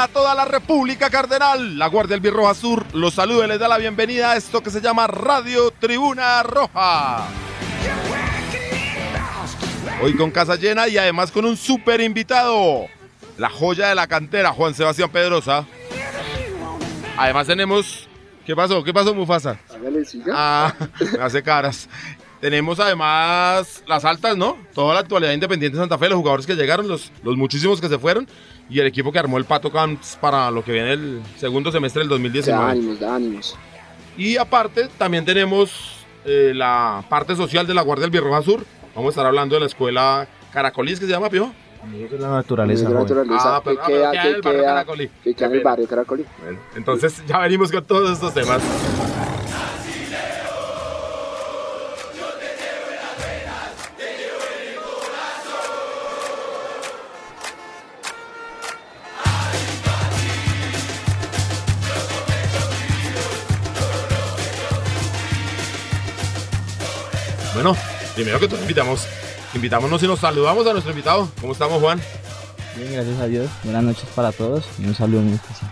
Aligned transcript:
Hola, 0.00 0.06
hola 0.06 0.18
a 0.18 0.20
toda 0.22 0.34
la 0.34 0.44
República 0.46 1.10
Cardenal. 1.10 1.78
La 1.78 1.88
Guardia 1.88 2.14
del 2.14 2.22
Birroja 2.22 2.54
Sur 2.54 2.86
los 2.94 3.12
saluda 3.12 3.44
y 3.44 3.48
les 3.48 3.58
da 3.58 3.68
la 3.68 3.76
bienvenida 3.76 4.30
a 4.30 4.36
esto 4.36 4.62
que 4.62 4.70
se 4.70 4.80
llama 4.80 5.06
Radio 5.06 5.70
Tribuna 5.72 6.42
Roja. 6.42 7.26
Hoy 10.02 10.16
con 10.16 10.30
casa 10.30 10.56
llena 10.56 10.88
y 10.88 10.96
además 10.96 11.30
con 11.30 11.44
un 11.44 11.54
súper 11.54 12.00
invitado. 12.00 12.86
La 13.36 13.50
joya 13.50 13.88
de 13.88 13.94
la 13.94 14.06
cantera, 14.06 14.52
Juan 14.52 14.72
Sebastián 14.72 15.10
Pedrosa. 15.10 15.66
Además 17.18 17.46
tenemos... 17.46 18.08
¿Qué 18.46 18.56
pasó? 18.56 18.82
¿Qué 18.82 18.94
pasó, 18.94 19.14
Mufasa? 19.14 19.60
Ah, 20.32 20.74
me 21.18 21.22
hace 21.22 21.42
caras. 21.42 21.90
Tenemos 22.40 22.80
además 22.80 23.82
las 23.86 24.04
altas, 24.04 24.36
¿no? 24.36 24.56
Toda 24.74 24.94
la 24.94 25.00
actualidad 25.00 25.32
independiente 25.32 25.76
de 25.76 25.82
Santa 25.82 25.98
Fe, 25.98 26.08
los 26.08 26.18
jugadores 26.18 26.46
que 26.46 26.54
llegaron, 26.54 26.88
los, 26.88 27.12
los 27.22 27.36
muchísimos 27.36 27.80
que 27.80 27.88
se 27.88 27.98
fueron 27.98 28.26
y 28.70 28.80
el 28.80 28.86
equipo 28.86 29.12
que 29.12 29.18
armó 29.18 29.36
el 29.36 29.44
Pato 29.44 29.70
Camps 29.70 30.16
para 30.20 30.50
lo 30.50 30.64
que 30.64 30.72
viene 30.72 30.92
el 30.92 31.20
segundo 31.36 31.70
semestre 31.70 32.00
del 32.00 32.08
Da 32.08 32.14
2019. 32.14 32.64
ánimos, 32.70 32.98
da 33.00 33.14
ánimos. 33.16 33.58
Y 34.16 34.38
aparte, 34.38 34.88
también 34.96 35.24
tenemos 35.26 36.04
eh, 36.24 36.52
la 36.54 37.04
parte 37.10 37.36
social 37.36 37.66
de 37.66 37.74
la 37.74 37.82
Guardia 37.82 38.02
del 38.02 38.10
Birroja 38.10 38.40
Sur. 38.42 38.64
Vamos 38.94 39.08
a 39.08 39.10
estar 39.10 39.26
hablando 39.26 39.54
de 39.56 39.60
la 39.60 39.66
escuela 39.66 40.26
Caracolís, 40.52 40.98
que 40.98 41.04
se 41.06 41.12
llama, 41.12 41.28
Pío. 41.28 41.52
Amigos 41.82 42.10
de 42.10 42.18
la 42.18 42.28
naturaleza, 42.30 42.88
la 42.88 43.00
naturaleza, 43.00 43.56
Ah, 43.56 43.60
pero- 43.64 43.76
que 43.76 43.82
ah, 43.82 43.86
pero 43.86 43.98
queda, 43.98 44.10
queda 44.12 44.22
en 44.22 44.28
el 44.28 44.34
que 44.40 44.40
barrio 44.48 44.60
queda, 44.62 44.72
Caracolí. 44.74 45.10
que 45.24 45.34
queda 45.34 45.46
en 45.46 45.52
el 45.54 45.60
barrio 45.62 45.88
Caracolí. 45.88 46.24
Bueno, 46.42 46.58
entonces 46.74 47.22
ya 47.26 47.38
venimos 47.38 47.70
con 47.70 47.84
todos 47.84 48.10
estos 48.10 48.32
temas. 48.34 48.60
Bueno, 67.62 67.76
primero 68.14 68.40
que 68.40 68.48
todo 68.48 68.58
invitamos, 68.58 69.06
invitámonos 69.52 70.02
y 70.02 70.06
nos 70.06 70.20
saludamos 70.20 70.66
a 70.66 70.72
nuestro 70.72 70.92
invitado. 70.92 71.28
¿Cómo 71.42 71.52
estamos, 71.52 71.78
Juan? 71.78 72.00
Bien, 72.74 72.94
gracias 72.94 73.20
a 73.20 73.26
Dios. 73.26 73.50
Buenas 73.64 73.84
noches 73.84 74.06
para 74.14 74.32
todos 74.32 74.64
y 74.78 74.86
un 74.86 74.94
saludo 74.94 75.20
muy 75.20 75.34
especial. 75.34 75.70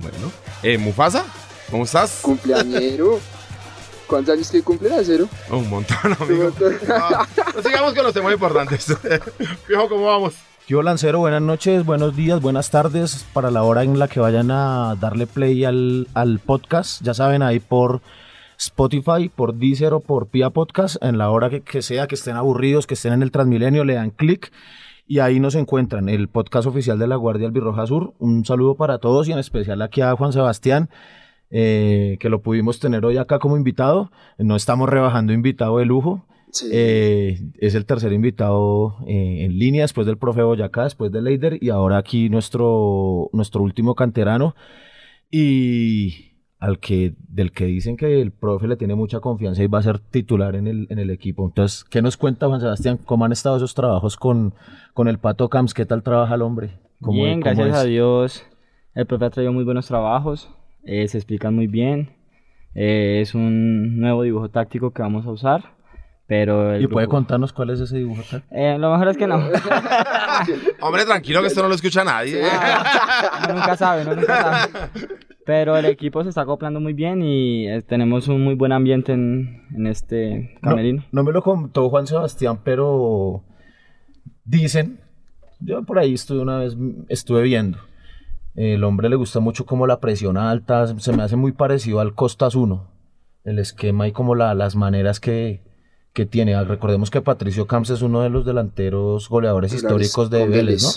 Bueno. 0.00 0.30
Eh, 0.62 0.76
Mufasa, 0.76 1.24
¿cómo 1.70 1.84
estás? 1.84 2.18
Cumpleañero. 2.20 3.20
¿Cuántos 4.06 4.34
años 4.34 4.50
tiene 4.50 4.64
cumpleañero? 4.64 5.26
Un 5.48 5.70
montón, 5.70 5.96
amigo. 6.20 6.40
Un 6.40 6.42
montón. 6.42 6.76
Ah, 6.90 7.26
pues 7.54 7.64
sigamos 7.64 7.94
con 7.94 8.04
los 8.04 8.12
temas 8.12 8.34
importantes. 8.34 8.84
Fijo, 9.66 9.88
¿cómo 9.88 10.04
vamos? 10.04 10.34
Yo 10.68 10.82
Lancero, 10.82 11.20
buenas 11.20 11.40
noches, 11.40 11.86
buenos 11.86 12.14
días, 12.14 12.42
buenas 12.42 12.68
tardes 12.68 13.24
para 13.32 13.50
la 13.50 13.62
hora 13.62 13.82
en 13.82 13.98
la 13.98 14.08
que 14.08 14.20
vayan 14.20 14.50
a 14.50 14.94
darle 15.00 15.26
play 15.26 15.64
al, 15.64 16.06
al 16.12 16.38
podcast. 16.38 17.00
Ya 17.00 17.14
saben, 17.14 17.42
ahí 17.42 17.60
por 17.60 18.02
Spotify, 18.58 19.30
por 19.34 19.54
Deezer 19.54 19.92
o 19.94 20.00
por 20.00 20.28
Pia 20.28 20.50
Podcast, 20.50 20.96
en 21.02 21.18
la 21.18 21.30
hora 21.30 21.50
que, 21.50 21.60
que 21.60 21.82
sea, 21.82 22.06
que 22.06 22.14
estén 22.14 22.36
aburridos, 22.36 22.86
que 22.86 22.94
estén 22.94 23.12
en 23.12 23.22
el 23.22 23.30
Transmilenio, 23.30 23.84
le 23.84 23.94
dan 23.94 24.10
clic 24.10 24.52
y 25.06 25.18
ahí 25.18 25.38
nos 25.38 25.54
encuentran, 25.54 26.08
el 26.08 26.28
podcast 26.28 26.66
oficial 26.66 26.98
de 26.98 27.06
la 27.06 27.16
Guardia 27.16 27.46
Albirroja 27.46 27.86
Sur. 27.86 28.14
Un 28.18 28.44
saludo 28.46 28.74
para 28.74 28.98
todos 28.98 29.28
y 29.28 29.32
en 29.32 29.38
especial 29.38 29.82
aquí 29.82 30.00
a 30.00 30.16
Juan 30.16 30.32
Sebastián. 30.32 30.88
eh, 31.50 32.16
que 32.20 32.28
lo 32.30 32.42
pudimos 32.42 32.80
tener 32.80 33.04
hoy 33.04 33.16
acá 33.16 33.38
como 33.38 33.56
invitado. 33.56 34.10
No 34.38 34.56
estamos 34.56 34.88
rebajando 34.88 35.32
invitado 35.32 35.78
de 35.78 35.84
lujo. 35.84 36.26
Sí. 36.50 36.68
Eh, 36.72 37.40
es 37.58 37.74
el 37.74 37.84
tercer 37.84 38.12
invitado 38.12 38.96
eh, 39.06 39.44
en 39.44 39.58
línea 39.58 39.82
después 39.82 40.06
del 40.06 40.18
profe 40.18 40.42
Boyacá, 40.42 40.84
después 40.84 41.12
de 41.12 41.20
Leider 41.20 41.58
y 41.62 41.70
ahora 41.70 41.98
aquí 41.98 42.28
nuestro, 42.28 43.28
nuestro 43.32 43.62
último 43.62 43.94
canterano 43.94 44.54
y 45.30 46.33
al 46.60 46.78
que 46.78 47.14
del 47.28 47.52
que 47.52 47.66
dicen 47.66 47.96
que 47.96 48.20
el 48.22 48.32
profe 48.32 48.66
le 48.68 48.76
tiene 48.76 48.94
mucha 48.94 49.20
confianza 49.20 49.62
y 49.62 49.66
va 49.66 49.80
a 49.80 49.82
ser 49.82 49.98
titular 49.98 50.54
en 50.56 50.66
el, 50.66 50.86
en 50.90 50.98
el 50.98 51.10
equipo. 51.10 51.44
Entonces, 51.46 51.84
¿qué 51.84 52.00
nos 52.00 52.16
cuenta 52.16 52.46
Juan 52.46 52.60
Sebastián? 52.60 52.98
¿Cómo 53.04 53.24
han 53.24 53.32
estado 53.32 53.56
esos 53.58 53.74
trabajos 53.74 54.16
con, 54.16 54.54
con 54.94 55.08
el 55.08 55.18
Pato 55.18 55.48
Camps? 55.50 55.74
¿Qué 55.74 55.84
tal 55.84 56.02
trabaja 56.02 56.34
el 56.36 56.42
hombre? 56.42 56.78
¿Cómo- 57.00 57.22
Bien, 57.22 57.40
cómo 57.42 57.54
gracias 57.54 57.68
es? 57.68 57.82
a 57.82 57.84
Dios. 57.84 58.46
El 58.94 59.06
profe 59.06 59.24
ha 59.26 59.30
traído 59.30 59.52
muy 59.52 59.64
buenos 59.64 59.86
trabajos, 59.86 60.48
eh, 60.84 61.06
se 61.08 61.18
explican 61.18 61.54
muy 61.54 61.66
bien. 61.66 62.16
eh, 62.74 63.20
es 63.20 63.34
un 63.34 63.98
nuevo 64.00 64.22
dibujo 64.22 64.48
táctico 64.48 64.92
que 64.92 65.02
vamos 65.02 65.26
a 65.26 65.30
usar, 65.30 65.74
pero 66.26 66.72
el 66.74 66.82
¿Y 66.82 66.86
puede 66.86 67.06
grupo- 67.06 67.16
contarnos 67.16 67.52
cuál 67.52 67.70
es 67.70 67.80
ese 67.80 67.98
dibujo? 67.98 68.22
Eh, 68.50 68.76
lo 68.78 68.90
mejor 68.92 69.08
es 69.08 69.16
que 69.16 69.26
no. 69.26 69.36
Hombre, 70.80 71.04
tranquilo 71.04 71.40
que 71.40 71.48
esto 71.48 71.62
no 71.62 71.68
lo 71.68 71.74
escucha 71.74 72.02
nadie. 72.04 72.40
Uno 73.44 73.54
nunca 73.54 73.76
sabe, 73.76 74.02
uno 74.02 74.16
nunca 74.16 74.42
sabe. 74.42 74.88
Pero 75.46 75.76
el 75.76 75.84
equipo 75.84 76.22
se 76.22 76.30
está 76.30 76.40
acoplando 76.42 76.80
muy 76.80 76.94
bien 76.94 77.22
y 77.22 77.68
eh, 77.68 77.82
tenemos 77.82 78.28
un 78.28 78.42
muy 78.42 78.54
buen 78.54 78.72
ambiente 78.72 79.12
en, 79.12 79.62
en 79.74 79.86
este 79.86 80.54
No, 80.62 80.70
camerino. 80.70 81.04
no 81.12 81.22
me 81.22 81.32
lo 81.32 81.42
contó 81.42 81.90
Juan 81.90 82.06
Sebastián, 82.06 82.60
pero 82.64 83.44
dicen, 84.44 85.00
yo 85.60 85.82
por 85.84 85.98
ahí 85.98 86.14
estuve 86.14 86.40
una 86.40 86.58
vez, 86.58 86.76
estuve 87.08 87.42
viendo, 87.42 87.78
el 88.54 88.84
hombre 88.84 89.08
le 89.08 89.16
gusta 89.16 89.40
mucho 89.40 89.66
como 89.66 89.86
la 89.86 90.00
presión 90.00 90.36
alta, 90.36 90.86
se 90.98 91.12
me 91.12 91.22
hace 91.22 91.36
muy 91.36 91.52
parecido 91.52 92.00
al 92.00 92.14
Costas 92.14 92.54
1, 92.54 92.86
el 93.44 93.58
esquema 93.58 94.08
y 94.08 94.12
como 94.12 94.34
la- 94.34 94.54
las 94.54 94.76
maneras 94.76 95.20
que, 95.20 95.62
que 96.12 96.24
tiene. 96.26 96.62
Recordemos 96.64 97.10
que 97.10 97.20
Patricio 97.20 97.66
Camps 97.66 97.90
es 97.90 98.02
uno 98.02 98.22
de 98.22 98.30
los 98.30 98.46
delanteros 98.46 99.28
goleadores 99.28 99.72
históricos 99.74 100.30
de 100.30 100.46
Vélez. 100.46 100.82
¿no? 100.82 100.88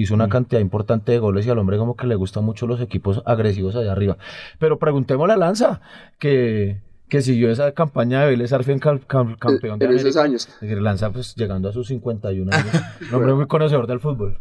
Hizo 0.00 0.14
una 0.14 0.28
cantidad 0.28 0.60
importante 0.60 1.10
de 1.10 1.18
goles 1.18 1.44
y 1.44 1.50
al 1.50 1.58
hombre 1.58 1.76
como 1.76 1.96
que 1.96 2.06
le 2.06 2.14
gustan 2.14 2.44
mucho 2.44 2.66
los 2.68 2.80
equipos 2.80 3.20
agresivos 3.26 3.74
allá 3.74 3.90
arriba. 3.90 4.16
Pero 4.60 4.78
preguntémosle 4.78 5.34
a 5.34 5.36
Lanza, 5.36 5.80
que, 6.20 6.80
que 7.08 7.20
siguió 7.20 7.50
esa 7.50 7.72
campaña 7.72 8.20
de 8.22 8.28
Vélez 8.30 8.52
Arfiel 8.52 8.78
cam- 8.80 9.04
cam- 9.06 9.36
campeón 9.38 9.78
de 9.80 9.86
en 9.86 9.90
esos 10.06 10.16
años. 10.16 10.48
Lanza 10.60 11.10
pues 11.10 11.34
llegando 11.34 11.68
a 11.68 11.72
sus 11.72 11.88
51 11.88 12.52
años. 12.52 12.72
Un 13.10 13.14
hombre 13.16 13.34
muy 13.34 13.46
conocedor 13.48 13.88
del 13.88 13.98
fútbol. 13.98 14.38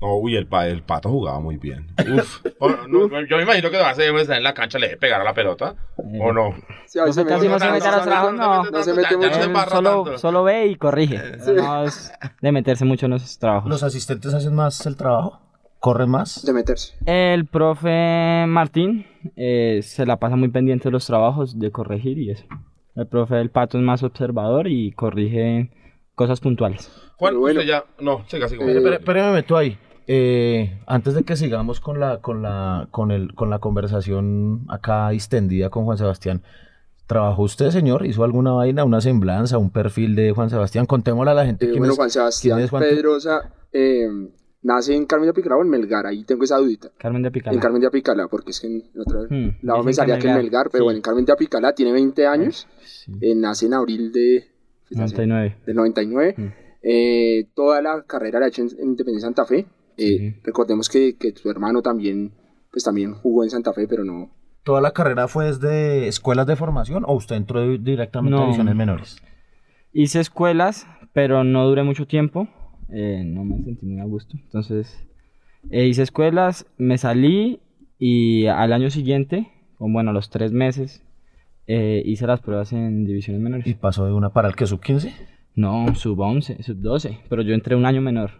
No, 0.00 0.16
uy, 0.16 0.36
el, 0.36 0.46
pa- 0.46 0.66
el 0.66 0.82
pato 0.82 1.10
jugaba 1.10 1.40
muy 1.40 1.56
bien. 1.58 1.86
Uf. 2.14 2.40
O- 2.58 2.68
no, 2.88 3.08
yo 3.26 3.36
me 3.36 3.42
imagino 3.42 3.70
que 3.70 3.78
va 3.78 3.90
a 3.90 3.94
ser 3.94 4.14
estar 4.16 4.36
en 4.36 4.42
la 4.44 4.54
cancha, 4.54 4.78
le 4.78 4.86
debe 4.88 4.98
pegar 4.98 5.20
a 5.20 5.24
la 5.24 5.34
pelota. 5.34 5.74
¿O 5.96 6.32
no? 6.32 6.54
Sí, 6.86 6.98
veces 7.04 7.24
Profe 7.24 7.28
casi 7.28 7.48
no 7.48 7.58
se 7.58 7.70
mete 7.70 7.86
a 7.86 7.92
los 7.96 8.02
trabajos, 8.04 8.34
no. 8.34 8.64
No 8.64 8.82
se 8.82 8.94
mete 8.94 9.16
mucho. 9.16 9.32
se 9.34 9.70
solo, 9.70 10.18
solo 10.18 10.42
ve 10.44 10.66
y 10.66 10.76
corrige. 10.76 11.20
pero 11.44 11.62
No 11.62 11.84
es 11.84 12.12
de 12.40 12.52
meterse 12.52 12.84
mucho 12.84 13.06
en 13.06 13.14
esos 13.14 13.38
trabajos. 13.38 13.68
¿Los 13.70 13.82
asistentes 13.82 14.32
hacen 14.34 14.54
más 14.54 14.84
el 14.86 14.96
trabajo? 14.96 15.40
¿Corren 15.78 16.10
más? 16.10 16.44
De 16.44 16.52
meterse. 16.52 16.94
El 17.06 17.46
profe 17.46 18.44
Martín 18.46 19.06
eh, 19.36 19.80
se 19.82 20.04
la 20.04 20.18
pasa 20.18 20.36
muy 20.36 20.48
pendiente 20.48 20.84
de 20.84 20.90
los 20.92 21.06
trabajos, 21.06 21.58
de 21.58 21.70
corregir 21.70 22.18
y 22.18 22.30
eso. 22.30 22.44
El 22.96 23.06
profe 23.06 23.36
del 23.36 23.50
Pato 23.50 23.78
es 23.78 23.84
más 23.84 24.02
observador 24.02 24.66
y 24.68 24.92
corrige 24.92 25.70
cosas 26.14 26.40
puntuales. 26.40 26.90
Juan, 27.16 27.38
bueno. 27.38 27.60
usted 27.60 27.70
ya. 27.72 27.84
No, 27.98 28.24
siga, 28.28 28.48
siga. 28.48 28.66
Eh, 28.66 28.76
Espere, 28.76 28.96
espere, 28.96 29.22
me 29.22 29.32
meto 29.32 29.56
ahí. 29.56 29.78
Eh, 30.12 30.80
antes 30.88 31.14
de 31.14 31.22
que 31.22 31.36
sigamos 31.36 31.78
con 31.78 32.00
la, 32.00 32.20
con 32.20 32.42
la, 32.42 32.88
con 32.90 33.12
el, 33.12 33.32
con 33.34 33.48
la 33.48 33.60
conversación 33.60 34.64
acá 34.68 35.10
distendida 35.10 35.70
con 35.70 35.84
Juan 35.84 35.98
Sebastián, 35.98 36.42
¿trabajó 37.06 37.42
usted, 37.44 37.70
señor? 37.70 38.04
¿Hizo 38.04 38.24
alguna 38.24 38.50
vaina, 38.50 38.82
una 38.84 39.00
semblanza, 39.00 39.56
un 39.58 39.70
perfil 39.70 40.16
de 40.16 40.32
Juan 40.32 40.50
Sebastián? 40.50 40.86
Contémosle 40.86 41.30
a 41.30 41.34
la 41.34 41.46
gente 41.46 41.66
Eh, 41.66 41.68
quién 41.68 41.78
bueno, 41.78 41.92
es- 41.92 41.96
Juan 41.98 42.10
Sebastián 42.10 42.56
quién 42.56 42.64
es 42.64 42.70
Juan- 42.70 42.82
Pedrosa 42.82 43.52
eh, 43.72 44.08
nace 44.62 44.96
en 44.96 45.06
Carmen 45.06 45.26
de 45.26 45.30
Apicalá 45.30 45.56
o 45.56 45.62
en 45.62 45.68
Melgar. 45.70 46.06
Ahí 46.06 46.24
tengo 46.24 46.42
esa 46.42 46.56
dudita. 46.58 46.90
Carmen 46.98 47.22
de 47.22 47.28
Apicalá. 47.28 47.54
En 47.54 47.60
Carmen 47.60 47.80
de 47.80 47.86
Apicalá, 47.86 48.26
porque 48.26 48.50
es 48.50 48.58
que 48.58 48.66
en 48.66 48.82
la 48.94 49.02
otra 49.02 49.20
Hmm, 49.30 49.58
lado 49.62 49.84
me 49.84 49.92
salía 49.92 50.18
que 50.18 50.26
en 50.28 50.34
Melgar, 50.38 50.70
pero 50.72 50.82
sí. 50.82 50.84
bueno, 50.86 50.96
en 50.96 51.02
Carmen 51.02 51.24
de 51.24 51.32
Apicalá 51.34 51.72
tiene 51.72 51.92
20 51.92 52.26
años. 52.26 52.66
Sí, 52.84 53.12
eh, 53.20 53.34
nace 53.36 53.66
en 53.66 53.74
abril 53.74 54.10
de, 54.10 54.44
99. 54.90 55.56
del 55.66 55.76
99. 55.76 56.34
Mm. 56.36 56.46
Eh, 56.82 57.46
toda 57.54 57.80
la 57.80 58.02
carrera 58.02 58.40
la 58.40 58.46
ha 58.46 58.48
hecho 58.48 58.62
en, 58.62 58.70
en 58.76 58.88
Independiente 58.88 59.20
Santa 59.22 59.44
Fe. 59.44 59.66
Eh. 60.00 60.40
Recordemos 60.44 60.88
que, 60.88 61.16
que 61.16 61.32
tu 61.32 61.50
hermano 61.50 61.82
también, 61.82 62.32
pues 62.72 62.84
también 62.84 63.14
jugó 63.14 63.44
en 63.44 63.50
Santa 63.50 63.72
Fe, 63.72 63.86
pero 63.88 64.04
no. 64.04 64.30
¿Toda 64.64 64.80
la 64.80 64.92
carrera 64.92 65.26
fue 65.28 65.46
desde 65.46 66.06
escuelas 66.08 66.46
de 66.46 66.56
formación 66.56 67.04
o 67.06 67.14
usted 67.14 67.36
entró 67.36 67.66
directamente 67.78 68.34
a 68.36 68.40
No. 68.40 68.44
divisiones 68.46 68.74
menores? 68.76 69.16
Hice 69.92 70.20
escuelas, 70.20 70.86
pero 71.12 71.44
no 71.44 71.66
duré 71.68 71.82
mucho 71.82 72.06
tiempo. 72.06 72.48
eh, 72.92 73.22
no 73.24 73.44
me 73.44 73.62
sentí 73.64 73.86
muy 73.86 74.00
a 74.00 74.04
gusto. 74.04 74.36
Entonces, 74.36 75.06
eh, 75.70 75.86
hice 75.86 76.02
escuelas, 76.02 76.66
me 76.76 76.98
salí 76.98 77.60
y 77.98 78.46
al 78.46 78.72
año 78.72 78.90
siguiente 78.90 79.46
o 79.78 79.88
bueno, 79.90 80.10
a 80.10 80.12
los 80.12 80.28
tres 80.28 80.50
meses, 80.52 81.02
eh, 81.66 82.02
hice 82.04 82.26
las 82.26 82.40
pruebas 82.40 82.72
en 82.72 83.04
divisiones 83.06 83.40
menores. 83.40 83.66
Y 83.66 83.74
pasó 83.74 84.04
de 84.06 84.12
una 84.12 84.30
para 84.32 84.48
el 84.48 84.56
que 84.56 84.66
sub 84.66 84.80
15. 84.80 85.14
No, 85.54 85.94
sub 85.94 86.18
11, 86.20 86.62
sub 86.64 86.78
12, 86.80 87.18
pero 87.28 87.42
yo 87.42 87.54
entré 87.54 87.76
un 87.76 87.86
año 87.86 88.00
menor, 88.02 88.32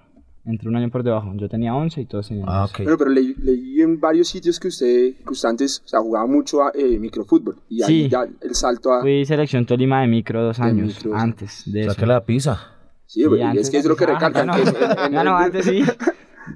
entré 0.45 0.69
un 0.69 0.77
año 0.77 0.91
por 0.91 1.03
debajo. 1.03 1.33
Yo 1.37 1.49
tenía 1.49 1.75
11 1.75 2.01
y 2.01 2.07
todos 2.07 2.29
tenían 2.29 2.47
Ah, 2.49 2.61
12. 2.63 2.73
ok. 2.75 2.79
Pero, 2.85 2.99
pero 2.99 3.11
leí, 3.11 3.35
leí 3.43 3.81
en 3.83 4.01
varios 4.01 4.29
sitios 4.29 4.59
que 4.61 4.69
usted, 4.69 5.15
que 5.25 5.31
usted 5.33 5.49
antes 5.49 5.83
o 5.85 5.89
sea, 5.89 6.01
jugaba 6.01 6.27
mucho 6.27 6.63
a, 6.63 6.73
eh, 6.75 6.99
microfútbol. 6.99 7.57
Y 7.69 7.83
ahí 7.83 8.05
Sí. 8.05 8.09
ya 8.09 8.27
el 8.41 8.55
salto 8.55 8.93
a... 8.93 9.01
Fui 9.03 9.25
selección 9.25 9.67
Tolima 9.67 10.01
de 10.03 10.07
micro 10.09 10.43
dos 10.43 10.59
De 10.59 10.65
años 10.65 10.87
micro, 10.89 11.11
sí. 11.13 11.17
antes 11.19 11.63
de 11.67 11.81
O 11.81 11.83
sea 11.85 11.93
eso. 11.93 12.01
que 12.01 12.07
la 12.07 12.25
pisa. 12.25 12.59
Sí, 13.07 13.23
Y 13.23 13.25
güey, 13.25 13.43
antes 13.43 13.63
es 13.63 13.71
que 13.71 13.79
es 13.79 13.85
lo 13.87 13.97
que 13.97 14.07
de- 14.07 14.13
ah, 14.13 14.15
recalcan. 14.15 14.51
que 14.51 14.65
no. 14.65 14.71
en- 14.71 15.07
en 15.07 15.13
Ya 15.13 15.25
no, 15.25 15.39
el- 15.39 15.45
antes 15.45 15.65
sí. 15.67 15.83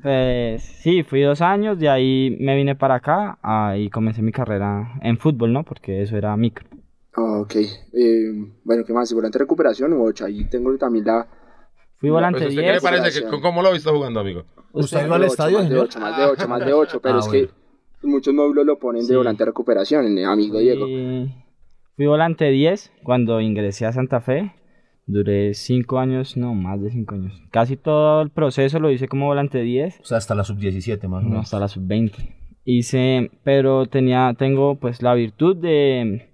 Pues 0.02 0.62
sí, 0.82 1.02
fui 1.04 1.20
dos 1.22 1.40
años, 1.40 1.78
de 1.78 1.88
ahí 1.88 2.36
me 2.40 2.56
vine 2.56 2.74
para 2.74 2.96
acá 2.96 3.38
ah, 3.42 3.76
y 3.76 3.90
comencé 3.90 4.22
mi 4.22 4.32
carrera 4.32 4.98
en 5.02 5.18
fútbol, 5.18 5.52
¿no? 5.52 5.62
Porque 5.62 6.02
eso 6.02 6.16
era 6.16 6.36
micro. 6.36 6.66
Ah, 7.14 7.38
ok. 7.40 7.54
Eh, 7.92 8.32
bueno, 8.64 8.82
¿qué 8.84 8.92
más? 8.92 9.12
Volante 9.12 9.38
de 9.38 9.44
recuperación 9.44 9.92
8. 9.96 10.24
Ahí 10.24 10.44
tengo 10.46 10.76
también 10.78 11.04
la... 11.04 11.26
Fui 12.04 12.10
volante 12.10 12.38
Pues, 12.40 12.48
¿usted 12.50 12.60
¿Qué 12.62 12.66
le 12.66 12.72
10. 12.72 12.82
parece? 12.82 13.20
que- 13.22 13.40
¿Cómo 13.40 13.62
lo 13.62 13.68
ha 13.68 13.72
visto 13.72 13.92
jugando, 13.94 14.20
amigo? 14.20 14.44
¿Usted 14.72 15.06
iba 15.06 15.16
al 15.16 15.24
estadio, 15.24 15.58
más 15.58 15.68
de 15.68 15.70
señor? 15.70 15.84
8, 15.88 16.00
más 16.00 16.16
de 16.18 16.24
8, 16.24 16.48
más 16.48 16.66
de 16.66 16.72
8, 16.72 17.00
pero 17.00 17.14
Ah, 17.14 17.18
es 17.20 17.26
bueno. 17.28 17.48
que 18.00 18.06
muchos 18.06 18.34
módulos 18.34 18.66
lo 18.66 18.78
ponen 18.78 19.02
Sí. 19.02 19.10
de 19.10 19.16
volante 19.16 19.42
de 19.42 19.46
recuperación, 19.46 20.18
amigo 20.26 20.58
Diego. 20.58 20.86
Fui, 21.96 22.06
volante 22.06 22.50
10 22.50 22.92
cuando 23.02 23.40
ingresé 23.40 23.86
a 23.86 23.92
Santa 23.92 24.20
Fe. 24.20 24.52
Duré 25.06 25.54
5 25.54 25.98
años, 25.98 26.36
no, 26.36 26.54
más 26.54 26.80
de 26.82 26.90
5 26.90 27.14
años. 27.14 27.40
Casi 27.50 27.76
todo 27.76 28.22
el 28.22 28.30
proceso 28.30 28.80
lo 28.80 28.90
hice 28.90 29.06
como 29.06 29.26
volante 29.26 29.60
10. 29.62 30.00
O 30.00 30.04
sea, 30.04 30.18
hasta 30.18 30.34
la 30.34 30.44
sub 30.44 30.56
17 30.58 31.08
más 31.08 31.20
o 31.20 31.24
No, 31.24 31.28
menos. 31.30 31.44
hasta 31.44 31.60
la 31.60 31.68
sub-20. 31.68 32.34
Hice, 32.64 33.30
pero 33.44 33.86
tenía, 33.86 34.34
tengo 34.38 34.76
pues 34.76 35.02
la 35.02 35.14
virtud 35.14 35.56
de 35.56 36.28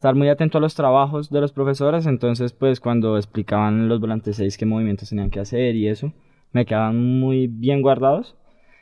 estar 0.00 0.14
muy 0.14 0.30
atento 0.30 0.56
a 0.56 0.62
los 0.62 0.74
trabajos 0.74 1.28
de 1.28 1.42
los 1.42 1.52
profesores, 1.52 2.06
entonces 2.06 2.54
pues 2.54 2.80
cuando 2.80 3.18
explicaban 3.18 3.86
los 3.86 4.00
volantes 4.00 4.36
6 4.36 4.56
qué 4.56 4.64
movimientos 4.64 5.10
tenían 5.10 5.28
que 5.28 5.40
hacer 5.40 5.76
y 5.76 5.88
eso, 5.88 6.14
me 6.52 6.64
quedaban 6.64 6.96
muy 7.20 7.48
bien 7.48 7.82
guardados. 7.82 8.34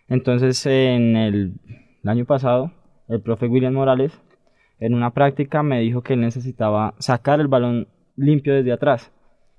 Entonces 0.06 0.64
en 0.66 1.16
el, 1.16 1.54
año 2.04 2.24
pasado, 2.24 2.70
el 3.08 3.20
profe 3.20 3.48
William 3.48 3.74
Morales 3.74 4.16
en 4.78 4.94
una 4.94 5.10
práctica 5.10 5.64
me 5.64 5.80
dijo 5.80 6.02
que 6.02 6.12
él 6.12 6.20
necesitaba 6.20 6.94
sacar 7.00 7.40
el 7.40 7.48
balón 7.48 7.88
limpio 8.14 8.54
desde 8.54 8.70
atrás 8.70 9.10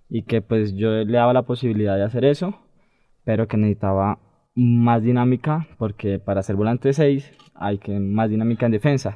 y 0.08 0.22
que 0.22 0.42
pues 0.42 0.74
yo 0.78 0.92
le 0.92 1.12
daba 1.12 1.34
la 1.34 1.42
posibilidad 1.42 1.98
de 1.98 2.06
hacer 2.06 2.24
eso, 2.24 2.58
pero 3.26 3.50
que 3.50 3.58
necesitaba 3.58 4.18
más 4.56 5.04
dinámica 5.04 5.68
porque 5.78 6.20
para 6.20 6.42
ser 6.42 6.56
volante 6.56 6.94
6 6.94 7.34
hay 7.54 7.80
que 7.80 8.00
más 8.00 8.30
dinámica 8.30 8.66
en 8.66 8.72
defensa. 8.72 9.14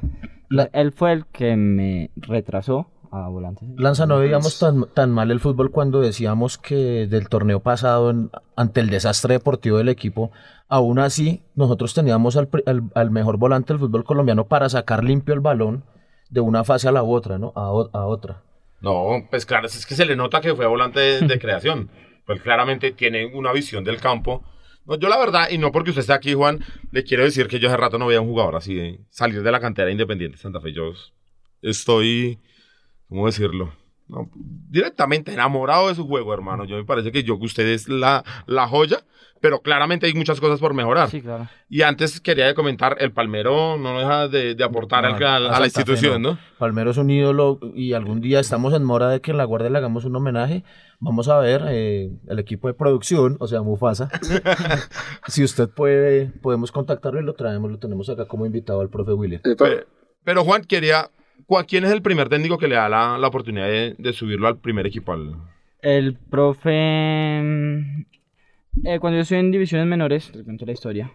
La- 0.54 0.70
Él 0.72 0.92
fue 0.92 1.12
el 1.12 1.26
que 1.26 1.56
me 1.56 2.10
retrasó 2.16 2.90
a 3.10 3.28
volante 3.28 3.64
6. 3.66 3.78
Lanza, 3.78 4.06
no 4.06 4.18
veíamos 4.18 4.58
tan, 4.58 4.86
tan 4.92 5.10
mal 5.12 5.30
el 5.30 5.38
fútbol 5.40 5.70
cuando 5.70 6.00
decíamos 6.00 6.58
que 6.58 7.06
del 7.06 7.28
torneo 7.28 7.60
pasado, 7.60 8.10
en- 8.10 8.30
ante 8.56 8.80
el 8.80 8.90
desastre 8.90 9.34
deportivo 9.34 9.78
del 9.78 9.88
equipo, 9.88 10.30
aún 10.68 10.98
así 10.98 11.42
nosotros 11.54 11.94
teníamos 11.94 12.36
al, 12.36 12.48
al- 12.66 12.90
al 12.94 13.10
mejor 13.10 13.36
volante 13.36 13.72
del 13.72 13.80
fútbol 13.80 14.04
colombiano 14.04 14.46
para 14.46 14.68
sacar 14.68 15.04
limpio 15.04 15.34
el 15.34 15.40
balón 15.40 15.84
de 16.30 16.40
una 16.40 16.64
fase 16.64 16.88
a 16.88 16.92
la 16.92 17.02
otra, 17.04 17.38
¿no? 17.38 17.52
A, 17.54 17.66
a 17.92 18.06
otra. 18.06 18.42
No, 18.80 19.26
pues 19.30 19.46
claro, 19.46 19.66
es 19.66 19.86
que 19.86 19.94
se 19.94 20.04
le 20.04 20.16
nota 20.16 20.40
que 20.40 20.54
fue 20.54 20.66
volante 20.66 20.98
de, 21.00 21.20
de 21.26 21.38
creación. 21.38 21.90
Pues 22.26 22.40
claramente 22.42 22.90
tiene 22.92 23.26
una 23.26 23.52
visión 23.52 23.84
del 23.84 24.00
campo. 24.00 24.42
No, 24.86 24.98
yo 24.98 25.08
la 25.08 25.18
verdad, 25.18 25.48
y 25.50 25.58
no 25.58 25.72
porque 25.72 25.90
usted 25.90 26.00
esté 26.00 26.12
aquí, 26.12 26.34
Juan, 26.34 26.62
le 26.90 27.04
quiero 27.04 27.24
decir 27.24 27.48
que 27.48 27.58
yo 27.58 27.68
hace 27.68 27.76
rato 27.76 27.98
no 27.98 28.06
veía 28.06 28.20
un 28.20 28.28
jugador 28.28 28.56
así 28.56 28.74
de 28.74 29.00
salir 29.10 29.42
de 29.42 29.50
la 29.50 29.60
cantera 29.60 29.90
independiente 29.90 30.36
de 30.36 30.42
Santa 30.42 30.60
Fe. 30.60 30.72
Yo 30.72 30.92
estoy, 31.62 32.38
¿cómo 33.08 33.26
decirlo? 33.26 33.72
No, 34.06 34.28
directamente 34.70 35.32
enamorado 35.32 35.88
de 35.88 35.94
su 35.94 36.06
juego, 36.06 36.34
hermano. 36.34 36.64
Yo 36.66 36.76
me 36.76 36.84
parece 36.84 37.10
que 37.10 37.22
yo 37.22 37.38
que 37.38 37.46
usted 37.46 37.66
es 37.66 37.88
la, 37.88 38.22
la 38.46 38.68
joya, 38.68 38.98
pero 39.40 39.60
claramente 39.60 40.06
hay 40.06 40.12
muchas 40.14 40.40
cosas 40.40 40.60
por 40.60 40.74
mejorar. 40.74 41.08
Sí, 41.10 41.22
claro. 41.22 41.48
Y 41.70 41.80
antes 41.82 42.20
quería 42.20 42.54
comentar, 42.54 42.96
el 43.00 43.12
Palmero 43.12 43.78
no 43.78 43.98
deja 43.98 44.28
de, 44.28 44.54
de 44.54 44.62
aportar 44.64 45.02
No, 45.04 45.16
al- 45.16 45.22
a, 45.24 45.38
Santa 45.48 45.60
la 45.60 45.66
institución, 45.66 46.20
¿no? 46.22 46.38
Palmero 46.58 46.90
es 46.90 46.98
un 46.98 47.08
ídolo 47.10 47.58
y 47.74 47.94
algún 47.94 48.20
día 48.20 48.40
estamos 48.40 48.74
en 48.74 48.84
mora 48.84 49.08
de 49.08 49.20
que 49.22 49.30
en 49.30 49.38
la 49.38 49.44
Guardia 49.44 49.70
le 49.70 49.78
hagamos 49.78 50.04
un 50.04 50.14
homenaje. 50.16 50.64
Vamos 51.00 51.28
a 51.28 51.38
ver 51.38 51.62
eh, 51.68 52.10
el 52.28 52.38
equipo 52.38 52.68
de 52.68 52.74
producción, 52.74 53.36
o 53.40 53.46
sea, 53.48 53.62
Mufasa. 53.62 54.10
si 55.28 55.42
usted 55.44 55.68
puede, 55.68 56.26
podemos 56.42 56.72
contactarlo 56.72 57.20
y 57.20 57.24
lo 57.24 57.34
traemos, 57.34 57.70
lo 57.70 57.78
tenemos 57.78 58.08
acá 58.10 58.26
como 58.26 58.46
invitado 58.46 58.80
al 58.80 58.90
profe 58.90 59.12
William. 59.12 59.40
Pero- 59.42 59.56
Pe- 59.56 59.86
Pero 60.24 60.44
Juan, 60.44 60.62
quería. 60.64 61.10
¿Cuál- 61.46 61.66
¿Quién 61.66 61.84
es 61.84 61.92
el 61.92 62.02
primer 62.02 62.28
técnico 62.28 62.58
que 62.58 62.68
le 62.68 62.74
da 62.76 62.88
la, 62.88 63.18
la 63.18 63.26
oportunidad 63.28 63.66
de, 63.66 63.94
de 63.98 64.12
subirlo 64.12 64.46
al 64.48 64.58
primer 64.58 64.86
equipo? 64.86 65.12
Al... 65.12 65.34
El 65.82 66.14
profe... 66.14 67.40
mm, 67.42 68.04
eh, 68.84 68.98
cuando 68.98 69.16
yo 69.18 69.22
estoy 69.22 69.38
en 69.38 69.50
divisiones 69.50 69.86
menores, 69.86 70.30
te 70.32 70.42
cuento 70.42 70.66
la 70.66 70.72
historia. 70.72 71.10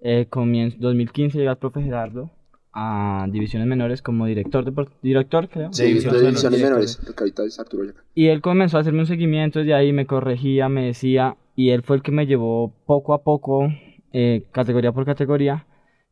Eh, 0.00 0.26
comienzo 0.28 0.76
2015 0.80 1.38
llega 1.38 1.52
el 1.52 1.58
profe 1.58 1.82
Gerardo 1.82 2.30
a 2.78 3.26
divisiones 3.30 3.66
menores 3.66 4.02
como 4.02 4.26
director 4.26 4.62
de 4.64 4.86
director 5.02 5.48
creo 5.48 5.72
Sí, 5.72 5.84
divisiones 5.84 6.20
de 6.20 6.26
menores, 6.26 6.42
divisiones 6.50 6.62
menores, 6.62 7.58
Arturo 7.58 7.84
Yaca. 7.84 8.02
Y 8.14 8.26
él 8.26 8.42
comenzó 8.42 8.76
a 8.76 8.80
hacerme 8.80 9.00
un 9.00 9.06
seguimiento 9.06 9.60
desde 9.60 9.72
ahí, 9.72 9.92
me 9.94 10.04
corregía, 10.04 10.68
me 10.68 10.84
decía, 10.84 11.36
y 11.54 11.70
él 11.70 11.82
fue 11.82 11.96
el 11.96 12.02
que 12.02 12.12
me 12.12 12.26
llevó 12.26 12.74
poco 12.84 13.14
a 13.14 13.22
poco, 13.22 13.72
eh, 14.12 14.42
categoría 14.52 14.92
por 14.92 15.06
categoría, 15.06 15.64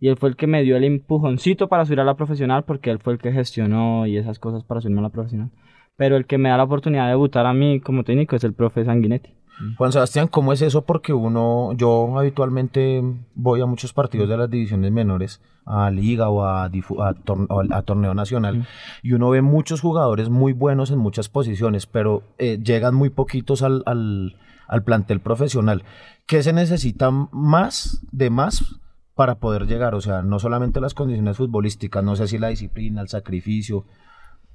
y 0.05 0.09
él 0.09 0.19
fue 0.19 0.29
el 0.29 0.37
que 0.37 0.47
me 0.47 0.63
dio 0.63 0.77
el 0.77 0.85
empujoncito 0.85 1.69
para 1.69 1.87
subir 1.87 1.99
a 1.99 2.05
la 2.05 2.15
profesional, 2.15 2.65
porque 2.65 2.91
él 2.91 2.99
fue 2.99 3.15
el 3.15 3.19
que 3.19 3.33
gestionó 3.33 4.07
y 4.07 4.19
esas 4.19 4.39
cosas 4.39 4.63
para 4.63 4.83
subirme 4.83 5.01
a 5.01 5.05
la 5.05 5.09
profesional. 5.09 5.49
Pero 5.97 6.19
el 6.19 6.27
que 6.27 6.37
me 6.37 6.51
da 6.51 6.59
la 6.59 6.65
oportunidad 6.65 7.05
de 7.05 7.13
debutar 7.13 7.47
a 7.47 7.55
mí 7.55 7.81
como 7.81 8.05
técnico 8.05 8.37
es 8.37 8.45
el 8.45 8.53
profe 8.53 8.85
Sanguinetti. 8.85 9.31
Juan 9.79 9.93
Sebastián, 9.93 10.29
¿cómo 10.29 10.53
es 10.53 10.61
eso? 10.61 10.85
Porque 10.85 11.15
uno, 11.15 11.73
yo 11.73 12.19
habitualmente 12.19 13.03
voy 13.35 13.63
a 13.63 13.67
muchos 13.67 13.95
partidos 13.95 14.29
de 14.29 14.37
las 14.37 14.51
divisiones 14.51 14.93
menores, 14.93 15.41
a 15.65 15.91
liga 15.91 16.29
o 16.29 16.43
a, 16.45 16.65
a, 16.65 16.71
tor- 16.71 17.73
a 17.73 17.81
torneo 17.81 18.13
nacional, 18.13 18.69
y 19.03 19.15
uno 19.15 19.31
ve 19.31 19.41
muchos 19.41 19.81
jugadores 19.81 20.29
muy 20.29 20.53
buenos 20.53 20.91
en 20.91 20.99
muchas 20.99 21.31
posiciones, 21.31 21.87
pero 21.87 22.25
eh, 22.37 22.59
llegan 22.63 22.95
muy 22.95 23.09
poquitos 23.09 23.63
al, 23.63 23.83
al, 23.87 24.37
al 24.69 24.83
plantel 24.83 25.21
profesional. 25.21 25.83
¿Qué 26.27 26.43
se 26.43 26.53
necesita 26.53 27.11
más 27.11 28.07
de 28.13 28.29
más 28.29 28.81
para 29.15 29.37
poder 29.37 29.67
llegar? 29.67 29.95
O 29.95 30.01
sea, 30.01 30.23
no 30.23 30.39
solamente 30.39 30.81
las 30.81 30.95
condiciones 30.95 31.37
futbolísticas, 31.37 32.03
no 32.05 32.17
sé 32.17 32.29
si 32.29 32.39
la 32.39 32.49
disciplina, 32.49 33.01
el 33.01 33.09
sacrificio, 33.09 33.85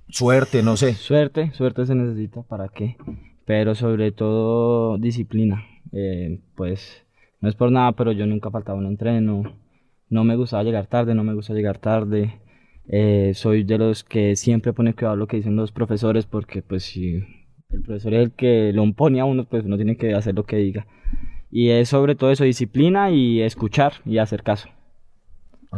suerte, 0.07 0.63
no 0.63 0.77
sé. 0.77 0.93
Suerte, 0.93 1.51
suerte 1.53 1.85
se 1.85 1.95
necesita, 1.95 2.43
¿para 2.43 2.69
qué? 2.69 2.97
Pero 3.45 3.75
sobre 3.75 4.11
todo 4.11 4.97
disciplina. 4.97 5.63
Eh, 5.91 6.41
pues 6.55 7.05
no 7.41 7.49
es 7.49 7.55
por 7.55 7.71
nada, 7.71 7.93
pero 7.93 8.11
yo 8.11 8.25
nunca 8.25 8.51
faltaba 8.51 8.77
un 8.77 8.85
entreno. 8.85 9.43
No 10.09 10.23
me 10.23 10.35
gustaba 10.35 10.63
llegar 10.63 10.87
tarde, 10.87 11.15
no 11.15 11.23
me 11.23 11.33
gusta 11.33 11.53
llegar 11.53 11.77
tarde. 11.77 12.41
Eh, 12.87 13.33
soy 13.35 13.63
de 13.63 13.77
los 13.77 14.03
que 14.03 14.35
siempre 14.35 14.73
pone 14.73 14.95
cuidado 14.95 15.15
lo 15.15 15.27
que 15.27 15.37
dicen 15.37 15.55
los 15.55 15.71
profesores, 15.71 16.25
porque 16.25 16.61
pues 16.61 16.83
si 16.83 17.23
el 17.69 17.81
profesor 17.83 18.13
es 18.15 18.23
el 18.23 18.31
que 18.31 18.73
lo 18.73 18.83
impone 18.83 19.19
a 19.19 19.25
uno, 19.25 19.45
pues 19.45 19.63
uno 19.65 19.77
tiene 19.77 19.95
que 19.95 20.13
hacer 20.13 20.35
lo 20.35 20.45
que 20.45 20.57
diga. 20.57 20.87
Y 21.51 21.69
es 21.69 21.89
sobre 21.89 22.15
todo 22.15 22.31
eso, 22.31 22.43
disciplina 22.43 23.11
y 23.11 23.41
escuchar 23.41 23.93
y 24.05 24.19
hacer 24.19 24.43
caso 24.43 24.69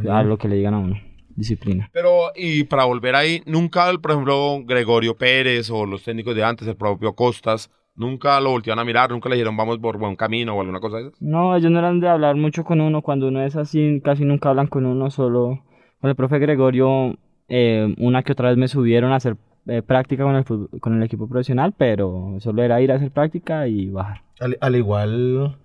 a 0.10 0.24
lo 0.24 0.38
que 0.38 0.48
le 0.48 0.56
digan 0.56 0.74
a 0.74 0.80
uno. 0.80 0.96
Disciplina. 1.36 1.90
Pero, 1.94 2.32
y 2.36 2.66
para 2.66 2.86
volver 2.86 3.16
ahí, 3.16 3.42
nunca, 3.46 3.90
el, 3.90 4.00
por 4.00 4.12
ejemplo, 4.12 4.62
Gregorio 4.66 5.16
Pérez 5.16 5.70
o 5.70 5.86
los 5.86 6.04
técnicos 6.04 6.36
de 6.36 6.44
antes, 6.44 6.68
el 6.68 6.76
propio 6.76 7.14
Costas, 7.14 7.72
nunca 7.96 8.40
lo 8.42 8.52
voltearon 8.52 8.80
a 8.80 8.86
mirar, 8.86 9.12
nunca 9.12 9.30
le 9.30 9.36
dijeron 9.36 9.56
vamos 9.56 9.80
por 9.80 9.98
buen 9.98 10.16
camino 10.16 10.56
o 10.56 10.62
alguna 10.62 10.80
cosa 10.80 10.98
de 10.98 11.08
esas. 11.08 11.22
No, 11.22 11.56
ellos 11.56 11.72
no 11.72 11.80
eran 11.80 12.00
de 12.00 12.10
hablar 12.10 12.36
mucho 12.36 12.64
con 12.64 12.82
uno. 12.82 13.02
Cuando 13.02 13.28
uno 13.30 13.42
es 13.44 13.56
así, 13.56 14.02
casi 14.04 14.26
nunca 14.26 14.50
hablan 14.50 14.68
con 14.68 14.86
uno. 14.86 15.10
Solo 15.10 15.64
con 16.00 16.10
el 16.10 16.16
profe 16.16 16.40
Gregorio, 16.40 17.16
eh, 17.48 17.96
una 17.98 18.24
que 18.24 18.34
otra 18.34 18.50
vez 18.50 18.58
me 18.58 18.68
subieron 18.68 19.14
a 19.14 19.16
hacer 19.16 19.38
eh, 19.68 19.82
práctica 19.82 20.24
con 20.24 20.36
el, 20.36 20.80
con 20.80 20.98
el 20.98 21.04
equipo 21.04 21.28
profesional, 21.28 21.74
pero 21.78 22.36
solo 22.40 22.62
era 22.62 22.82
ir 22.82 22.92
a 22.92 22.96
hacer 22.96 23.12
práctica 23.12 23.68
y 23.68 23.90
bajar. 23.90 24.22
Al, 24.40 24.58
al 24.60 24.76
igual, 24.76 25.58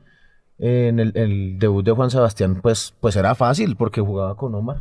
en 0.59 0.99
el, 1.01 1.13
el 1.17 1.59
debut 1.59 1.85
de 1.85 1.93
Juan 1.93 2.11
Sebastián, 2.11 2.61
pues, 2.63 2.95
pues 3.01 3.17
era 3.17 3.35
fácil 3.35 3.77
porque 3.77 4.01
jugaba 4.01 4.37
con 4.37 4.55
Omar. 4.55 4.79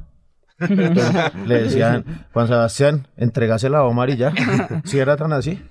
Entonces, 0.59 1.13
le 1.45 1.63
decían, 1.63 2.05
Juan 2.33 2.47
Sebastián, 2.47 3.07
entregásela 3.17 3.79
a 3.79 3.83
Omar 3.83 4.09
y 4.09 4.17
ya. 4.17 4.33
Si 4.85 4.99
era 4.99 5.17
tan 5.17 5.33
así. 5.33 5.61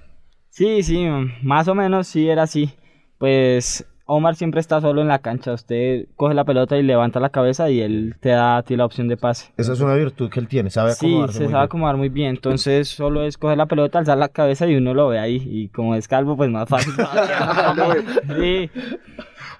Sí, 0.51 0.83
sí, 0.83 1.07
más 1.43 1.69
o 1.69 1.75
menos 1.75 2.07
sí 2.07 2.29
era 2.29 2.43
así. 2.43 2.75
Pues 3.19 3.87
Omar 4.07 4.35
siempre 4.37 4.61
está 4.61 4.81
solo 4.83 5.01
en 5.01 5.09
la 5.09 5.21
cancha. 5.21 5.55
Usted 5.55 6.07
coge 6.17 6.35
la 6.35 6.45
pelota 6.45 6.77
y 6.77 6.83
levanta 6.83 7.19
la 7.19 7.31
cabeza 7.31 7.71
y 7.71 7.81
él 7.81 8.17
te 8.21 8.29
da 8.29 8.59
a 8.59 8.63
ti 8.63 8.77
la 8.77 8.85
opción 8.85 9.09
de 9.09 9.17
pase. 9.17 9.51
Esa 9.57 9.73
es 9.73 9.81
una 9.81 9.95
virtud 9.95 10.29
que 10.31 10.39
él 10.41 10.47
tiene, 10.49 10.69
sabe 10.69 10.93
Sí, 10.93 11.19
se 11.29 11.33
sabe 11.33 11.47
bien. 11.47 11.57
acomodar 11.57 11.97
muy 11.97 12.11
bien. 12.11 12.31
Entonces 12.31 12.89
solo 12.89 13.25
es 13.25 13.39
coger 13.39 13.57
la 13.57 13.67
pelota, 13.67 13.99
alzar 13.99 14.19
la 14.19 14.29
cabeza 14.29 14.67
y 14.67 14.77
uno 14.77 14.93
lo 14.93 15.09
ve 15.09 15.19
ahí. 15.19 15.43
Y 15.47 15.69
como 15.69 15.95
es 15.95 16.07
calvo, 16.07 16.37
pues 16.37 16.51
más 16.51 16.69
fácil. 16.69 16.93
sí, 18.39 18.71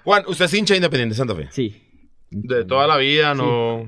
Juan, 0.05 0.23
usted 0.27 0.45
es 0.45 0.53
hincha 0.53 0.73
de 0.73 0.77
independiente 0.77 1.13
de 1.13 1.17
Santa 1.17 1.35
Fe. 1.35 1.47
sí. 1.51 1.81
De 2.31 2.65
toda 2.65 2.87
la 2.87 2.97
vida, 2.97 3.33
no. 3.33 3.85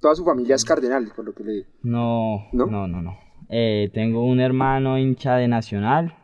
toda 0.00 0.14
su 0.14 0.24
familia 0.24 0.54
es 0.54 0.64
cardenal, 0.64 1.10
por 1.16 1.24
lo 1.24 1.32
que 1.34 1.42
le... 1.42 1.66
No, 1.82 2.46
¿No? 2.52 2.66
no, 2.66 2.86
no, 2.86 3.02
no. 3.02 3.18
Eh, 3.48 3.90
tengo 3.92 4.24
un 4.24 4.38
hermano 4.38 4.96
hincha 4.98 5.36
de 5.36 5.48
Nacional, 5.48 6.14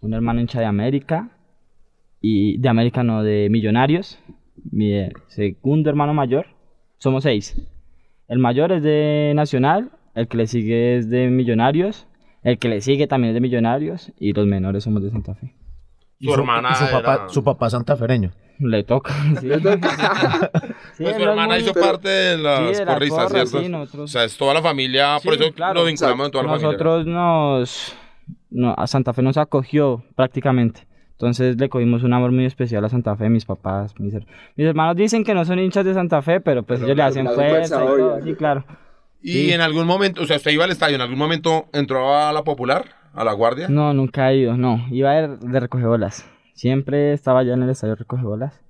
un 0.00 0.14
hermano 0.14 0.40
hincha 0.40 0.60
de 0.60 0.66
América, 0.66 1.30
y 2.20 2.58
de 2.58 2.68
América 2.68 3.02
no, 3.02 3.22
de 3.22 3.48
Millonarios. 3.50 4.18
Mi 4.70 4.92
eh, 4.92 5.12
segundo 5.28 5.90
hermano 5.90 6.14
mayor, 6.14 6.46
somos 6.98 7.24
seis. 7.24 7.56
El 8.28 8.38
mayor 8.38 8.70
es 8.72 8.82
de 8.82 9.32
Nacional, 9.34 9.90
el 10.14 10.28
que 10.28 10.36
le 10.36 10.46
sigue 10.46 10.96
es 10.98 11.10
de 11.10 11.28
Millonarios, 11.28 12.06
el 12.42 12.58
que 12.58 12.68
le 12.68 12.80
sigue 12.82 13.06
también 13.08 13.30
es 13.30 13.34
de 13.34 13.40
Millonarios, 13.40 14.12
y 14.18 14.32
los 14.32 14.46
menores 14.46 14.84
somos 14.84 15.02
de 15.02 15.10
Santa 15.10 15.34
Fe. 15.34 15.54
Su 16.20 16.32
hermana 16.32 16.68
y 16.72 16.74
su 16.76 16.90
papá, 16.92 17.14
era- 17.14 17.28
su 17.30 17.42
papá 17.42 17.68
santafereño. 17.70 18.30
Le 18.58 18.84
toca. 18.84 19.12
sí. 19.40 19.48
Sí, 20.96 21.02
Pues 21.02 21.16
es 21.16 21.22
hermana 21.22 21.54
muy- 21.54 21.58
hizo 21.64 21.74
parte 21.74 22.08
de 22.08 22.38
las 22.38 22.58
Sí, 22.76 22.84
de 22.84 22.84
la 22.84 22.98
nosotros- 23.68 24.04
O 24.04 24.06
sea, 24.06 24.24
es 24.24 24.36
toda 24.36 24.54
la 24.54 24.62
familia, 24.62 25.16
por 25.24 25.34
eso 25.34 25.52
claro. 25.52 25.74
lo 25.80 25.84
vinculamos 25.86 26.26
en 26.26 26.30
toda 26.32 26.44
la 26.44 26.50
familia. 26.50 26.68
Nosotros 26.68 27.06
nos... 27.06 27.96
no, 28.50 28.74
a 28.78 28.86
Santa 28.86 29.12
Fe 29.12 29.22
nos 29.22 29.36
acogió 29.36 30.04
prácticamente. 30.14 30.86
Entonces 31.12 31.56
le 31.58 31.68
cogimos 31.68 32.02
un 32.04 32.12
amor 32.12 32.30
muy 32.32 32.44
especial 32.44 32.84
a 32.84 32.88
Santa 32.88 33.16
Fe, 33.16 33.28
mis 33.28 33.44
papás, 33.44 33.92
mis, 33.98 34.14
her- 34.14 34.26
mis 34.56 34.66
hermanos 34.66 34.94
dicen 34.96 35.24
que 35.24 35.34
no 35.34 35.44
son 35.44 35.58
hinchas 35.58 35.84
de 35.84 35.94
Santa 35.94 36.22
Fe, 36.22 36.40
pero 36.40 36.62
pues 36.62 36.78
Pero 36.80 36.86
ellos 36.92 36.96
le 36.96 37.02
hacen 37.02 37.26
fuerza, 37.26 37.78
fuerza, 37.80 37.84
y 37.84 37.86
todo, 37.98 38.22
sí, 38.22 38.34
claro. 38.34 38.64
Y 39.20 39.32
Sí. 39.32 39.52
en 39.52 39.60
algún 39.62 39.86
momento, 39.86 40.22
o 40.22 40.26
sea, 40.26 40.36
usted 40.36 40.50
iba 40.52 40.64
al 40.64 40.70
estadio, 40.70 40.94
en 40.96 41.00
algún 41.00 41.18
momento 41.18 41.66
entró 41.72 42.14
a 42.16 42.32
la 42.32 42.42
Popular, 42.44 42.84
a 43.14 43.24
la 43.24 43.32
Guardia. 43.32 43.68
No, 43.68 43.92
nunca 43.94 44.30
he 44.30 44.36
ido, 44.38 44.56
no. 44.56 44.84
Iba 44.90 45.10
a 45.12 45.22
ir 45.22 45.28
de 45.38 45.60
recoger 45.60 45.86
bolas. 45.88 46.28
Siempre 46.54 47.12
estaba 47.12 47.40
allá 47.40 47.52
en 47.54 47.62
el 47.64 47.70
estadio 47.70 47.94
de 47.94 47.98
recoger 48.00 48.24
bolas. 48.24 48.60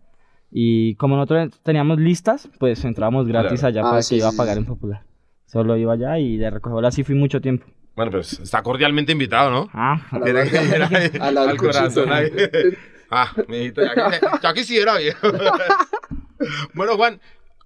Y 0.50 0.94
como 0.96 1.16
nosotros 1.16 1.60
teníamos 1.62 1.98
listas, 1.98 2.48
pues 2.58 2.84
entrábamos 2.84 3.26
gratis 3.28 3.60
Claro. 3.60 3.66
allá 3.68 3.80
Ah, 3.86 3.90
para 3.90 4.02
sí, 4.02 4.14
que 4.16 4.18
iba 4.20 4.28
a 4.28 4.32
pagar 4.32 4.54
sí. 4.54 4.60
en 4.60 4.66
Popular. 4.66 5.02
Solo 5.46 5.76
iba 5.76 5.92
allá 5.92 6.18
y 6.18 6.36
de 6.36 6.50
recoger 6.50 6.74
bolas 6.74 6.94
sí 6.94 7.04
fui 7.04 7.14
mucho 7.14 7.40
tiempo. 7.40 7.66
Bueno, 7.94 8.10
pues 8.10 8.40
está 8.40 8.62
cordialmente 8.62 9.12
invitado, 9.12 9.50
¿no? 9.50 9.70
Ah, 9.72 10.00
A 10.10 10.18
la 10.18 10.24
Tiene 10.24 10.42
que 10.50 10.56
ir 10.56 10.78
Guardia. 10.78 10.98
ahí, 10.98 11.10
A 11.20 11.30
la 11.30 11.40
del 11.42 11.50
al 11.50 11.56
corazón 11.56 12.12
ahí. 12.12 12.30
Ah, 13.16 13.30
mijito, 13.46 13.80
ya, 13.82 13.94
quisi- 13.94 14.40
ya 14.42 14.54
quisiera, 14.54 14.96
viejo. 14.98 15.28
bueno, 16.74 16.96
Juan, 16.96 17.20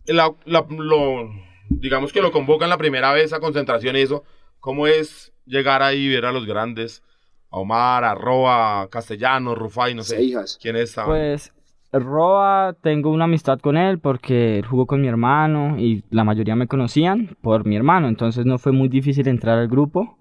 la- 0.06 0.34
la- 0.44 0.66
lo, 0.68 1.30
digamos 1.70 2.12
que 2.12 2.20
lo 2.20 2.32
convocan 2.32 2.68
la 2.68 2.76
primera 2.76 3.12
vez 3.12 3.32
a 3.32 3.40
concentración 3.40 3.96
y 3.96 4.00
eso. 4.00 4.24
¿Cómo 4.60 4.86
es 4.86 5.32
llegar 5.46 5.82
ahí 5.82 6.06
y 6.06 6.08
ver 6.08 6.26
a 6.26 6.32
los 6.32 6.44
grandes? 6.44 7.02
A 7.50 7.58
Omar, 7.58 8.04
a 8.04 8.14
Roa, 8.14 8.88
Castellano, 8.90 9.54
Rufai, 9.54 9.94
no 9.94 10.02
sé. 10.02 10.16
Seijas. 10.16 10.58
¿Quiénes 10.60 10.90
estaban? 10.90 11.10
Pues 11.10 11.52
Roa, 11.92 12.76
tengo 12.82 13.10
una 13.10 13.24
amistad 13.24 13.58
con 13.60 13.76
él 13.76 13.98
porque 13.98 14.58
él 14.58 14.66
jugó 14.66 14.86
con 14.86 15.00
mi 15.00 15.08
hermano 15.08 15.78
y 15.78 16.04
la 16.10 16.22
mayoría 16.24 16.54
me 16.54 16.66
conocían 16.66 17.36
por 17.40 17.64
mi 17.64 17.76
hermano, 17.76 18.08
entonces 18.08 18.44
no 18.44 18.58
fue 18.58 18.72
muy 18.72 18.88
difícil 18.88 19.26
entrar 19.28 19.58
al 19.58 19.68
grupo. 19.68 20.18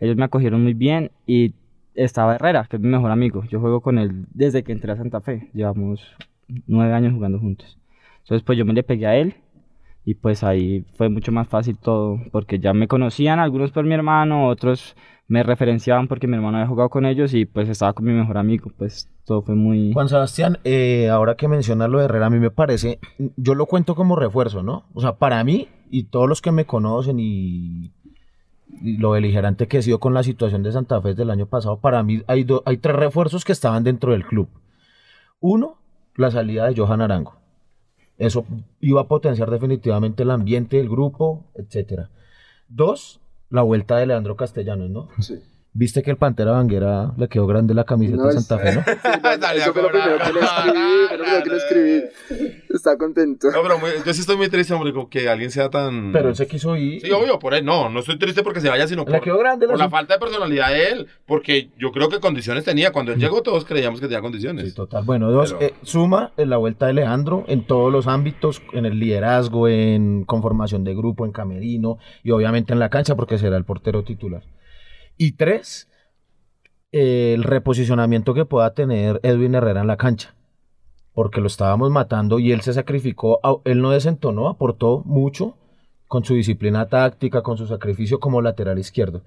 Ellos 0.00 0.16
me 0.16 0.24
acogieron 0.24 0.62
muy 0.62 0.74
bien 0.74 1.10
y 1.26 1.54
estaba 1.94 2.34
Herrera, 2.34 2.66
que 2.68 2.76
es 2.76 2.82
mi 2.82 2.88
mejor 2.88 3.10
amigo. 3.10 3.42
Yo 3.44 3.58
juego 3.58 3.80
con 3.80 3.98
él 3.98 4.26
desde 4.32 4.62
que 4.62 4.72
entré 4.72 4.92
a 4.92 4.96
Santa 4.96 5.20
Fe. 5.20 5.48
Llevamos 5.54 6.14
nueve 6.66 6.92
años 6.92 7.14
jugando 7.14 7.38
juntos. 7.38 7.78
Entonces 8.20 8.44
pues 8.44 8.58
yo 8.58 8.66
me 8.66 8.74
le 8.74 8.82
pegué 8.82 9.06
a 9.06 9.16
él 9.16 9.34
y 10.08 10.14
pues 10.14 10.42
ahí 10.42 10.86
fue 10.94 11.10
mucho 11.10 11.32
más 11.32 11.48
fácil 11.48 11.76
todo 11.76 12.18
porque 12.32 12.58
ya 12.58 12.72
me 12.72 12.88
conocían 12.88 13.40
algunos 13.40 13.72
por 13.72 13.84
mi 13.84 13.92
hermano, 13.92 14.48
otros 14.48 14.96
me 15.26 15.42
referenciaban 15.42 16.08
porque 16.08 16.26
mi 16.26 16.34
hermano 16.34 16.56
había 16.56 16.66
jugado 16.66 16.88
con 16.88 17.04
ellos 17.04 17.34
y 17.34 17.44
pues 17.44 17.68
estaba 17.68 17.92
con 17.92 18.06
mi 18.06 18.14
mejor 18.14 18.38
amigo. 18.38 18.70
Pues 18.78 19.10
todo 19.26 19.42
fue 19.42 19.54
muy... 19.54 19.92
Juan 19.92 20.08
Sebastián, 20.08 20.60
eh, 20.64 21.10
ahora 21.10 21.34
que 21.36 21.46
mencionas 21.46 21.90
lo 21.90 21.98
de 21.98 22.06
Herrera, 22.06 22.24
a 22.24 22.30
mí 22.30 22.38
me 22.38 22.50
parece, 22.50 23.00
yo 23.36 23.54
lo 23.54 23.66
cuento 23.66 23.94
como 23.94 24.16
refuerzo, 24.16 24.62
¿no? 24.62 24.84
O 24.94 25.02
sea, 25.02 25.16
para 25.16 25.44
mí 25.44 25.68
y 25.90 26.04
todos 26.04 26.26
los 26.26 26.40
que 26.40 26.52
me 26.52 26.64
conocen 26.64 27.20
y, 27.20 27.92
lo 28.80 29.10
beligerante 29.10 29.68
que 29.68 29.76
he 29.76 29.82
sido 29.82 30.00
con 30.00 30.14
la 30.14 30.22
situación 30.22 30.62
de 30.62 30.72
Santa 30.72 31.02
Fe 31.02 31.08
desde 31.08 31.24
el 31.24 31.30
año 31.30 31.44
pasado, 31.44 31.80
para 31.80 32.02
mí 32.02 32.22
hay, 32.28 32.44
do- 32.44 32.62
hay 32.64 32.78
tres 32.78 32.96
refuerzos 32.96 33.44
que 33.44 33.52
estaban 33.52 33.84
dentro 33.84 34.12
del 34.12 34.24
club. 34.24 34.48
Uno, 35.40 35.76
la 36.16 36.30
salida 36.30 36.66
de 36.66 36.74
Johan 36.74 37.02
Arango. 37.02 37.37
Eso 38.18 38.44
iba 38.80 39.00
a 39.02 39.08
potenciar 39.08 39.50
definitivamente 39.50 40.24
el 40.24 40.30
ambiente 40.30 40.76
del 40.76 40.88
grupo, 40.88 41.44
etcétera. 41.54 42.10
Dos, 42.68 43.20
la 43.48 43.62
vuelta 43.62 43.96
de 43.96 44.06
Leandro 44.06 44.36
Castellanos, 44.36 44.90
¿no? 44.90 45.08
Sí. 45.20 45.40
Viste 45.74 46.02
que 46.02 46.10
el 46.10 46.16
Pantera 46.16 46.52
Vanguera 46.52 47.12
le 47.16 47.28
quedó 47.28 47.46
grande 47.46 47.72
la 47.72 47.84
camiseta 47.84 48.16
No, 48.22 48.26
de 48.28 48.32
Santa 48.32 48.58
Fe, 48.58 48.74
¿no? 48.74 48.82
Salía 49.40 49.62
Eso 49.64 49.72
fue 49.72 49.82
lo 49.82 49.88
primero 49.90 50.18
que 50.18 50.32
le 50.32 50.40
escribí, 50.40 51.06
fue 51.08 51.16
lo 51.18 51.24
primero 51.24 51.42
que 51.44 51.50
le 51.50 51.56
escribí. 51.56 52.02
Está 52.74 52.96
contento. 52.96 53.48
No, 53.52 53.62
pero 53.62 53.78
muy- 53.78 53.90
yo 54.04 54.12
sí 54.14 54.20
estoy 54.20 54.36
muy 54.36 54.48
triste, 54.48 54.74
hombre, 54.74 54.92
con 54.92 55.08
que 55.08 55.28
alguien 55.28 55.50
sea 55.50 55.68
tan... 55.70 56.10
Pero 56.10 56.30
él 56.30 56.36
se 56.36 56.46
quiso 56.48 56.74
ir. 56.76 57.00
Sí, 57.02 57.10
obvio, 57.12 57.38
por 57.38 57.54
él. 57.54 57.64
No, 57.64 57.88
no 57.90 58.00
estoy 58.00 58.18
triste 58.18 58.42
porque 58.42 58.60
se 58.60 58.68
vaya, 58.68 58.88
sino 58.88 59.04
por, 59.04 59.20
quedó 59.20 59.38
grande 59.38 59.66
la 59.66 59.72
por 59.72 59.78
la 59.78 59.88
falta 59.90 60.14
de 60.14 60.20
personalidad 60.20 60.70
de 60.70 60.88
él. 60.88 61.06
Porque 61.26 61.70
yo 61.78 61.92
creo 61.92 62.08
que 62.08 62.18
condiciones 62.18 62.64
tenía. 62.64 62.90
Cuando 62.90 63.12
él 63.12 63.18
llegó, 63.20 63.42
todos 63.42 63.64
creíamos 63.64 64.00
que 64.00 64.06
tenía 64.06 64.20
condiciones. 64.20 64.68
Sí, 64.70 64.74
total. 64.74 65.04
Bueno, 65.04 65.30
dos, 65.30 65.52
Pero- 65.52 65.66
eh, 65.66 65.74
suma 65.82 66.32
en 66.36 66.50
la 66.50 66.56
vuelta 66.56 66.86
de 66.86 66.94
Leandro 66.94 67.44
en 67.46 67.64
todos 67.64 67.92
los 67.92 68.06
ámbitos, 68.08 68.62
en 68.72 68.86
el 68.86 68.98
liderazgo, 68.98 69.68
en 69.68 70.24
conformación 70.24 70.82
de 70.82 70.94
grupo, 70.94 71.24
en 71.24 71.30
camerino 71.32 71.98
y 72.24 72.30
obviamente 72.32 72.72
en 72.72 72.78
la 72.80 72.88
cancha 72.88 73.14
porque 73.14 73.38
será 73.38 73.56
el 73.56 73.64
portero 73.64 74.02
titular. 74.02 74.42
Y 75.18 75.32
tres, 75.32 75.88
el 76.92 77.42
reposicionamiento 77.42 78.32
que 78.34 78.44
pueda 78.44 78.72
tener 78.72 79.20
Edwin 79.22 79.54
Herrera 79.54 79.80
en 79.80 79.88
la 79.88 79.96
cancha. 79.96 80.34
Porque 81.12 81.40
lo 81.40 81.48
estábamos 81.48 81.90
matando 81.90 82.38
y 82.38 82.52
él 82.52 82.60
se 82.60 82.72
sacrificó, 82.72 83.40
él 83.64 83.82
no 83.82 83.90
desentonó, 83.90 84.48
aportó 84.48 85.02
mucho 85.04 85.56
con 86.06 86.24
su 86.24 86.34
disciplina 86.34 86.86
táctica, 86.86 87.42
con 87.42 87.58
su 87.58 87.66
sacrificio 87.66 88.20
como 88.20 88.40
lateral 88.40 88.78
izquierdo. 88.78 89.22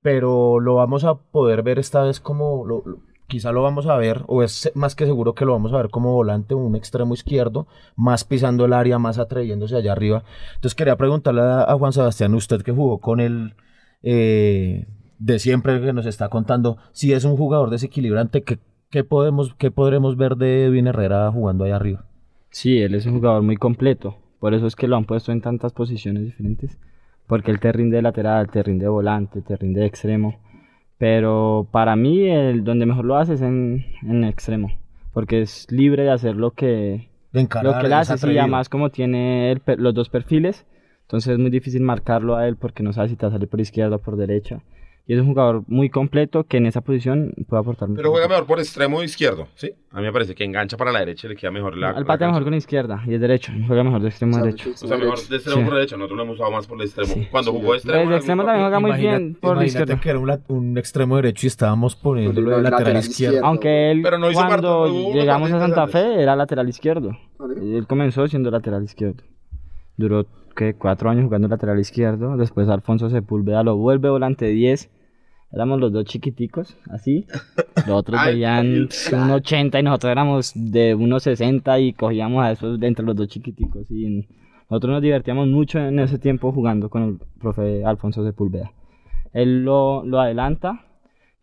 Pero 0.00 0.58
lo 0.60 0.76
vamos 0.76 1.04
a 1.04 1.14
poder 1.16 1.62
ver 1.62 1.78
esta 1.78 2.02
vez 2.02 2.18
como, 2.20 2.64
lo- 2.64 2.82
quizá 3.26 3.52
lo 3.52 3.62
vamos 3.62 3.86
a 3.86 3.96
ver, 3.96 4.24
o 4.26 4.42
es 4.42 4.72
más 4.74 4.94
que 4.94 5.04
seguro 5.04 5.34
que 5.34 5.44
lo 5.44 5.52
vamos 5.52 5.72
a 5.74 5.76
ver 5.76 5.90
como 5.90 6.14
volante, 6.14 6.54
un 6.54 6.74
extremo 6.74 7.12
izquierdo, 7.12 7.66
más 7.94 8.24
pisando 8.24 8.64
el 8.64 8.72
área, 8.72 8.98
más 8.98 9.18
atreviéndose 9.18 9.76
allá 9.76 9.92
arriba. 9.92 10.24
Entonces 10.54 10.74
quería 10.74 10.96
preguntarle 10.96 11.42
a, 11.42 11.74
Juan 11.78 11.92
Sebastián, 11.92 12.34
usted 12.34 12.62
que 12.62 12.72
jugó 12.72 13.00
con 13.00 13.20
él 13.20 13.54
de 15.18 15.38
siempre, 15.38 15.80
que 15.80 15.92
nos 15.92 16.06
está 16.06 16.28
contando, 16.28 16.78
si 16.92 17.12
es 17.12 17.24
un 17.24 17.36
jugador 17.36 17.70
desequilibrante, 17.70 18.42
¿qué, 18.42 18.58
qué 18.90 19.04
podemos, 19.04 19.54
qué 19.54 19.70
podremos 19.70 20.16
ver 20.16 20.36
de 20.36 20.66
Edwin 20.66 20.86
Herrera 20.86 21.30
jugando 21.32 21.64
ahí 21.64 21.72
arriba? 21.72 22.04
Sí, 22.50 22.80
él 22.80 22.94
es 22.94 23.06
un 23.06 23.14
jugador 23.14 23.42
muy 23.42 23.56
completo. 23.56 24.16
Por 24.40 24.54
eso 24.54 24.66
es 24.66 24.76
que 24.76 24.86
lo 24.86 24.96
han 24.96 25.04
puesto 25.04 25.32
en 25.32 25.40
tantas 25.40 25.72
posiciones 25.72 26.24
diferentes. 26.24 26.78
Porque 27.26 27.50
él 27.50 27.60
te 27.60 27.72
rinde 27.72 27.96
de 27.96 28.02
lateral, 28.02 28.48
te 28.50 28.62
rinde 28.62 28.84
de 28.84 28.90
volante, 28.90 29.42
te 29.42 29.56
rinde 29.56 29.80
de 29.80 29.86
extremo. 29.86 30.38
Pero 30.96 31.68
para 31.70 31.94
mí, 31.94 32.28
el 32.28 32.64
donde 32.64 32.86
mejor 32.86 33.04
lo 33.04 33.16
hace 33.16 33.34
es 33.34 33.42
en, 33.42 33.84
en 34.02 34.24
extremo. 34.24 34.72
Porque 35.12 35.42
es 35.42 35.70
libre 35.70 36.04
de 36.04 36.10
hacer 36.10 36.36
lo 36.36 36.52
que, 36.52 37.10
De 37.32 37.40
encarar, 37.40 37.66
lo 37.66 37.80
que 37.80 37.86
él 37.86 37.92
hace. 37.92 38.14
Sí, 38.14 38.18
atrevido. 38.18 38.42
además, 38.42 38.68
como 38.68 38.90
tiene 38.90 39.52
el 39.52 39.60
los 39.76 39.94
dos 39.94 40.08
perfiles, 40.08 40.66
entonces 41.02 41.34
es 41.34 41.38
muy 41.38 41.50
difícil 41.50 41.82
marcarlo 41.82 42.36
a 42.36 42.46
él 42.48 42.56
porque 42.56 42.82
no 42.82 42.92
sabe 42.92 43.08
si 43.08 43.16
te 43.16 43.26
va 43.26 43.30
a 43.30 43.32
salir 43.32 43.48
por 43.48 43.60
izquierda 43.60 43.96
o 43.96 43.98
por 43.98 44.16
derecha. 44.16 44.60
Y 45.10 45.14
es 45.14 45.20
un 45.20 45.26
jugador 45.28 45.62
muy 45.68 45.88
completo 45.88 46.44
que 46.44 46.58
en 46.58 46.66
esa 46.66 46.82
posición 46.82 47.32
puede 47.48 47.60
aportar 47.62 47.88
mucho. 47.88 47.96
Pero 47.96 48.10
juega 48.10 48.28
mejor 48.28 48.44
por 48.46 48.58
extremo 48.58 49.02
izquierdo, 49.02 49.48
¿sí? 49.54 49.72
A 49.90 49.96
mí 50.00 50.02
me 50.02 50.12
parece 50.12 50.34
que 50.34 50.44
engancha 50.44 50.76
para 50.76 50.92
la 50.92 50.98
derecha 50.98 51.26
y 51.26 51.30
le 51.30 51.36
queda 51.36 51.50
mejor 51.50 51.78
la. 51.78 51.92
Él 51.92 52.00
la 52.00 52.04
patea 52.04 52.28
mejor 52.28 52.44
con 52.44 52.52
izquierda 52.52 53.02
y 53.06 53.14
es 53.14 53.20
derecho. 53.22 53.50
Juega 53.66 53.82
mejor 53.84 54.02
de 54.02 54.08
extremo 54.08 54.32
O 54.32 54.34
sea, 54.34 54.44
derecho. 54.44 54.68
O 54.70 54.76
sea, 54.76 54.96
mejor 54.98 55.18
de 55.26 55.36
extremo 55.36 55.60
Sí. 55.60 55.64
por 55.64 55.74
derecha. 55.76 55.96
Nosotros 55.96 56.16
lo 56.18 56.22
hemos 56.24 56.34
usado 56.36 56.50
más 56.50 56.66
por 56.66 56.78
el 56.78 56.84
extremo. 56.86 57.14
Sí. 57.14 57.26
Cuando 57.30 57.50
Sí, 57.52 57.56
jugó 57.56 57.68
yo- 57.70 57.74
extremo. 57.76 57.98
Desde 58.00 58.16
extremo 58.16 58.44
también 58.44 58.62
juega 58.64 58.80
muy 58.80 58.90
Imagínate- 58.90 59.18
bien 59.18 59.34
por 59.40 59.56
la 59.56 59.64
izquierda. 59.64 59.98
que 60.00 60.10
era 60.10 60.18
un, 60.18 60.26
la- 60.28 60.40
un 60.48 60.76
extremo 60.76 61.16
derecho 61.16 61.46
y 61.46 61.48
estábamos 61.48 61.96
poniéndolo 61.96 62.34
de 62.34 62.44
Poniendo 62.44 62.70
lateral, 62.70 62.80
lateral 62.94 63.02
izquierdo. 63.10 63.32
izquierdo. 63.36 63.46
Aunque 63.48 63.90
él, 63.90 64.00
Pero 64.02 64.18
no 64.18 64.30
hizo 64.30 64.46
cuando 64.46 65.12
llegamos 65.14 65.50
a 65.52 65.58
Santa. 65.58 65.86
Fe, 65.86 66.22
era 66.22 66.36
lateral 66.36 66.68
izquierdo. 66.68 67.16
¿Vale? 67.38 67.78
Él 67.78 67.86
comenzó 67.86 68.28
siendo 68.28 68.50
lateral 68.50 68.84
izquierdo. 68.84 69.22
Duró, 69.96 70.26
¿qué? 70.54 70.74
Cuatro 70.74 71.08
años 71.08 71.24
jugando 71.24 71.48
lateral 71.48 71.78
izquierdo. 71.80 72.36
Después 72.36 72.68
Alfonso 72.68 73.08
Sepúlveda 73.08 73.62
lo 73.62 73.76
vuelve 73.78 74.10
volante 74.10 74.44
10. 74.48 74.90
Éramos 75.50 75.80
los 75.80 75.92
dos 75.92 76.04
chiquiticos, 76.04 76.76
así. 76.90 77.26
Los 77.76 77.88
otros 77.88 78.20
veían 78.26 78.88
un 79.12 79.30
80 79.30 79.80
y 79.80 79.82
nosotros 79.82 80.12
éramos 80.12 80.52
de 80.54 80.94
1,60 80.94 81.82
y 81.82 81.92
cogíamos 81.94 82.44
a 82.44 82.52
esos 82.52 82.78
de 82.78 82.86
entre 82.86 83.04
los 83.04 83.16
dos 83.16 83.28
chiquiticos. 83.28 83.90
Y 83.90 84.26
nosotros 84.68 84.92
nos 84.92 85.02
divertíamos 85.02 85.48
mucho 85.48 85.78
en 85.78 85.98
ese 86.00 86.18
tiempo 86.18 86.52
jugando 86.52 86.90
con 86.90 87.02
el 87.02 87.18
profe 87.40 87.84
Alfonso 87.84 88.22
Sepúlveda. 88.24 88.72
Él 89.32 89.64
lo, 89.64 90.04
lo 90.04 90.20
adelanta 90.20 90.84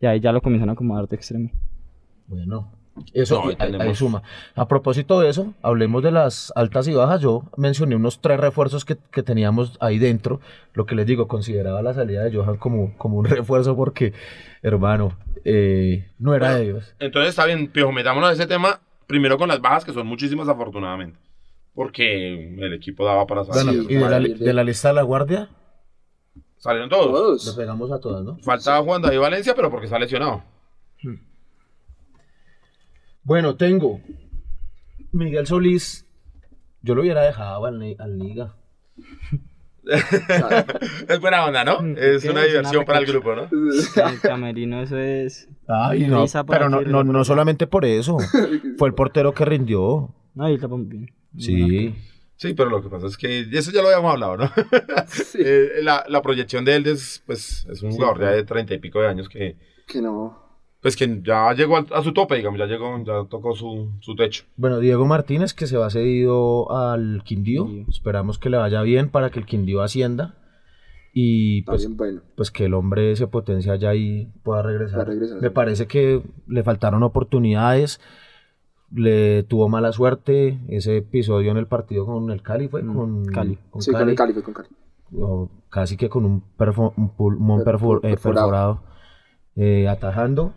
y 0.00 0.06
ahí 0.06 0.20
ya 0.20 0.32
lo 0.32 0.40
comienzan 0.40 0.68
a 0.68 0.72
acomodar 0.72 1.08
de 1.08 1.16
extremo. 1.16 1.50
Bueno, 2.28 2.75
eso 3.12 3.42
No, 3.44 3.80
ahí 3.82 3.94
suma. 3.94 4.22
A 4.54 4.68
propósito 4.68 5.20
de 5.20 5.28
eso, 5.30 5.54
hablemos 5.62 6.02
de 6.02 6.10
las 6.12 6.52
altas 6.56 6.88
y 6.88 6.94
bajas. 6.94 7.20
Yo 7.20 7.42
mencioné 7.56 7.96
unos 7.96 8.20
tres 8.20 8.38
refuerzos 8.40 8.84
que, 8.84 8.96
que 9.10 9.22
teníamos 9.22 9.76
ahí 9.80 9.98
dentro. 9.98 10.40
Lo 10.74 10.86
que 10.86 10.94
les 10.94 11.06
digo, 11.06 11.28
consideraba 11.28 11.82
la 11.82 11.94
salida 11.94 12.24
de 12.24 12.36
Johan 12.36 12.56
como, 12.56 12.96
como 12.98 13.18
un 13.18 13.24
refuerzo 13.26 13.76
porque, 13.76 14.12
hermano, 14.62 15.16
eh, 15.44 16.08
no 16.18 16.34
era 16.34 16.56
de 16.56 16.64
Dios. 16.64 16.94
Entonces 16.98 17.30
está 17.30 17.44
bien, 17.46 17.68
Piojo, 17.68 17.92
metámonos 17.92 18.30
a 18.30 18.32
ese 18.32 18.46
tema 18.46 18.80
primero 19.06 19.38
con 19.38 19.48
las 19.48 19.60
bajas, 19.60 19.84
que 19.84 19.92
son 19.92 20.06
muchísimas 20.06 20.48
afortunadamente. 20.48 21.18
porque 21.74 22.56
el 22.58 22.72
equipo 22.72 23.04
daba 23.04 23.26
para 23.26 23.42
Bueno, 23.42 23.72
salir. 23.72 23.82
Sí, 23.86 23.92
y 23.92 23.96
de 23.96 24.08
la, 24.08 24.20
de 24.20 24.52
la 24.54 24.64
lista 24.64 24.88
de 24.88 24.94
la 24.94 25.02
guardia, 25.02 25.48
Salieron 26.58 26.88
todos. 26.88 27.06
le 27.06 27.12
Todos. 27.12 27.54
pegamos 27.56 27.92
a 27.92 28.00
todas, 28.00 28.24
¿no? 28.24 28.38
Falta 28.38 28.82
Juan 28.82 29.02
David 29.02 29.20
Valencia, 29.20 29.54
pero 29.54 29.70
porque 29.70 29.84
está 29.86 29.98
lesionado. 29.98 30.42
Bueno, 33.26 33.56
tengo 33.56 34.00
Miguel 35.10 35.48
Solís. 35.48 36.06
Yo 36.80 36.94
lo 36.94 37.00
hubiera 37.02 37.22
dejado 37.22 37.66
al, 37.66 37.80
Liga. 38.20 38.54
es 41.08 41.20
buena 41.20 41.44
onda, 41.44 41.64
¿no? 41.64 41.80
Mm, 41.80 41.96
Es 41.98 42.24
una 42.24 42.42
Es 42.44 42.52
diversión 42.52 42.76
una 42.76 42.84
para 42.86 43.00
el 43.00 43.06
grupo, 43.06 43.34
¿no? 43.34 43.48
El 43.50 44.20
camerino, 44.22 44.80
eso 44.80 44.96
es. 44.96 45.48
Ay, 45.66 46.06
no, 46.06 46.24
pero 46.46 46.68
no, 46.68 46.82
no, 46.82 47.02
no 47.02 47.24
solamente 47.24 47.66
por 47.66 47.84
eso. 47.84 48.16
Fue 48.78 48.86
el 48.86 48.94
portero 48.94 49.34
que 49.34 49.44
rindió. 49.44 50.14
No, 50.36 50.48
y 50.48 50.56
bien. 50.56 51.10
Sí. 51.36 51.96
Sí, 52.36 52.54
pero 52.54 52.70
lo 52.70 52.80
que 52.80 52.88
pasa 52.90 53.08
es 53.08 53.16
que 53.16 53.40
eso 53.50 53.72
ya 53.72 53.82
lo 53.82 53.88
habíamos 53.88 54.12
hablado, 54.12 54.36
¿no? 54.36 54.52
Eh, 55.34 55.80
la, 55.82 56.04
la 56.08 56.22
proyección 56.22 56.64
de 56.64 56.76
él 56.76 56.86
es, 56.86 57.24
pues, 57.26 57.66
es 57.68 57.82
un 57.82 57.90
jugador 57.90 58.20
ya 58.20 58.30
de 58.30 58.44
treinta 58.44 58.74
y 58.74 58.78
pico 58.78 59.00
de 59.00 59.08
años 59.08 59.28
que, 59.28 59.56
Que 59.88 60.00
no. 60.00 60.45
Pues, 60.86 60.96
que 60.96 61.20
ya 61.24 61.52
llegó 61.52 61.76
al- 61.78 61.86
a, 61.92 62.00
su 62.02 62.12
tope, 62.12 62.36
digamos, 62.36 62.60
ya 62.60 62.66
llegó, 62.66 62.96
ya 63.04 63.28
tocó 63.28 63.54
su, 63.56 63.90
su 64.00 64.14
techo. 64.14 64.44
Bueno, 64.56 64.78
Diego 64.78 65.04
Martínez, 65.04 65.52
que 65.52 65.66
se 65.66 65.76
va 65.76 65.90
cedido 65.90 66.70
al 66.76 67.22
Quindío. 67.24 67.66
Quindío. 67.66 67.86
Esperamos 67.88 68.38
que 68.38 68.50
le 68.50 68.56
vaya 68.56 68.82
bien 68.82 69.08
para 69.10 69.30
que 69.30 69.40
el 69.40 69.46
Quindío 69.46 69.82
ascienda. 69.82 70.34
Y 71.12 71.62
pues, 71.62 71.88
bueno. 71.96 72.20
pues 72.36 72.50
que 72.50 72.66
el 72.66 72.74
hombre 72.74 73.16
se 73.16 73.26
potencia 73.26 73.72
allá 73.72 73.94
y 73.94 74.26
pueda 74.44 74.62
regresar. 74.62 75.08
Me 75.08 75.26
sí. 75.26 75.48
parece 75.50 75.86
que 75.86 76.22
le 76.46 76.62
faltaron 76.62 77.02
oportunidades. 77.02 78.00
Le 78.94 79.42
tuvo 79.42 79.68
mala 79.68 79.90
suerte 79.92 80.60
ese 80.68 80.98
episodio 80.98 81.50
en 81.50 81.56
el 81.56 81.66
partido 81.66 82.06
con 82.06 82.30
el 82.30 82.42
Cali, 82.42 82.68
fue 82.68 82.82
Mm, 82.84 82.94
con 82.94 83.24
Cali. 83.26 83.58
con 83.70 83.82
Sí, 83.82 83.90
con 83.90 83.98
Cali. 84.00 84.10
el 84.12 84.16
Cali, 84.16 84.32
fue 84.34 84.42
con 84.44 84.54
Cali. 84.54 84.68
o 85.18 85.48
casi 85.68 85.96
que 85.96 86.08
con 86.08 86.24
un, 86.24 86.42
perfo- 86.58 86.92
un 86.96 87.08
pulmón 87.10 87.60
perfo- 87.64 87.98
eh, 87.98 88.10
perforado. 88.10 88.20
perforado, 88.20 88.82
eh, 89.56 89.88
atajando. 89.88 90.52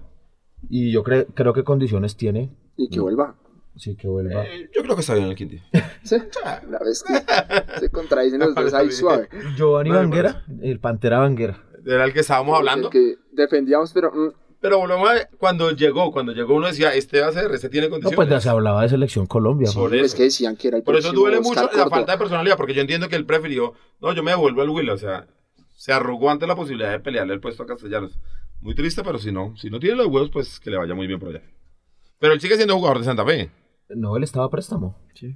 Y 0.70 0.92
yo 0.92 1.04
cre- 1.04 1.28
creo 1.34 1.54
que 1.54 1.64
condiciones 1.64 2.16
tiene. 2.18 2.50
Y 2.76 2.90
que 2.90 3.00
vuelva. 3.00 3.36
Sí, 3.76 3.96
que 3.96 4.08
vuelva. 4.08 4.44
Eh, 4.46 4.70
yo 4.76 4.82
creo 4.84 4.96
que 4.96 5.02
está 5.02 5.14
bien 5.14 5.28
el 5.28 5.36
Quindío. 5.36 5.62
Sí. 6.04 6.16
La 6.70 6.80
vez 6.80 7.04
que 7.04 7.80
se 7.80 7.90
contradicen 7.90 8.40
los 8.40 8.56
dos 8.56 8.74
ahí 8.74 8.92
suave. 8.92 9.30
Giovanni 9.58 9.90
no 9.92 9.98
Vanguera, 9.98 10.44
el 10.62 10.80
Pantera 10.80 11.20
Vanguera. 11.20 11.64
Era 11.86 12.04
el 12.06 12.14
que 12.14 12.22
estábamos 12.22 12.58
hablando. 12.58 12.88
El 12.88 12.92
que 12.92 13.16
defendíamos, 13.32 13.94
pero. 13.94 14.12
mm, 14.12 14.32
Pero 14.62 14.80
volvemos 14.80 15.10
a, 15.10 15.28
cuando 15.38 15.72
llegó, 15.72 16.12
cuando 16.12 16.34
llegó 16.34 16.56
uno 16.56 16.68
decía, 16.68 16.94
este 16.94 17.22
va 17.22 17.28
a 17.28 17.32
ser, 17.32 17.52
este 17.52 17.70
tiene 17.70 17.88
No, 17.88 17.92
condiciones. 17.92 18.16
pues 18.16 18.30
ya 18.30 18.40
se 18.42 18.50
hablaba 18.50 18.82
de 18.82 18.90
selección 18.90 19.26
Colombia. 19.28 19.70
Por 19.74 19.90
pues. 19.90 19.94
eso. 20.02 20.06
Es 20.08 20.16
que 20.16 20.24
decían 20.24 20.56
que 20.58 20.68
era 20.70 20.78
el 20.78 20.84
Por 20.84 20.96
eso 20.96 21.10
próximo 21.10 21.22
duele 21.22 21.38
Oscar 21.38 21.50
mucho 21.50 21.62
la 21.62 21.70
Córdoba. 21.84 21.90
falta 21.98 22.12
de 22.14 22.18
personalidad, 22.18 22.58
porque 22.58 22.74
yo 22.74 22.82
entiendo 22.82 23.08
que 23.08 23.16
él 23.16 23.26
prefirió, 23.26 23.74
no, 24.02 24.14
yo 24.14 24.24
me 24.24 24.32
devuelvo 24.32 24.62
al 24.62 24.70
Will, 24.70 24.90
o 24.90 24.98
sea, 24.98 25.28
se 25.76 25.94
arrugó 25.94 26.30
ante 26.30 26.48
la 26.48 26.56
posibilidad 26.56 26.92
de 26.92 27.00
pelearle 27.00 27.34
el 27.34 27.40
puesto 27.40 27.64
a 27.64 27.66
Castellanos. 27.66 28.20
Muy 28.62 28.76
triste, 28.76 29.02
pero 29.04 29.18
si 29.20 29.32
no, 29.32 29.56
si 29.58 29.70
no 29.70 29.80
tiene 29.80 29.96
los 29.96 30.08
huevos, 30.08 30.30
pues 30.32 30.60
que 30.60 30.70
le 30.70 30.78
vaya 30.78 30.94
muy 30.96 31.08
bien 31.08 31.20
por 31.20 31.30
allá. 31.30 31.42
Pero 32.20 32.34
él 32.34 32.42
sigue 32.42 32.56
siendo 32.56 32.76
jugador 32.76 33.00
de 33.00 33.06
Santa 33.06 33.26
Fe, 33.26 33.50
No, 33.90 34.18
él 34.18 34.24
estaba 34.24 34.46
a 34.46 34.50
préstamo. 34.50 34.96
Sí, 35.16 35.36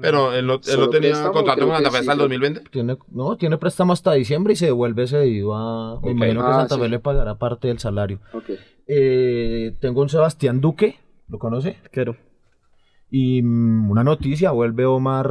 pero 0.00 0.32
él 0.34 0.46
no, 0.46 0.54
él 0.54 0.78
no 0.80 0.88
tenía 0.90 1.10
préstamo, 1.10 1.32
contrato 1.32 1.66
con 1.66 1.74
Santa 1.74 1.90
Fe 1.90 1.98
hasta 1.98 2.12
el 2.12 2.18
sí. 2.18 2.22
2020. 2.22 2.60
Tiene, 2.70 2.96
no, 3.10 3.36
tiene 3.36 3.58
préstamo 3.58 3.92
hasta 3.92 4.12
diciembre 4.14 4.52
y 4.54 4.56
se 4.56 4.66
devuelve 4.66 5.06
cedido 5.06 5.54
a... 5.54 6.00
Me 6.00 6.08
Ok. 6.10 6.16
imagino 6.16 6.40
que 6.40 6.46
Ah, 6.46 6.54
Santa 6.60 6.74
sí. 6.76 6.80
Fe 6.80 6.88
le 6.88 6.98
pagará 6.98 7.38
parte 7.38 7.68
del 7.68 7.78
salario. 7.78 8.20
Ok. 8.32 8.50
Eh, 8.86 9.74
tengo 9.80 10.02
un 10.02 10.08
Sebastián 10.08 10.60
Duque, 10.60 10.96
¿lo 11.28 11.38
conoce? 11.38 11.76
Arquero. 11.84 12.16
Y 13.10 13.42
mm, 13.42 13.90
una 13.90 14.02
noticia, 14.04 14.50
vuelve 14.50 14.84
Omar 14.86 15.26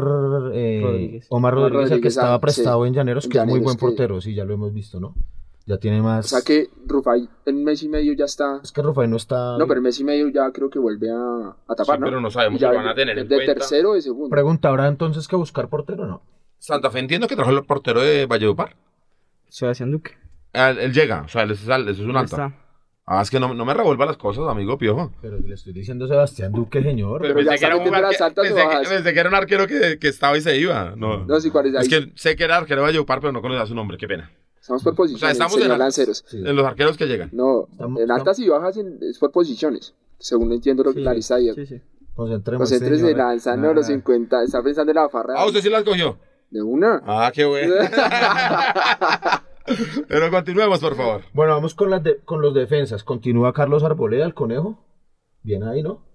eh, 0.54 0.80
Rodríguez. 0.84 1.28
Omar 1.30 1.54
Rodríguez, 1.54 1.92
el 1.92 2.02
que 2.02 2.08
estaba 2.08 2.36
ah, 2.36 2.42
prestado 2.42 2.84
sí. 2.84 2.88
en 2.88 2.94
Llaneros, 2.94 3.28
que 3.28 3.38
es 3.40 3.46
muy 3.46 3.60
buen 3.60 3.75
que- 3.75 3.82
portero, 3.82 4.22
sí, 4.22 4.34
ya 4.34 4.46
lo 4.46 4.54
hemos 4.54 4.74
visto, 4.74 5.00
¿no? 5.00 5.16
Ya 5.65 5.77
tiene 5.77 6.01
más... 6.01 6.25
O 6.25 6.27
sea 6.29 6.41
que 6.41 6.70
Rufai 6.86 7.29
en 7.46 7.63
mes 7.63 7.82
y 7.84 7.89
medio 7.89 8.12
ya 8.13 8.25
está. 8.25 8.60
Es 8.62 8.72
que 8.74 8.82
Rafael 8.82 9.10
no 9.10 9.15
está... 9.17 9.58
No, 9.58 9.65
pero 9.65 9.78
en 9.78 9.84
mes 9.84 9.99
y 9.99 10.04
medio 10.04 10.28
ya 10.28 10.52
creo 10.52 10.69
que 10.69 10.78
vuelve 10.80 11.10
a, 11.10 11.56
a 11.67 11.76
tapar, 11.76 11.95
Sí, 11.95 12.02
¿no? 12.02 12.06
pero 12.08 12.19
no 12.19 12.30
sabemos 12.30 12.60
Ya 12.60 12.69
si 12.71 12.76
van 12.76 12.88
a 12.88 12.93
tener 12.95 13.15
de, 13.15 13.21
en 13.21 13.28
de 13.30 13.36
cuenta. 13.36 13.54
tercero 13.56 13.91
o 13.91 13.93
de 13.93 14.02
segundo. 14.02 14.30
Pregunta, 14.30 14.67
¿habrá 14.67 14.88
entonces 14.88 15.28
que 15.28 15.36
buscar 15.38 15.69
portero 15.69 16.04
o 16.04 16.08
no? 16.08 16.21
Santa 16.60 16.89
Fe 16.91 16.99
entiendo 16.99 17.28
que 17.28 17.36
trajo 17.38 17.52
el 17.52 17.63
portero 17.65 18.02
de 18.02 18.26
Valledupar. 18.26 18.76
Sebastián 19.47 19.91
Duque. 19.91 20.12
Ah, 20.54 20.69
Él, 20.71 20.80
él 20.80 20.93
llega, 20.93 21.21
o 21.21 21.28
sea, 21.30 21.43
él 21.43 21.52
es, 21.52 21.65
él 21.67 21.88
es 21.89 21.99
un 21.99 22.15
alta. 22.17 22.23
está. 22.47 22.60
Ah, 23.06 23.21
es 23.21 23.30
que 23.30 23.39
no, 23.39 23.54
no 23.54 23.65
me 23.65 23.73
revuelva 23.73 24.06
las 24.06 24.15
cosas, 24.17 24.45
amigo 24.47 24.78
Piojo. 24.78 25.12
Pero 25.21 25.38
le 25.38 25.54
estoy 25.56 25.73
diciendo 25.73 26.08
Sebastián 26.08 26.52
Duque, 26.54 26.82
señor. 26.82 27.21
Pero 27.21 27.39
ya 27.41 27.49
pensé, 27.52 27.60
que 27.60 27.65
era 27.65 27.76
un 27.78 27.84
arque- 27.93 28.34
pensé 28.34 28.56
que- 28.56 28.89
pensé 28.89 29.13
que 29.13 29.19
era 29.19 29.30
un 29.30 29.36
arquero 29.36 29.67
que, 29.67 29.97
que 29.99 30.08
estaba 30.08 30.38
y 30.38 30.41
se 30.41 30.58
iba. 30.58 30.93
No, 30.95 31.26
No, 31.26 31.39
sí, 31.39 31.49
¿cuál 31.52 31.67
es? 31.67 31.76
es 31.76 31.89
que 31.89 32.12
sé 32.15 32.36
que 32.38 32.43
era 32.45 32.58
arquero 32.58 32.82
de 32.82 32.88
Valledupar, 32.88 33.19
pero 33.19 33.34
no 33.34 33.41
conocía 33.41 33.65
su 33.65 33.76
nombre, 33.76 33.97
qué 33.97 34.08
pena. 34.08 34.32
Estamos 34.63 34.82
por 34.82 34.95
posiciones, 34.95 35.34
estamos 35.34 35.54
en 35.56 35.60
señor 35.63 35.78
la- 35.78 35.84
Lanceros. 35.84 36.23
Sí. 36.26 36.38
En 36.38 36.56
los 36.56 36.65
arqueros 36.65 36.95
que 36.95 37.06
llegan. 37.06 37.30
No, 37.34 37.67
Estamos- 37.69 38.02
en 38.02 38.10
altas 38.10 38.39
y 38.39 38.47
bajas 38.47 38.78
en- 38.78 38.97
es 39.02 39.19
por 39.19 39.30
posiciones. 39.30 39.93
Según 40.19 40.54
entiendo 40.54 40.86
lo 40.86 40.93
que 40.93 40.99
Sí, 40.99 41.04
la 41.04 41.13
lista 41.13 41.38
Sí, 41.38 41.65
sí. 41.65 41.82
Concentremos. 42.15 42.62
Concéntrese, 42.62 42.95
señores. 42.95 43.17
lanza, 43.17 43.58
no, 43.58 43.73
los 43.73 43.84
Ah. 43.84 43.88
50. 43.89 44.41
Está 44.41 44.63
pensando 44.63 44.93
en 44.93 44.95
la 44.95 45.10
farra. 45.10 45.34
Ah, 45.36 45.45
usted 45.47 45.60
sí 45.60 45.69
las 45.69 45.84
cogió. 45.84 46.17
De 46.49 46.62
una. 46.62 47.02
Ah, 47.06 47.30
qué 47.36 47.43
bueno. 47.43 47.73
pero 50.08 50.32
continuemos, 50.32 50.80
por 50.80 50.95
favor. 50.95 51.23
Bueno, 51.34 51.56
vamos 51.56 51.76
con, 51.76 51.89
las 51.89 52.02
de- 52.02 52.21
con 52.23 52.41
los 52.41 52.54
defensas. 52.54 53.04
Continúa 53.04 53.52
Carlos 53.52 53.84
Arboleda, 53.84 54.26
el 54.26 54.34
conejo. 54.34 54.80
Bien 55.41 55.63
ahí, 55.65 55.84
¿no? 55.84 56.06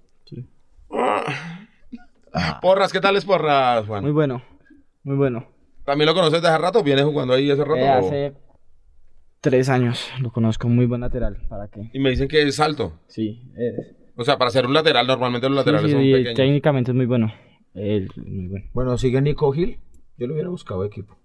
Porras, 2.63 2.95
¿qué 2.95 3.01
tal 3.01 3.15
es 3.17 3.27
Porras, 3.27 3.87
Juan? 3.87 4.05
Muy 4.05 4.13
bueno. 4.13 4.41
Muy 5.03 5.17
bueno. 5.17 5.47
¿También 5.89 6.07
lo 6.07 6.13
conoces 6.15 6.43
de 6.43 6.49
hace 6.49 6.59
rato? 6.59 6.83
¿Viene 6.83 7.03
jugando 7.03 7.33
ahí 7.33 7.51
hace 7.51 7.65
rato? 7.65 7.77
Eh, 7.77 7.89
hace 7.89 8.35
tres 9.41 9.71
años 9.71 10.11
lo 10.21 10.31
conozco. 10.31 10.69
Muy 10.69 10.85
buen 10.85 11.01
lateral. 11.01 11.39
¿Para 11.49 11.69
qué? 11.69 11.89
Y 11.95 11.99
me 11.99 12.11
dicen 12.11 12.29
que 12.29 12.43
es 12.43 12.61
alto. 12.61 13.01
Sí, 13.07 13.51
es. 13.57 13.97
O 14.15 14.23
sea, 14.23 14.37
para 14.37 14.51
ser 14.51 14.67
un 14.67 14.75
lateral, 14.75 15.07
normalmente 15.07 15.49
los 15.49 15.57
laterales 15.57 15.87
Sí, 15.87 15.89
sí, 15.89 15.95
son 15.95 16.05
y 16.05 16.13
pequeños. 16.13 16.35
técnicamente 16.35 16.91
es 16.91 16.95
muy 16.95 17.07
bueno. 17.07 17.33
Él, 17.73 18.11
muy 18.17 18.49
bueno. 18.49 18.67
Bueno, 18.75 18.99
sigue 18.99 19.23
Nico 19.23 19.51
Gil. 19.51 19.79
Yo 20.19 20.27
lo 20.27 20.35
hubiera 20.35 20.51
buscado 20.51 20.85
equipo. 20.85 21.17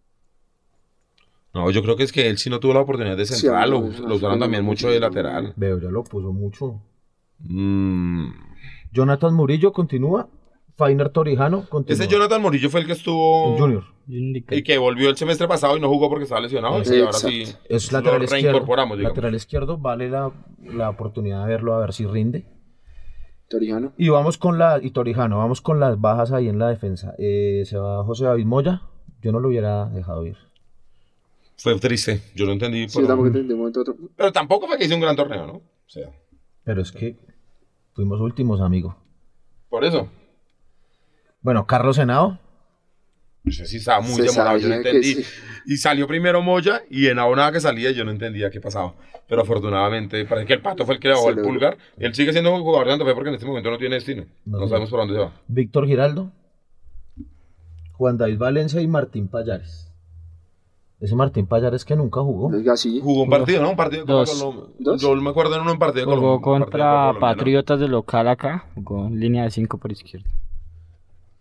No, 1.54 1.70
yo 1.70 1.84
creo 1.84 1.98
que 1.98 2.04
es 2.04 2.14
que 2.14 2.30
él 2.30 2.38
sí 2.38 2.50
no 2.50 2.62
tuvo 2.62 2.74
la 2.74 2.80
oportunidad 2.80 3.18
de 3.18 3.26
Sí, 3.26 3.34
central, 3.34 3.70
lo, 3.70 3.80
hombre, 3.80 4.00
no, 4.00 4.08
lo 4.08 4.16
usaron 4.16 4.40
no, 4.40 4.46
también 4.46 4.64
no, 4.64 4.70
mucho 4.70 4.90
de 4.90 5.02
lateral. 5.02 5.52
Veo, 5.58 5.78
ya 5.78 5.90
lo 5.90 6.06
puso 6.06 6.32
mucho. 6.32 6.82
Mm. 7.40 8.30
Jonathan 8.94 9.34
Murillo 9.34 9.74
continúa. 9.74 10.30
Fainer 10.76 11.10
Torijano 11.10 11.68
continúa. 11.70 12.04
Ese 12.04 12.12
Jonathan 12.12 12.42
Morillo 12.42 12.70
fue 12.70 12.82
el 12.82 12.88
que 12.88 12.94
estuvo... 12.94 13.54
El 13.54 13.60
Junior. 13.60 13.84
Y 14.08 14.64
que 14.64 14.78
volvió 14.78 15.10
el 15.10 15.16
semestre 15.16 15.48
pasado 15.48 15.78
y 15.78 15.80
no 15.80 15.88
jugó 15.88 16.10
porque 16.10 16.24
estaba 16.24 16.42
lesionado. 16.42 16.82
y 16.84 17.00
ahora 17.00 17.14
sí 17.14 17.42
Exacto. 17.44 17.66
Es 17.70 17.92
lo 17.92 17.98
lateral 18.00 18.24
izquierdo. 18.24 18.50
reincorporamos, 18.50 18.98
digamos. 18.98 19.16
Lateral 19.18 19.36
izquierdo. 19.36 19.78
Vale 19.78 20.10
la, 20.10 20.32
la 20.62 20.90
oportunidad 20.90 21.44
de 21.44 21.48
verlo 21.50 21.74
a 21.76 21.80
ver 21.80 21.94
si 21.94 22.06
rinde. 22.06 22.46
Torijano. 23.50 23.94
Y 23.98 24.10
vamos 24.10 24.38
con 24.38 24.58
la... 24.58 24.80
Y 24.82 24.92
Torijano, 24.92 25.38
vamos 25.38 25.62
con 25.62 25.80
las 25.80 26.02
bajas 26.02 26.32
ahí 26.32 26.50
en 26.50 26.60
la 26.60 26.70
defensa. 26.70 27.14
Eh, 27.18 27.64
se 27.66 27.78
va 27.78 28.04
José 28.04 28.26
David 28.26 28.46
Moya. 28.46 28.82
Yo 29.22 29.32
no 29.32 29.40
lo 29.40 29.48
hubiera 29.50 29.86
dejado 29.86 30.26
ir. 30.26 30.38
Fue 31.58 31.80
triste, 31.80 32.22
yo 32.36 32.46
lo 32.46 32.52
entendí. 32.52 32.90
Sí, 32.90 32.96
pero, 32.98 33.08
tampoco 33.08 33.28
entendí 33.28 33.48
de 33.48 33.54
un 33.54 33.60
momento 33.62 33.80
a 33.80 33.82
otro. 33.84 33.96
pero 34.18 34.32
tampoco 34.34 34.68
fue 34.68 34.78
que 34.78 34.86
hizo 34.86 34.96
un 34.96 35.02
gran 35.02 35.16
torneo, 35.16 35.46
¿no? 35.48 35.54
O 35.54 35.62
sea, 35.88 36.10
Pero 36.66 36.82
es 36.82 36.92
que 36.92 37.16
fuimos 37.94 38.20
últimos, 38.20 38.60
amigo. 38.60 38.98
por 39.70 39.86
eso. 39.86 40.10
Bueno, 41.44 41.68
Carlos 41.68 41.98
Senado. 41.98 42.40
Pues 43.44 43.58
sí 43.70 43.78
estaba 43.78 44.00
muy 44.00 44.14
Se 44.16 44.24
demorado, 44.24 44.58
yo 44.58 44.70
no 44.70 44.76
entendí. 44.76 45.16
sí. 45.16 45.26
Y 45.66 45.78
salió 45.78 46.08
primero 46.08 46.42
Moya 46.42 46.82
y 46.90 47.08
en 47.08 47.18
nada 47.18 47.52
que 47.52 47.60
salía 47.60 47.92
yo 47.92 48.04
no 48.06 48.12
entendía 48.12 48.50
qué 48.50 48.60
pasaba. 48.62 48.96
Pero 49.28 49.42
afortunadamente, 49.42 50.26
parece 50.26 50.48
que 50.48 50.54
el 50.54 50.62
Pato 50.62 50.86
fue 50.86 50.96
el 50.96 51.00
que 51.02 51.10
le 51.10 51.14
bajó 51.14 51.30
el 51.30 51.42
pulgar. 51.42 51.78
Él 51.98 52.14
sigue 52.14 52.32
siendo 52.32 52.52
jugador 52.58 52.86
de 52.88 52.92
Santa 52.94 53.06
Fe 53.06 53.14
porque 53.14 53.30
en 53.30 53.36
este 53.36 53.48
momento 53.48 53.70
no 53.70 53.78
tiene 53.78 53.96
destino. 53.96 54.26
No, 54.46 54.60
No, 54.60 54.68
sabemos 54.68 54.90
por 54.90 55.00
dónde 55.00 55.16
se 55.16 55.20
va. 55.20 55.34
Víctor 55.48 55.86
Giraldo, 55.88 56.32
Juan 57.94 58.18
David 58.18 58.38
Valencia 58.38 58.82
y 58.82 58.88
Martín 58.88 59.28
Payares. 59.28 59.92
Ese 61.00 61.16
Martín 61.16 61.46
Payares 61.48 61.84
que 61.84 61.96
nunca 61.98 62.22
jugó. 62.22 62.50
Jugó 63.02 63.24
un 63.24 63.30
partido, 63.30 63.62
¿no? 63.62 63.72
Un 63.72 63.76
partido 63.76 64.06
con 64.06 64.16
Dos. 64.16 64.40
Colombia. 64.42 64.76
¿Dos? 64.80 65.02
Yo 65.02 65.16
me 65.16 65.30
acuerdo 65.30 65.56
en 65.56 65.68
un 65.68 65.78
partido 65.80 66.06
de 66.06 66.16
Jugó 66.16 66.40
Colombia. 66.42 66.66
partido 66.66 66.82
contra 66.82 67.14
¿no? 67.14 67.20
Patriotas 67.20 67.80
de 67.80 67.88
local 67.90 68.28
acá. 68.30 68.66
Jugó 68.76 69.08
en 69.08 69.20
línea 69.20 69.44
de 69.44 69.52
5 69.52 69.78
por 69.78 69.92
izquierda. 69.92 70.30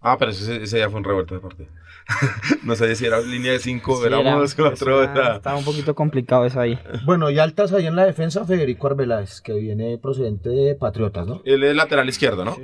Ah, 0.03 0.17
pero 0.19 0.31
ese, 0.33 0.62
ese 0.62 0.79
ya 0.79 0.91
fue 0.91 0.99
un 0.99 1.05
revuelto 1.05 1.35
de 1.35 1.41
partido. 1.41 1.69
no 2.65 2.75
sé 2.75 2.95
si 2.97 3.07
era 3.07 3.21
línea 3.21 3.53
de 3.53 3.61
5, 3.61 4.01
Sí, 4.01 4.07
era- 4.07 4.21
éramos 4.21 4.55
cuatro. 4.55 5.03
era- 5.03 5.12
era- 5.12 5.37
Estaba 5.37 5.57
un 5.57 5.65
poquito 5.65 5.95
complicado 5.95 6.45
eso 6.45 6.61
ahí. 6.61 6.79
Bueno, 7.05 7.31
y 7.31 7.38
altas 7.38 7.73
ahí 7.73 7.87
en 7.87 7.95
la 7.97 8.05
defensa, 8.05 8.45
Federico 8.45 8.88
Arbeláez, 8.88 9.41
que 9.41 9.53
viene 9.55 9.97
procedente 9.99 10.49
de 10.49 10.75
Patriotas, 10.75 11.27
¿no? 11.27 11.41
Él 11.45 11.62
es 11.62 11.77
lateral 11.77 12.09
izquierdo, 12.09 12.45
¿no? 12.45 12.57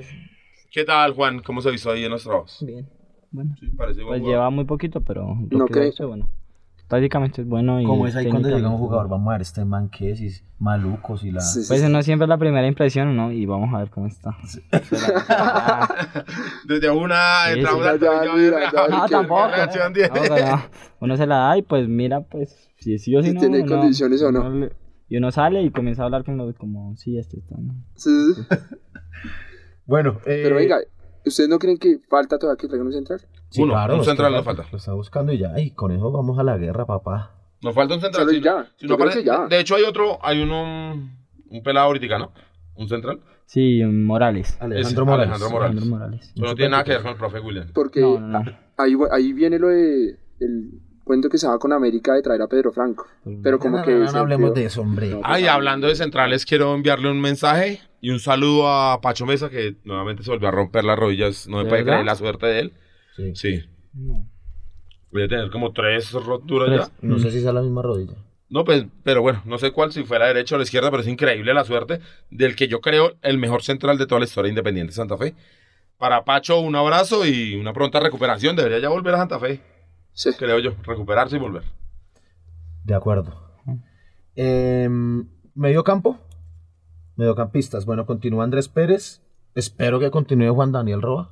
¿Qué 0.72 0.84
tal, 0.84 1.14
Juan? 1.14 1.40
¿Cómo 1.40 1.62
se 1.62 1.72
hizo 1.72 1.90
ahí 1.90 2.04
en 2.04 2.10
los 2.10 2.24
trabajos? 2.24 2.58
Bien. 2.66 2.88
Bueno. 3.30 3.54
Sí, 3.60 3.66
parece 3.76 4.02
Pues 4.02 4.20
lleva 4.22 4.50
muy 4.50 4.64
poquito, 4.64 5.00
pero 5.00 5.36
No 5.50 5.66
que 5.66 5.72
creo. 5.74 5.84
hizo, 5.88 6.08
bueno. 6.08 6.28
Tácticamente 6.88 7.42
es 7.42 7.46
bueno 7.48 7.80
y 7.80 7.84
Como 7.84 8.06
es 8.06 8.16
ahí 8.16 8.28
cuando 8.30 8.48
llega 8.48 8.68
un 8.68 8.78
jugador, 8.78 9.08
vamos 9.08 9.28
a 9.28 9.32
ver 9.32 9.42
este 9.42 9.64
man 9.64 9.88
que 9.90 10.10
es, 10.12 10.20
y 10.20 10.26
es 10.28 10.44
maluco, 10.58 11.16
si 11.18 11.30
la... 11.30 11.40
Sí, 11.40 11.62
sí, 11.62 11.68
Pues 11.68 11.80
sí. 11.82 11.88
no 11.92 12.02
siempre 12.02 12.24
es 12.24 12.28
la 12.28 12.38
primera 12.38 12.66
impresión, 12.66 13.14
¿no? 13.16 13.30
Y 13.30 13.46
vamos 13.46 13.72
a 13.74 13.78
ver 13.78 13.90
cómo 13.90 14.06
está. 14.06 14.36
Desde 16.66 16.90
una 16.90 17.44
mira, 17.54 17.70
ya, 18.00 18.86
qué 18.86 18.90
No, 18.90 19.06
tampoco. 19.08 19.50
uno 21.00 21.16
se 21.16 21.26
la 21.26 21.36
da 21.36 21.58
y 21.58 21.62
pues 21.62 21.88
mira, 21.88 22.20
pues 22.22 22.68
si 22.78 22.98
sí 22.98 23.14
o 23.16 23.22
si 23.22 23.32
no. 23.32 23.40
tiene 23.40 23.62
uno- 23.62 23.76
condiciones 23.78 24.22
o 24.22 24.32
no. 24.32 24.42
uno 24.48 24.68
Y 25.08 25.16
uno 25.16 25.30
sale 25.30 25.62
y 25.62 25.70
comienza 25.70 26.02
a 26.02 26.06
hablar 26.06 26.24
con 26.24 26.36
los 26.36 26.54
como, 26.56 26.96
sí, 26.96 27.18
este 27.18 27.38
está, 27.38 27.56
¿no? 27.58 27.74
Sí. 27.94 28.10
Bueno, 29.86 30.18
eh, 30.26 30.40
Pero 30.42 30.56
venga, 30.56 30.78
¿ustedes 31.24 31.48
no 31.48 31.58
creen 31.58 31.78
que 31.78 31.98
falta 32.08 32.38
todavía 32.38 32.60
que 32.60 32.68
traigan 32.68 32.86
un 32.88 32.92
central? 32.92 33.20
Sí, 33.50 33.62
uno, 33.62 33.74
un 33.94 34.04
central 34.04 34.32
nos 34.32 34.44
falta. 34.44 34.64
Lo 34.70 34.78
está 34.78 34.92
buscando 34.92 35.32
y 35.32 35.38
ya, 35.38 35.58
y 35.58 35.70
con 35.72 35.90
eso 35.92 36.10
vamos 36.12 36.38
a 36.38 36.42
la 36.42 36.56
guerra, 36.56 36.86
papá. 36.86 37.32
Nos 37.62 37.74
falta 37.74 37.94
un 37.94 38.00
central. 38.00 38.28
Si 38.28 38.36
no- 38.38 38.44
ya, 38.44 38.66
si 38.76 38.86
no 38.86 38.94
aparece- 38.94 39.24
ya. 39.24 39.46
De 39.46 39.60
hecho, 39.60 39.74
hay 39.76 39.82
otro, 39.82 40.18
hay 40.22 40.40
uno, 40.40 40.92
un 41.50 41.62
pelado 41.62 41.86
ahorita, 41.86 42.18
¿no? 42.18 42.32
Un 42.76 42.88
central. 42.88 43.20
Sí, 43.46 43.82
Morales. 43.84 44.56
Alejandro 44.60 45.06
Morales. 45.06 45.28
Alejandro 45.30 45.50
Morales. 45.50 45.72
Alejandro 45.76 45.98
Morales. 45.98 46.32
Pero 46.34 46.46
no 46.48 46.54
tiene 46.54 46.70
nada 46.70 46.84
que 46.84 46.90
ver 46.92 47.02
con 47.02 47.10
el 47.12 47.16
profe 47.16 47.40
William. 47.40 47.68
Porque 47.72 48.00
No, 48.00 48.20
no, 48.20 48.42
no. 48.44 48.52
Ahí, 48.76 48.94
ahí 49.10 49.32
viene 49.32 49.58
lo 49.58 49.68
de 49.68 50.18
el 50.40 50.70
cuento 51.02 51.28
que 51.30 51.38
se 51.38 51.46
daba 51.46 51.58
con 51.58 51.72
América 51.72 52.12
de 52.14 52.20
traer 52.22 52.42
a 52.42 52.46
Pedro 52.46 52.70
Franco. 52.70 53.06
Pero 53.42 53.58
como 53.58 53.78
No, 53.78 53.82
que... 53.84 53.92
no, 53.92 54.00
no, 54.00 54.06
se 54.08 54.12
no 54.12 54.18
hablemos 54.20 54.52
de 54.54 54.64
eso, 54.66 54.82
hombre. 54.82 55.08
No. 55.08 55.20
Ay, 55.24 55.46
hablando 55.46 55.86
de 55.88 55.96
centrales, 55.96 56.44
quiero 56.44 56.74
enviarle 56.74 57.10
un 57.10 57.20
mensaje 57.20 57.80
y 58.02 58.10
un 58.10 58.20
saludo 58.20 58.68
a 58.70 59.00
Pacho 59.00 59.24
Mesa, 59.24 59.48
que 59.48 59.76
nuevamente 59.84 60.22
se 60.22 60.30
volvió 60.30 60.48
a 60.48 60.50
romper 60.52 60.84
las 60.84 60.98
rodillas. 60.98 61.48
No 61.48 61.56
me 61.56 61.64
¿De 61.64 61.68
puede 61.70 61.82
verdad? 61.82 61.94
creer 61.96 62.06
la 62.06 62.14
suerte 62.14 62.46
de 62.46 62.60
él. 62.60 62.72
Sí. 63.18 63.34
Sí. 63.34 63.64
No. 63.92 64.26
Voy 65.12 65.22
a 65.24 65.28
tener 65.28 65.50
como 65.50 65.72
tres 65.72 66.12
roturas 66.12 66.68
Tres. 66.68 66.80
ya. 66.88 66.92
No 67.08 67.18
sé 67.18 67.30
si 67.30 67.38
es 67.38 67.46
a 67.46 67.52
la 67.52 67.60
misma 67.62 67.82
rodilla. 67.82 68.14
No, 68.50 68.64
pues, 68.64 68.86
pero 69.02 69.20
bueno, 69.20 69.42
no 69.44 69.58
sé 69.58 69.72
cuál, 69.72 69.92
si 69.92 70.04
fuera 70.04 70.26
derecha 70.26 70.54
o 70.54 70.58
la 70.58 70.64
izquierda, 70.64 70.90
pero 70.90 71.02
es 71.02 71.08
increíble 71.08 71.52
la 71.52 71.64
suerte 71.64 72.00
del 72.30 72.56
que 72.56 72.66
yo 72.68 72.80
creo 72.80 73.12
el 73.20 73.36
mejor 73.36 73.62
central 73.62 73.98
de 73.98 74.06
toda 74.06 74.20
la 74.20 74.24
historia 74.24 74.48
Independiente 74.48 74.94
Santa 74.94 75.18
Fe. 75.18 75.34
Para 75.98 76.24
Pacho, 76.24 76.58
un 76.60 76.74
abrazo 76.76 77.26
y 77.26 77.56
una 77.56 77.72
pronta 77.74 78.00
recuperación. 78.00 78.56
Debería 78.56 78.78
ya 78.78 78.88
volver 78.88 79.14
a 79.14 79.18
Santa 79.18 79.38
Fe, 79.38 79.60
Sí. 80.12 80.30
creo 80.38 80.58
yo. 80.60 80.72
Recuperarse 80.84 81.36
y 81.36 81.40
volver. 81.40 81.64
De 82.84 82.94
acuerdo. 82.94 83.34
Em, 84.36 85.26
medio 85.54 85.82
campo. 85.84 86.18
Mediocampistas. 87.16 87.84
Bueno, 87.84 88.06
continúa 88.06 88.44
Andrés 88.44 88.68
Pérez. 88.68 89.20
Espero 89.54 89.98
que 89.98 90.10
continúe 90.10 90.54
Juan 90.54 90.70
Daniel 90.72 91.02
Roa. 91.02 91.30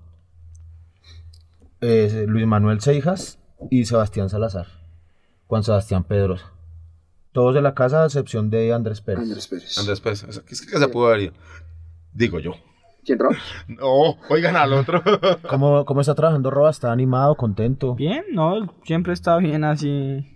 Eh, 1.81 2.25
Luis 2.27 2.47
Manuel 2.47 2.81
Seijas 2.81 3.39
y 3.71 3.85
Sebastián 3.85 4.29
Salazar. 4.29 4.67
Juan 5.47 5.63
Sebastián 5.63 6.05
Pedrosa. 6.05 6.53
Todos 7.33 7.55
de 7.55 7.63
la 7.63 7.75
casa, 7.75 8.03
a 8.03 8.07
excepción 8.07 8.51
de 8.51 8.73
Andrés 8.73 9.01
Pérez. 9.01 9.25
Andrés 9.25 9.47
Pérez. 9.47 9.79
Andrés 9.79 10.01
Pérez, 10.01 10.25
es 10.25 10.41
que, 10.41 10.55
es 10.55 10.67
que 10.67 10.79
se 10.79 10.89
pudo 10.89 11.09
haber 11.09 11.21
ido. 11.21 11.33
Digo 12.13 12.39
yo. 12.41 12.53
¿Quién, 13.05 13.19
Rob? 13.19 13.35
No, 13.69 14.17
oigan 14.31 14.57
al 14.57 14.73
otro. 14.73 15.03
¿Cómo, 15.49 15.85
cómo 15.85 16.01
está 16.01 16.15
trabajando 16.15 16.51
Roa? 16.51 16.71
¿Está 16.71 16.91
animado, 16.91 17.37
contento? 17.37 17.95
Bien, 17.95 18.25
no, 18.33 18.57
él 18.57 18.71
siempre 18.85 19.13
está 19.13 19.37
bien 19.37 19.65
así. 19.65 20.27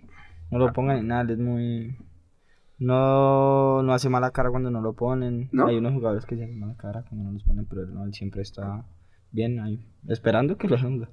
No 0.50 0.58
lo 0.58 0.72
pongan 0.72 0.98
en 0.98 1.08
nada, 1.08 1.22
él 1.22 1.30
es 1.30 1.38
muy. 1.38 1.96
No, 2.78 3.82
no 3.82 3.92
hace 3.92 4.08
mala 4.08 4.30
cara 4.30 4.50
cuando 4.50 4.70
no 4.70 4.80
lo 4.80 4.94
ponen. 4.94 5.48
¿No? 5.52 5.66
Hay 5.66 5.76
unos 5.76 5.92
jugadores 5.92 6.24
que 6.24 6.36
se 6.36 6.44
hacen 6.44 6.60
mala 6.60 6.76
cara 6.76 7.04
cuando 7.08 7.24
no 7.24 7.32
los 7.32 7.44
ponen, 7.44 7.66
pero 7.66 7.82
él, 7.82 7.92
no, 7.92 8.04
él 8.04 8.14
siempre 8.14 8.42
está 8.42 8.84
bien 9.32 9.60
ahí, 9.60 9.86
esperando 10.08 10.56
que 10.56 10.68
lo 10.68 10.76
hagan. 10.76 11.08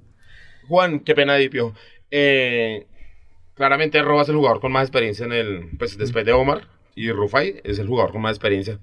Juan, 0.68 1.00
qué 1.02 1.16
pena, 1.16 1.36
Dipio. 1.36 1.74
Eh, 2.12 2.86
claramente 3.54 4.02
Roa 4.02 4.24
es 4.24 4.30
el 4.30 4.36
jugador 4.36 4.60
con 4.60 4.72
más 4.72 4.84
experiencia 4.84 5.26
en 5.26 5.34
el. 5.34 5.70
Pues 5.78 5.98
después 5.98 6.26
de 6.26 6.34
Omar 6.34 6.62
y 6.96 7.12
Rufai 7.12 7.62
es 7.64 7.80
el 7.80 7.88
jugador 7.88 8.12
con 8.12 8.22
más 8.22 8.32
experiencia. 8.32 8.80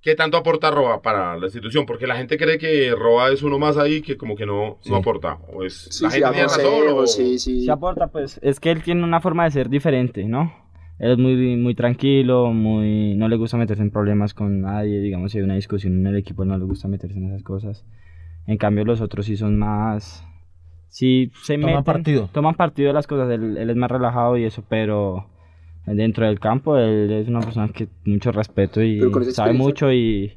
¿Qué 0.00 0.14
tanto 0.14 0.36
aporta 0.36 0.70
Roa 0.70 1.00
para 1.00 1.34
la 1.38 1.46
institución? 1.46 1.86
Porque 1.86 2.06
la 2.06 2.16
gente 2.16 2.36
cree 2.36 2.58
que 2.58 2.94
Roa 2.94 3.30
es 3.32 3.42
uno 3.42 3.58
más 3.58 3.78
ahí 3.78 4.02
que 4.02 4.18
como 4.18 4.36
que 4.36 4.44
no, 4.44 4.76
Sí. 4.82 4.90
no 4.90 4.96
aporta. 4.96 5.38
O 5.50 5.64
es, 5.64 5.88
Sí, 5.90 6.04
la 6.04 6.10
sí, 6.10 6.16
gente 6.18 6.30
tiene 6.32 6.46
razón. 6.48 6.88
o- 6.98 7.06
sí, 7.06 7.38
sí. 7.38 7.62
Si 7.62 7.70
aporta, 7.70 8.08
pues 8.08 8.38
es 8.42 8.60
que 8.60 8.70
él 8.70 8.82
tiene 8.82 9.02
una 9.02 9.20
forma 9.20 9.44
de 9.44 9.50
ser 9.52 9.70
diferente, 9.70 10.24
¿no? 10.24 10.52
Él 10.98 11.12
es 11.12 11.18
muy, 11.18 11.56
muy 11.56 11.74
tranquilo, 11.74 12.52
muy, 12.52 13.14
no 13.16 13.28
le 13.28 13.36
gusta 13.36 13.56
meterse 13.56 13.82
en 13.82 13.90
problemas 13.90 14.34
con 14.34 14.60
nadie, 14.60 15.00
digamos, 15.00 15.32
si 15.32 15.38
hay 15.38 15.44
una 15.44 15.54
discusión 15.56 15.94
en 15.94 16.06
el 16.06 16.16
equipo, 16.16 16.44
no 16.44 16.56
le 16.58 16.64
gusta 16.64 16.86
meterse 16.86 17.16
en 17.18 17.28
esas 17.30 17.42
cosas. 17.42 17.84
En 18.46 18.58
cambio, 18.58 18.84
los 18.84 19.00
otros 19.00 19.24
sí 19.26 19.36
son 19.38 19.58
más, 19.58 20.24
sí 20.94 21.32
se 21.42 21.54
Toman 21.54 21.70
meten, 21.70 21.84
partido. 21.84 22.28
toman 22.32 22.54
partido 22.54 22.88
de 22.88 22.94
las 22.94 23.06
cosas, 23.08 23.28
él, 23.32 23.56
él 23.56 23.68
es 23.70 23.76
más 23.76 23.90
relajado 23.90 24.36
y 24.36 24.44
eso, 24.44 24.62
pero 24.68 25.26
dentro 25.86 26.24
del 26.24 26.38
campo 26.38 26.76
él 26.78 27.10
es 27.10 27.26
una 27.28 27.40
persona 27.40 27.68
que 27.68 27.88
mucho 28.04 28.30
respeto 28.32 28.80
y 28.82 29.00
sabe 29.32 29.52
mucho 29.54 29.92
y 29.92 30.36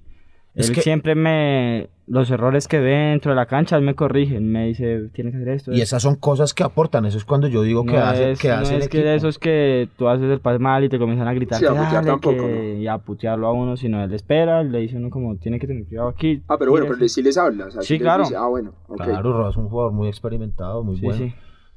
Es 0.55 0.69
él 0.69 0.75
que- 0.75 0.81
siempre 0.81 1.13
me, 1.15 1.89
los 2.09 2.31
errores 2.31 2.67
que 2.69 2.79
ve 2.79 2.91
dentro 3.11 3.31
de 3.31 3.35
la 3.35 3.45
cancha, 3.47 3.75
él 3.75 3.81
me 3.83 3.93
corrige, 3.93 4.37
él 4.37 4.43
me 4.43 4.65
dice, 4.67 5.09
tienes 5.13 5.33
que 5.33 5.41
hacer 5.41 5.49
esto. 5.49 5.71
Y 5.73 5.81
esas 5.81 6.01
son 6.01 6.15
cosas 6.15 6.53
que 6.53 6.63
aportan. 6.63 7.05
Eso 7.05 7.17
es 7.17 7.25
cuando 7.25 7.47
yo 7.47 7.61
digo 7.63 7.83
que 7.85 7.91
no 7.91 7.97
hace, 8.01 8.31
es, 8.31 8.39
que 8.39 8.47
no 8.47 8.53
hace 8.55 8.75
el 8.77 8.81
es 8.83 8.87
que 8.87 8.97
equipo. 8.99 9.09
de 9.09 9.15
esos 9.15 9.37
que 9.39 9.89
tú 9.97 10.07
haces 10.07 10.29
el 10.29 10.39
pase 10.39 10.57
mal 10.59 10.83
y 10.85 10.89
te 10.89 10.97
comienzan 10.99 11.27
a 11.27 11.33
gritar 11.33 11.59
Sí, 11.59 11.65
a 11.65 11.69
que 11.69 11.75
putear 11.75 12.05
tampoco, 12.05 12.37
que- 12.37 12.77
y 12.79 12.87
a 12.87 12.97
putearlo 12.97 13.47
a 13.47 13.51
uno, 13.51 13.75
sino 13.75 14.01
él 14.03 14.13
espera, 14.13 14.63
le 14.63 14.79
dice 14.79 14.95
uno 14.95 15.09
como 15.09 15.35
tiene 15.37 15.59
que 15.59 15.67
tener 15.67 15.85
cuidado 15.85 16.07
aquí. 16.07 16.41
Ah, 16.47 16.55
pero 16.57 16.71
bueno, 16.71 16.85
pero 16.89 17.07
sí 17.09 17.21
les 17.21 17.37
habla. 17.37 17.65
o 17.65 17.71
sea, 17.71 17.81
Sí, 17.81 17.95
les 17.95 18.01
claro. 18.01 18.23
dice, 18.23 18.35
ah, 18.37 18.47
bueno, 18.47 18.73
ok. 18.87 19.03
Claro, 19.03 19.33
Roa 19.33 19.49
es 19.49 19.57
un 19.57 19.67
jugador 19.67 19.91
muy 19.91 20.07
experimentado, 20.07 20.83
muy 20.83 20.95
sí, 20.97 21.05
bueno. 21.05 21.17
sí. 21.25 21.33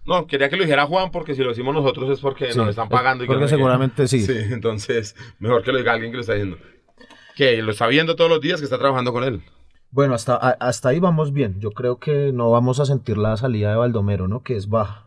No, 0.06 0.26
quería 0.26 0.48
que 0.48 0.56
lo 0.56 0.62
dijera 0.62 0.86
Juan 0.86 1.10
porque 1.10 1.34
si 1.34 1.42
lo 1.42 1.48
decimos 1.50 1.74
nosotros 1.74 2.08
es 2.08 2.20
porque 2.20 2.52
Sí, 2.52 2.58
nos 2.58 2.68
están 2.68 2.86
es 2.86 2.90
pagando. 2.90 3.24
y 3.24 3.26
que 3.26 3.32
porque 3.32 3.42
no 3.42 3.48
seguramente 3.48 4.06
sí. 4.06 4.20
Sí, 4.20 4.32
entonces 4.52 5.16
mejor 5.40 5.62
que 5.64 5.72
lo 5.72 5.78
diga 5.78 5.92
alguien 5.92 6.10
que 6.12 6.16
lo 6.16 6.20
está 6.22 6.34
diciendo. 6.34 6.56
Que 7.36 7.60
lo 7.62 7.72
está 7.72 7.86
viendo 7.88 8.14
todos 8.16 8.30
los 8.30 8.40
días, 8.40 8.60
que 8.60 8.64
está 8.64 8.78
trabajando 8.78 9.12
con 9.12 9.24
él. 9.24 9.42
Bueno, 9.90 10.14
hasta, 10.14 10.34
a- 10.36 10.56
hasta 10.60 10.88
ahí 10.90 11.00
vamos 11.00 11.32
bien. 11.32 11.56
Yo 11.60 11.72
creo 11.72 11.98
que 11.98 12.32
no 12.32 12.50
vamos 12.50 12.78
a 12.80 12.86
sentir 12.86 13.18
la 13.18 13.36
salida 13.36 13.70
de 13.70 13.76
Baldomero, 13.76 14.28
¿no? 14.28 14.42
Que 14.42 14.56
es 14.56 14.68
baja. 14.68 15.06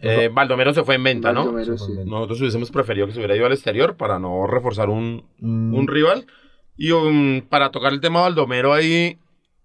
Eh, 0.00 0.30
Baldomero 0.32 0.72
se 0.74 0.84
fue 0.84 0.94
en 0.96 1.04
venta, 1.04 1.32
¿no? 1.32 1.46
Baldomero, 1.46 1.78
sí. 1.78 1.92
Nosotros 2.06 2.40
hubiésemos 2.40 2.70
preferido 2.70 3.06
que 3.06 3.12
se 3.12 3.18
hubiera 3.18 3.34
ido 3.36 3.46
al 3.46 3.52
exterior 3.52 3.96
para 3.96 4.18
no 4.18 4.46
reforzar 4.46 4.90
un, 4.90 5.24
Mm, 5.38 5.74
un 5.74 5.86
rival. 5.88 6.26
Y 6.76 6.92
um, 6.92 7.40
para 7.42 7.70
tocar 7.70 7.92
el 7.92 8.00
tema 8.00 8.20
de 8.20 8.22
Baldomero 8.24 8.72
ahí, 8.72 9.18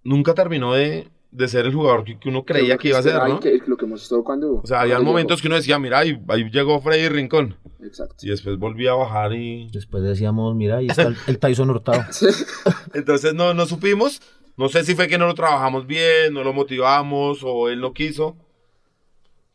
nunca 0.03 0.33
terminó 0.33 0.73
de, 0.73 1.07
de 1.35 1.47
ser 1.47 1.65
el 1.65 1.73
jugador 1.73 2.03
que, 2.03 2.19
que 2.19 2.29
uno 2.29 2.43
creía 2.45 2.77
que 2.77 2.89
iba 2.89 2.99
a 2.99 3.03
ser, 3.03 3.15
¿no? 3.27 3.39
que- 3.39 3.59
lo 3.65 3.75
que 3.75 3.85
mostró 3.87 4.23
cuando... 4.23 4.57
O 4.63 4.67
sea, 4.67 4.81
había 4.81 4.99
momentos 4.99 5.41
que 5.41 5.47
uno 5.47 5.55
decía, 5.55 5.79
mira, 5.79 5.99
ahí, 5.99 6.19
ahí 6.27 6.49
llegó 6.51 6.79
Freddy 6.79 7.09
Rincón. 7.09 7.57
Exacto. 7.83 8.15
Y 8.21 8.29
después 8.29 8.57
volvía 8.57 8.91
a 8.91 8.95
bajar 8.95 9.33
y... 9.33 9.67
Después 9.71 10.03
decíamos, 10.03 10.55
mira, 10.55 10.77
ahí 10.77 10.87
está 10.87 11.03
el, 11.03 11.17
el 11.27 11.39
Tyson 11.39 11.69
Hurtado. 11.71 12.03
Entonces 12.93 13.33
no, 13.33 13.53
no 13.53 13.65
supimos. 13.65 14.21
No 14.55 14.69
sé 14.69 14.83
si 14.83 14.93
fue 14.93 15.07
que 15.07 15.17
no 15.17 15.25
lo 15.25 15.33
trabajamos 15.33 15.87
bien, 15.87 16.31
no 16.33 16.43
lo 16.43 16.53
motivamos 16.53 17.39
o 17.43 17.69
él 17.69 17.81
no 17.81 17.93
quiso. 17.93 18.37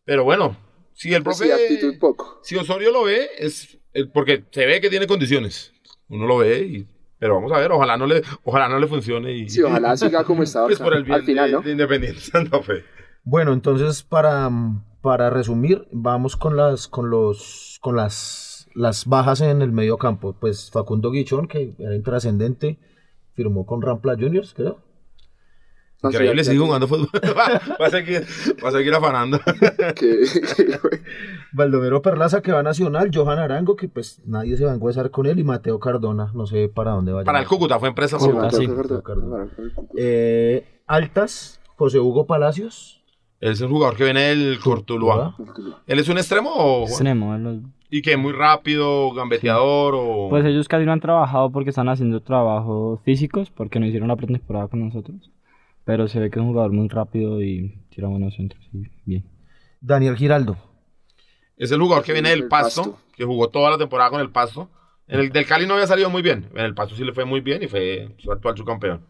Pero 0.05 0.25
bueno, 0.25 0.57
si 0.95 1.14
el 1.14 1.23
Pues 1.23 1.38
profe... 1.38 1.57
sí, 1.57 1.62
actitud 1.75 1.99
poco. 2.01 2.41
si 2.43 2.57
Osorio 2.57 2.91
lo 2.91 3.05
ve, 3.05 3.29
es 3.38 3.79
el- 3.93 4.11
porque 4.11 4.45
se 4.51 4.67
ve 4.67 4.81
que 4.81 4.91
tiene 4.91 5.07
condiciones. 5.07 5.73
Uno 6.09 6.27
lo 6.27 6.38
ve, 6.38 6.61
y, 6.62 6.87
pero 7.18 7.35
vamos 7.35 7.52
a 7.52 7.59
ver, 7.59 7.72
ojalá 7.72 7.96
no 7.96 8.07
le, 8.07 8.22
ojalá 8.44 8.68
no 8.68 8.78
le 8.78 8.87
funcione. 8.87 9.33
Y, 9.33 9.48
Sí, 9.48 9.62
ojalá 9.62 9.96
siga 9.96 10.24
como 10.24 10.42
estaba 10.42 10.66
pues 10.66 10.78
por 10.78 10.94
el 10.94 11.04
bien 11.04 11.16
al 11.16 11.24
final, 11.24 11.50
de, 11.50 11.57
¿no? 11.57 11.62
de 11.62 11.72
Independiente 11.72 12.20
Santa 12.33 12.62
Fe. 12.62 12.85
Bueno, 13.24 13.52
entonces 13.52 14.02
para, 14.02 14.50
para 15.02 15.31
resumir, 15.31 15.87
vamos 15.92 16.37
con 16.37 16.57
las 16.57 16.88
con 16.88 17.11
los 17.11 17.78
con 17.81 17.96
las 17.96 18.68
las 18.74 19.07
bajas 19.07 19.40
en 19.40 19.62
el 19.62 19.72
medio 19.72 19.98
campo. 19.98 20.37
Pues 20.38 20.70
Facundo 20.70 21.11
Guichón, 21.11 21.48
que 21.48 21.74
era 21.78 21.94
intrascendente, 21.94 22.78
firmó 23.35 23.66
con 23.66 23.83
Rampla 23.83 24.14
Juniors, 24.14 24.54
creo. 24.54 24.78
Increíble, 26.03 26.45
sigue 26.45 26.59
jugando 26.59 26.87
fútbol. 26.87 27.09
va, 27.37 27.61
va 27.81 27.87
a 27.87 27.91
seguir, 27.91 28.25
va 28.65 28.69
a 28.69 28.73
seguir 28.73 28.95
afanando. 28.95 29.41
Baldomero 31.53 32.03
Perlaza, 32.03 32.43
que 32.43 32.53
va 32.53 32.61
a 32.61 32.63
Nacional, 32.63 33.11
Johan 33.13 33.39
Arango, 33.39 33.77
que 33.77 33.89
pues 33.89 34.21
nadie 34.27 34.57
se 34.57 34.65
va 34.65 34.73
a 34.73 34.75
enguesar 34.75 35.11
con 35.11 35.27
él, 35.27 35.39
y 35.39 35.45
Mateo 35.45 35.79
Cardona, 35.81 36.31
no 36.35 36.47
sé 36.47 36.69
para 36.69 36.93
dónde 36.93 37.13
vaya. 37.13 37.25
Para 37.25 37.41
el 37.41 37.47
Cúcuta, 37.47 37.79
fue 37.79 37.89
empresa 37.89 38.19
Sí, 38.19 38.27
Cúcuta. 38.27 38.45
Mateo 38.45 38.61
sí. 38.61 39.03
Cardona. 39.05 39.49
Eh, 39.97 40.65
Altas, 40.87 41.61
José 41.77 41.99
Hugo 41.99 42.27
Palacios. 42.27 43.03
Él 43.41 43.53
es 43.53 43.61
el 43.61 43.69
jugador 43.69 43.97
que 43.97 44.05
viene 44.05 44.21
del 44.35 44.59
Cortuluá. 44.59 45.37
¿Él 45.87 45.99
es 46.01 46.09
un 46.09 46.19
extremo 46.19 46.51
o...? 46.53 46.83
Extremo, 46.83 47.37
los- 47.39 47.61
Y 47.89 48.03
que 48.03 48.17
muy 48.17 48.33
rápido, 48.33 49.13
gambeteador 49.15 49.95
o... 49.97 50.27
Pues 50.29 50.45
ellos 50.45 50.67
casi 50.67 50.85
no 50.85 50.93
han 50.93 51.01
trabajado 51.01 51.51
porque 51.51 51.71
están 51.71 51.89
haciendo 51.89 52.21
trabajos 52.21 53.01
físicos, 53.05 53.51
porque 53.51 53.79
no 53.79 53.87
hicieron 53.87 54.09
la 54.09 54.17
pretemporada 54.17 54.67
con 54.69 54.85
nosotros. 54.85 55.31
Pero 55.88 56.07
se 56.07 56.20
ve 56.20 56.29
que 56.29 56.38
es 56.38 56.42
un 56.42 56.51
jugador 56.51 56.70
muy 56.70 56.87
rápido 56.87 57.40
y 57.40 57.79
tira 57.88 58.09
buenos 58.09 58.35
centros. 58.35 58.62
y 58.74 58.90
bien. 59.07 59.24
Daniel 59.81 60.16
Giraldo. 60.16 60.59
Es 61.57 61.72
el 61.72 61.81
jugador 61.81 62.05
que 62.05 62.12
viene 62.12 62.29
del 62.29 62.46
Pasto, 62.46 62.83
Pasto. 62.83 62.98
que 63.16 63.24
jugó 63.24 63.48
toda 63.48 63.70
la 63.70 63.79
temporada 63.79 64.11
con 64.11 64.20
el 64.20 64.29
Pasto. 64.29 64.68
En 65.07 65.18
el 65.18 65.31
del 65.31 65.46
Cali 65.46 65.66
no 65.66 65.72
había 65.72 65.87
salido 65.87 66.11
muy 66.11 66.20
bien. 66.20 66.44
En 66.55 66.66
el 66.66 66.74
Pasto 66.74 66.94
sí 66.94 67.05
le 67.05 67.14
fue 67.14 67.24
muy 67.24 67.40
bien 67.40 67.62
y 67.62 67.68
fue 67.68 68.14
su 68.18 68.31
actual 68.31 68.55
subcampeón. 68.55 69.01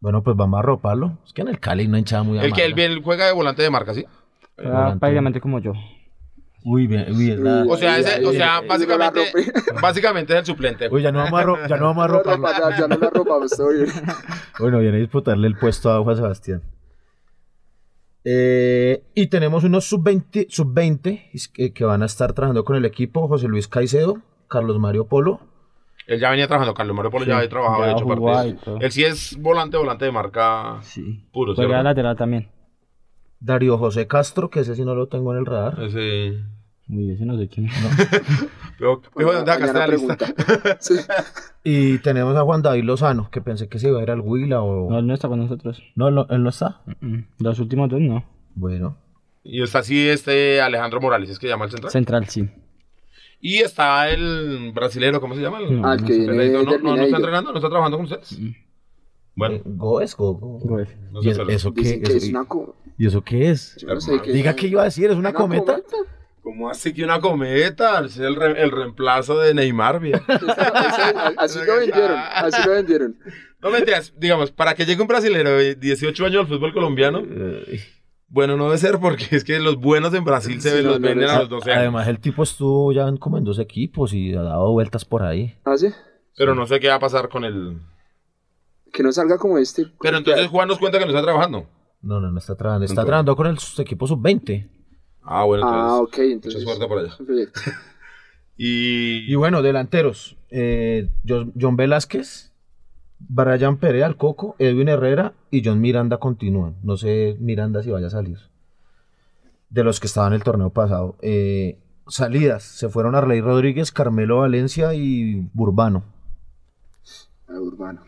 Bueno, 0.00 0.22
pues 0.22 0.36
vamos 0.36 0.58
a 0.58 0.60
arroparlo. 0.60 1.16
Es 1.24 1.32
que 1.32 1.40
en 1.40 1.48
el 1.48 1.60
Cali 1.60 1.88
no 1.88 1.96
hinchaba 1.96 2.24
muy 2.24 2.38
El 2.38 2.52
que 2.52 2.66
él, 2.66 3.00
juega 3.02 3.24
de 3.24 3.32
volante 3.32 3.62
de 3.62 3.70
marca, 3.70 3.94
¿sí? 3.94 4.04
Prácticamente 4.54 5.40
como 5.40 5.60
yo. 5.60 5.72
Uy, 6.70 6.86
bien, 6.86 7.06
bien. 7.16 7.42
nada. 7.42 7.64
O 7.68 7.76
sea, 7.76 7.98
ese, 7.98 8.24
o 8.26 8.32
sea, 8.32 8.60
básicamente, 8.60 9.20
básicamente 9.82 10.32
es 10.34 10.40
el 10.40 10.44
suplente. 10.46 10.88
Uy, 10.90 11.02
ya 11.02 11.10
no 11.12 11.20
vamos 11.20 11.40
a, 11.40 11.42
ro- 11.44 11.58
ya 11.68 11.76
no 11.76 11.84
vamos 11.86 12.04
a 12.04 12.08
ya 12.78 12.86
no 12.88 12.96
la 12.96 13.10
ropa, 13.10 13.38
todo 13.56 13.68
bien. 13.70 13.86
Bueno, 14.58 14.78
viene 14.80 14.96
a 14.98 15.00
disputarle 15.00 15.46
el 15.46 15.56
puesto 15.56 15.90
a 15.90 16.02
Juan 16.02 16.16
Sebastián. 16.16 16.62
Eh, 18.24 19.04
y 19.14 19.28
tenemos 19.28 19.64
unos 19.64 19.84
sub-20 19.88 20.46
sub 20.50 20.74
que, 21.54 21.72
que 21.72 21.84
van 21.84 22.02
a 22.02 22.06
estar 22.06 22.32
trabajando 22.34 22.64
con 22.64 22.76
el 22.76 22.84
equipo. 22.84 23.26
José 23.28 23.48
Luis 23.48 23.68
Caicedo, 23.68 24.20
Carlos 24.48 24.78
Mario 24.78 25.06
Polo. 25.06 25.40
Él 26.06 26.20
ya 26.20 26.30
venía 26.30 26.46
trabajando, 26.46 26.74
Carlos 26.74 26.96
Mario 26.96 27.10
Polo 27.10 27.24
ya 27.26 27.36
había 27.36 27.48
trabajado, 27.48 27.80
ya 27.82 27.86
de 27.86 27.92
hecho, 27.92 28.06
partidos. 28.06 28.82
Él 28.82 28.92
sí 28.92 29.04
es 29.04 29.36
volante, 29.40 29.76
volante 29.76 30.04
de 30.06 30.12
marca 30.12 30.78
Sí. 30.82 31.26
puro, 31.32 31.54
lateral 31.82 32.16
también. 32.16 32.50
Darío 33.40 33.78
José 33.78 34.06
Castro, 34.08 34.50
que 34.50 34.60
ese 34.60 34.74
sí 34.74 34.84
no 34.84 34.94
lo 34.94 35.06
tengo 35.08 35.32
en 35.32 35.38
el 35.38 35.46
radar. 35.46 35.80
Ese... 35.82 36.42
Uy, 36.90 37.10
ese 37.12 37.26
no 37.26 37.36
sé 37.36 37.48
quién 37.48 37.66
es. 37.66 37.72
Pero, 38.78 39.02
hijo, 39.18 39.30
¿de 39.30 39.36
dónde 39.36 39.52
sacaste 39.52 39.72
Mañana 39.72 39.86
la 39.86 39.94
lista? 39.94 40.76
Sí. 40.80 40.94
Y 41.64 41.98
tenemos 41.98 42.34
a 42.36 42.42
Juan 42.44 42.62
David 42.62 42.84
Lozano, 42.84 43.28
que 43.30 43.42
pensé 43.42 43.68
que 43.68 43.78
se 43.78 43.88
iba 43.88 44.00
a 44.00 44.02
ir 44.02 44.10
al 44.10 44.20
Huila 44.20 44.62
o... 44.62 44.88
No, 44.90 44.98
él 45.00 45.06
no 45.06 45.12
está 45.12 45.28
con 45.28 45.38
nosotros. 45.40 45.82
No, 45.96 46.10
no, 46.10 46.26
él 46.30 46.42
no 46.42 46.48
está. 46.48 46.80
Mm, 47.00 47.18
Los 47.40 47.58
últimos 47.58 47.90
dos 47.90 48.00
no. 48.00 48.24
Bueno. 48.54 48.96
Y 49.44 49.62
está 49.62 49.80
así 49.80 50.08
este 50.08 50.62
Alejandro 50.62 51.00
Morales, 51.00 51.28
es 51.28 51.38
que 51.38 51.46
llama 51.46 51.66
el 51.66 51.70
central. 51.70 51.92
Central, 51.92 52.26
sí. 52.28 52.48
Y 53.40 53.56
está 53.58 54.08
el 54.08 54.72
brasilero, 54.74 55.20
¿cómo 55.20 55.34
se 55.34 55.42
llama? 55.42 55.58
El- 55.58 55.78
No, 55.80 55.94
que 55.98 56.12
el 56.14 56.18
viene 56.20 56.26
Benedito, 56.38 56.62
¿no, 56.64 56.78
no, 56.78 56.96
no 56.96 57.02
está 57.02 57.16
entrenando? 57.16 57.50
¿No 57.52 57.58
está 57.58 57.68
trabajando 57.68 57.98
con 57.98 58.04
ustedes? 58.06 58.38
Bueno, 59.34 59.56
Eh, 59.56 59.62
¿Goes? 59.66 60.16
Go, 60.16 60.34
go. 60.34 60.58
Pues, 60.66 60.88
no 61.12 61.20
¿Y 61.20 61.24
sé 61.34 61.42
eso, 61.48 61.74
qué? 61.74 61.82
Que 62.00 62.02
eso- 62.02 62.16
es 62.16 62.28
una 62.30 62.46
¿Y 62.96 63.06
eso 63.06 63.22
qué 63.22 63.50
es? 63.50 63.76
Yo 63.76 63.88
no 63.88 64.00
sé 64.00 64.20
qué 64.22 64.32
Diga 64.32 64.50
es. 64.52 64.56
qué 64.56 64.68
iba 64.68 64.80
a 64.80 64.84
decir, 64.86 65.10
¿es 65.10 65.16
una, 65.16 65.32
cometa? 65.34 65.80
¿Cómo 66.48 66.70
así 66.70 66.94
que 66.94 67.04
una 67.04 67.20
cometa? 67.20 68.02
Es 68.06 68.16
el, 68.16 68.34
re- 68.34 68.62
el 68.62 68.70
reemplazo 68.70 69.38
de 69.38 69.52
Neymar, 69.52 70.00
bien. 70.00 70.18
Así 71.36 71.58
lo 71.66 71.76
vendieron, 71.76 72.18
así 72.18 72.66
lo 72.66 72.72
vendieron. 72.72 73.18
No 73.60 73.70
mentiras, 73.70 74.14
digamos, 74.16 74.50
para 74.50 74.74
que 74.74 74.86
llegue 74.86 75.02
un 75.02 75.08
brasilero 75.08 75.50
de 75.50 75.74
18 75.74 76.24
años 76.24 76.40
al 76.40 76.46
fútbol 76.46 76.72
colombiano, 76.72 77.22
bueno, 78.28 78.56
no 78.56 78.64
debe 78.64 78.78
ser 78.78 78.98
porque 78.98 79.26
es 79.36 79.44
que 79.44 79.58
los 79.58 79.76
buenos 79.76 80.14
en 80.14 80.24
Brasil 80.24 80.58
se 80.62 80.70
Sí, 80.70 80.76
ven, 80.76 80.86
los 80.86 81.00
no, 81.00 81.06
venden 81.08 81.26
no, 81.26 81.32
a 81.34 81.38
los 81.40 81.50
12 81.50 81.70
años. 81.70 81.80
Además, 81.82 82.08
el 82.08 82.18
tipo 82.18 82.42
estuvo 82.44 82.92
ya 82.92 83.08
en, 83.08 83.18
como 83.18 83.36
en 83.36 83.44
dos 83.44 83.58
equipos 83.58 84.14
y 84.14 84.32
ha 84.34 84.40
dado 84.40 84.72
vueltas 84.72 85.04
por 85.04 85.22
ahí. 85.24 85.54
¿Ah, 85.66 85.76
sí? 85.76 85.88
Pero 86.34 86.54
no 86.54 86.66
sé 86.66 86.80
qué 86.80 86.88
va 86.88 86.94
a 86.94 86.98
pasar 87.00 87.28
con 87.28 87.44
el... 87.44 87.78
Que 88.90 89.02
no 89.02 89.12
salga 89.12 89.36
como 89.36 89.58
este. 89.58 89.84
Pero 90.00 90.16
entonces 90.16 90.46
Juan 90.46 90.66
nos 90.68 90.78
cuenta 90.78 90.98
que 90.98 91.04
no 91.04 91.10
está 91.10 91.22
trabajando. 91.22 91.66
No, 92.00 92.20
no, 92.20 92.30
no 92.30 92.38
está 92.38 92.54
trabajando. 92.56 92.86
Está 92.86 92.92
Entonces- 93.02 93.06
trabajando 93.06 93.36
con 93.36 93.46
el 93.48 93.58
equipo 93.84 94.06
sub-20. 94.06 94.70
Ah, 95.30 95.44
bueno, 95.44 95.62
entonces... 95.64 95.90
Ah, 95.92 96.00
ok, 96.00 96.18
entonces. 96.18 96.64
Mucha 96.64 96.76
suerte 96.76 96.88
por 96.88 96.98
allá. 96.98 97.16
Y... 98.56 99.30
Y 99.30 99.34
bueno, 99.36 99.62
delanteros. 99.62 100.36
eh, 100.50 101.08
Jo- 101.28 101.52
John 101.60 101.76
Velázquez, 101.76 102.52
Brian 103.20 103.76
Perea, 103.76 104.06
el 104.06 104.16
Coco, 104.16 104.56
Edwin 104.58 104.88
Herrera 104.88 105.32
y 105.50 105.62
John 105.64 105.80
Miranda 105.80 106.16
continúan. 106.18 106.74
No 106.82 106.96
sé 106.96 107.36
Miranda 107.40 107.82
si 107.82 107.90
vaya 107.90 108.08
a 108.08 108.10
salir. 108.10 108.38
De 109.70 109.84
los 109.84 110.00
que 110.00 110.06
estaban 110.06 110.32
en 110.32 110.36
el 110.38 110.42
torneo 110.44 110.70
pasado. 110.70 111.16
Eh, 111.20 111.78
salidas. 112.08 112.62
Se 112.64 112.88
fueron 112.88 113.14
Arley 113.14 113.40
Rodríguez, 113.40 113.92
Carmelo 113.92 114.38
Valencia 114.38 114.94
y 114.94 115.46
Burbano. 115.52 116.04
Ah, 117.48 117.60
Urbano. 117.60 118.02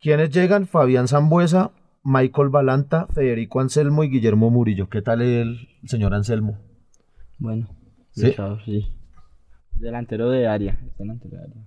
¿Quiénes 0.00 0.30
llegan? 0.30 0.66
Fabián 0.66 1.06
Zambuesa, 1.06 1.70
Michael 2.08 2.50
Balanta, 2.50 3.08
Federico 3.08 3.58
Anselmo 3.60 4.04
y 4.04 4.08
Guillermo 4.08 4.48
Murillo. 4.48 4.88
¿Qué 4.88 5.02
tal 5.02 5.22
el 5.22 5.68
señor 5.84 6.14
Anselmo? 6.14 6.56
bueno. 7.38 7.68
¿Sí? 8.12 8.32
Delantero 9.74 10.30
de 10.30 10.46
área. 10.46 10.78
Delantero 10.98 11.36
de 11.36 11.42
área. 11.42 11.62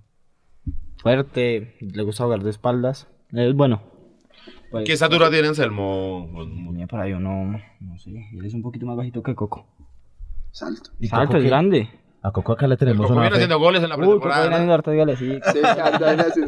Fuerte, 1.02 1.76
le 1.82 2.04
gusta 2.04 2.24
jugar 2.24 2.42
de 2.42 2.50
espaldas. 2.50 3.08
Es 3.34 3.54
bueno. 3.54 3.82
Pues, 4.72 4.86
¿Qué 4.86 4.94
estatura 4.94 5.30
tiene 5.30 5.50
Anselmo? 5.50 6.28
Mira, 6.72 6.88
para 6.88 7.08
yo 7.10 7.20
no, 7.20 7.60
no 7.82 7.98
sé. 8.00 8.12
Él 8.34 8.46
es 8.46 8.54
un 8.54 8.62
poquito 8.62 8.86
más 8.86 8.96
bajito 8.96 9.22
que 9.22 9.36
Coco. 9.36 9.68
Salto. 10.52 10.92
¿Y 11.02 11.08
Salto, 11.08 11.26
Coco 11.28 11.38
es 11.38 11.44
qué? 11.44 11.50
grande. 11.50 11.90
A 12.22 12.32
Coco 12.32 12.54
acá 12.54 12.66
le 12.68 12.78
tenemos 12.78 13.02
Coco 13.08 13.14
una 13.14 13.22
viene 13.24 13.36
fe. 13.36 13.44
haciendo 13.44 13.60
goles 13.60 13.84
en 13.84 13.90
la 13.90 13.96
Uy, 13.98 14.02
Coco 14.06 14.12
pretemporada. 14.22 14.42
viene 14.44 14.56
haciendo 14.56 14.74
hartas 14.74 14.96
goles, 14.96 15.20
sí. 15.20 15.40
Sí, 15.54 15.60
andan 15.84 16.20
así. 16.22 16.42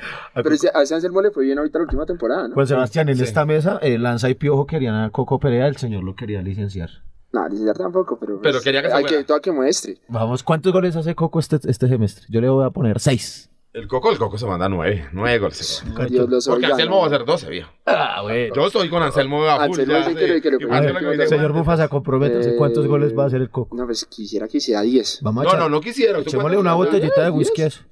Pero 0.34 0.54
ese- 0.54 0.70
a 0.74 0.82
ese 0.82 0.94
Anselmo 0.94 1.22
le 1.22 1.30
fue 1.30 1.44
bien 1.44 1.58
ahorita 1.58 1.78
la 1.78 1.84
última 1.84 2.06
temporada, 2.06 2.48
¿no? 2.48 2.54
Pues 2.54 2.68
Sebastián, 2.68 3.08
en 3.08 3.16
Sí. 3.16 3.22
esta 3.24 3.44
mesa, 3.44 3.78
eh, 3.82 3.98
Lanza 3.98 4.28
y 4.30 4.34
Piojo 4.34 4.66
querían 4.66 4.94
a 4.94 5.10
Coco 5.10 5.38
Perea, 5.38 5.66
el 5.66 5.76
señor 5.76 6.04
lo 6.04 6.14
quería 6.14 6.42
licenciar. 6.42 6.90
No, 7.32 7.46
licenciar 7.48 7.76
tampoco, 7.76 8.18
pero. 8.18 8.40
Pero 8.40 8.54
pues, 8.54 8.64
quería 8.64 8.82
que 8.82 8.88
se 8.88 8.94
hay 8.94 9.02
fuera. 9.02 9.18
que 9.18 9.24
Todo 9.24 9.40
que 9.40 9.52
muestre. 9.52 9.98
Vamos, 10.08 10.42
¿cuántos 10.42 10.72
goles 10.72 10.96
hace 10.96 11.14
Coco 11.14 11.38
este, 11.38 11.58
este 11.68 11.88
semestre? 11.88 12.24
Yo 12.28 12.40
le 12.40 12.48
voy 12.48 12.64
a 12.66 12.70
poner 12.70 12.98
seis. 12.98 13.46
El 13.72 13.86
Coco, 13.86 14.10
el 14.10 14.18
Coco 14.18 14.36
se 14.36 14.46
manda 14.46 14.68
nueve. 14.68 15.06
Nueve 15.12 15.38
goles. 15.38 15.84
Dios 16.08 16.28
los 16.28 16.48
Porque 16.48 16.66
Anselmo 16.66 16.96
¿no? 16.96 17.00
va 17.02 17.06
a 17.06 17.10
ser 17.10 17.24
12, 17.24 17.50
viejo. 17.50 17.70
Ah, 17.86 18.18
bueno. 18.22 18.52
Yo 18.52 18.66
estoy 18.66 18.88
con 18.90 19.00
Anselmo 19.00 19.44
a 19.44 19.58
full. 19.68 19.78
Anselmo 19.78 19.92
ya 19.92 20.08
que 20.08 20.14
que 20.14 20.40
que 20.40 20.58
que 20.58 21.00
le 21.06 21.12
dice 21.12 21.26
Señor. 21.28 21.52
Bufasa, 21.52 21.86
comprométase. 21.86 22.56
¿Cuántos 22.56 22.84
Eh, 22.84 22.88
goles 22.88 23.16
va 23.16 23.22
a 23.22 23.26
hacer 23.28 23.40
el 23.42 23.48
Coco? 23.50 23.76
No, 23.76 23.86
pues 23.86 24.04
quisiera 24.06 24.48
que 24.48 24.56
hiciera 24.58 24.80
10. 24.80 25.20
Vamos 25.22 25.42
a 25.42 25.44
No, 25.44 25.50
echar- 25.52 25.58
no, 25.60 25.68
no 25.68 25.80
quisiera. 25.80 26.18
¿Usted 26.18 26.30
Echémosle 26.32 26.58
una 26.58 26.74
botellita 26.74 27.20
de 27.20 27.26
¿Diez? 27.30 27.32
whisky 27.38 27.62
a 27.62 27.66
eso. 27.68 27.82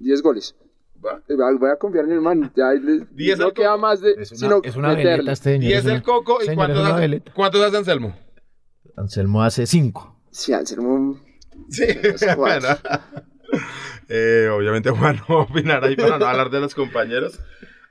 10 0.00 0.20
goles. 0.20 0.56
Voy 1.58 1.70
a 1.70 1.76
confiar 1.76 2.04
en 2.06 2.12
el 2.12 2.20
man. 2.20 2.52
Ya 2.56 2.70
le- 2.72 3.06
Diez 3.12 3.38
no 3.38 3.52
queda 3.52 3.76
más 3.76 4.00
de. 4.00 4.12
Es 4.18 4.30
una, 4.32 4.38
sino 4.40 4.60
es 4.64 4.76
una 4.76 4.94
veleta 4.94 5.32
este 5.32 5.52
señor. 5.54 5.68
10 5.68 5.78
es 5.78 5.84
una- 5.84 5.94
el 5.94 6.02
Coco. 6.02 6.38
¿Y 6.42 6.44
señor, 6.46 6.56
cuántos 6.56 6.86
hace, 6.88 7.22
cuántos 7.34 7.60
hace 7.62 7.76
Anselmo? 7.76 8.16
Anselmo 8.96 9.42
hace 9.42 9.66
cinco. 9.66 10.20
Sí, 10.30 10.52
Anselmo. 10.52 11.20
Sí, 11.70 11.84
bueno. 12.36 12.68
Eh, 14.08 14.48
obviamente 14.52 14.90
Juan 14.90 15.16
no 15.28 15.34
va 15.36 15.40
a 15.42 15.44
opinar 15.44 15.84
ahí 15.84 15.96
para 15.96 16.18
no 16.18 16.26
hablar 16.26 16.50
de 16.50 16.60
los 16.60 16.74
compañeros. 16.74 17.40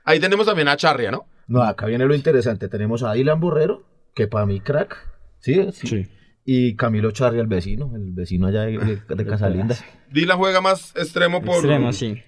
Ahí 0.04 0.20
tenemos 0.20 0.46
también 0.46 0.68
a 0.68 0.76
Charria, 0.76 1.10
¿no? 1.10 1.26
No, 1.46 1.62
acá 1.62 1.86
viene 1.86 2.04
lo 2.06 2.14
interesante. 2.14 2.68
Tenemos 2.68 3.02
a 3.02 3.12
Dylan 3.14 3.40
Borrero, 3.40 3.84
que 4.14 4.26
para 4.28 4.46
mí 4.46 4.60
crack. 4.60 4.96
¿Sí? 5.40 5.70
Sí. 5.72 6.06
Y 6.44 6.76
Camilo 6.76 7.10
Charri, 7.10 7.38
el 7.38 7.46
vecino, 7.46 7.90
el 7.96 8.12
vecino 8.12 8.46
allá 8.46 8.62
de, 8.62 8.78
de- 8.78 9.14
de 9.14 9.26
Casalinda. 9.26 9.76
Dylan 10.10 10.38
juega 10.38 10.60
más 10.60 10.94
extremo 10.96 11.42
por, 11.42 11.56
Extremo, 11.56 11.92
sí. 11.92 12.22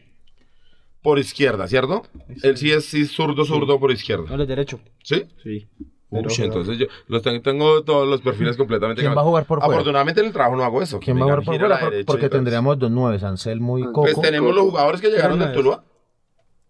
Por 1.07 1.21
izquierda, 1.21 1.69
¿cierto? 1.69 2.03
Él 2.43 2.57
sí 2.57 2.73
es 2.73 2.85
sí, 2.87 3.05
zurdo, 3.07 3.45
zurdo 3.45 3.79
por 3.79 3.93
izquierda. 3.93 4.25
No, 4.37 4.43
es 4.43 4.49
derecho. 4.49 4.81
¿Sí? 5.05 5.23
Sí. 5.41 5.69
Uy, 6.11 6.23
Pero- 6.23 6.45
entonces 6.45 6.79
yo 6.79 6.87
los 7.07 7.23
tengo, 7.23 7.41
tengo 7.43 7.83
todos 7.85 8.09
los 8.09 8.21
perfiles 8.23 8.57
completamente 8.57 9.03
¿Quién 9.03 9.17
va 9.17 9.21
a 9.21 9.25
jugar 9.25 9.45
por 9.45 9.61
fuera? 9.61 9.73
Afortunadamente 9.73 10.21
en 10.21 10.27
el 10.27 10.33
trabajo 10.33 10.57
no 10.57 10.65
hago 10.65 10.83
eso. 10.83 10.99
¿Quién 10.99 11.17
va 11.17 11.21
a 11.21 11.25
jugar 11.25 11.45
por 11.45 11.57
fuera? 11.59 11.79
Por- 11.79 12.05
Porque 12.07 12.29
tendríamos 12.29 12.77
dos 12.81 12.91
nueves, 12.91 13.23
Anselmo 13.23 13.79
y 13.79 13.83
Pues 13.85 13.95
Coco. 13.95 14.09
Pues 14.15 14.21
tenemos 14.21 14.53
los 14.53 14.65
jugadores 14.65 15.01
que 15.01 15.11
llegaron 15.11 15.39
del. 15.39 15.53
Tuluá. 15.53 15.85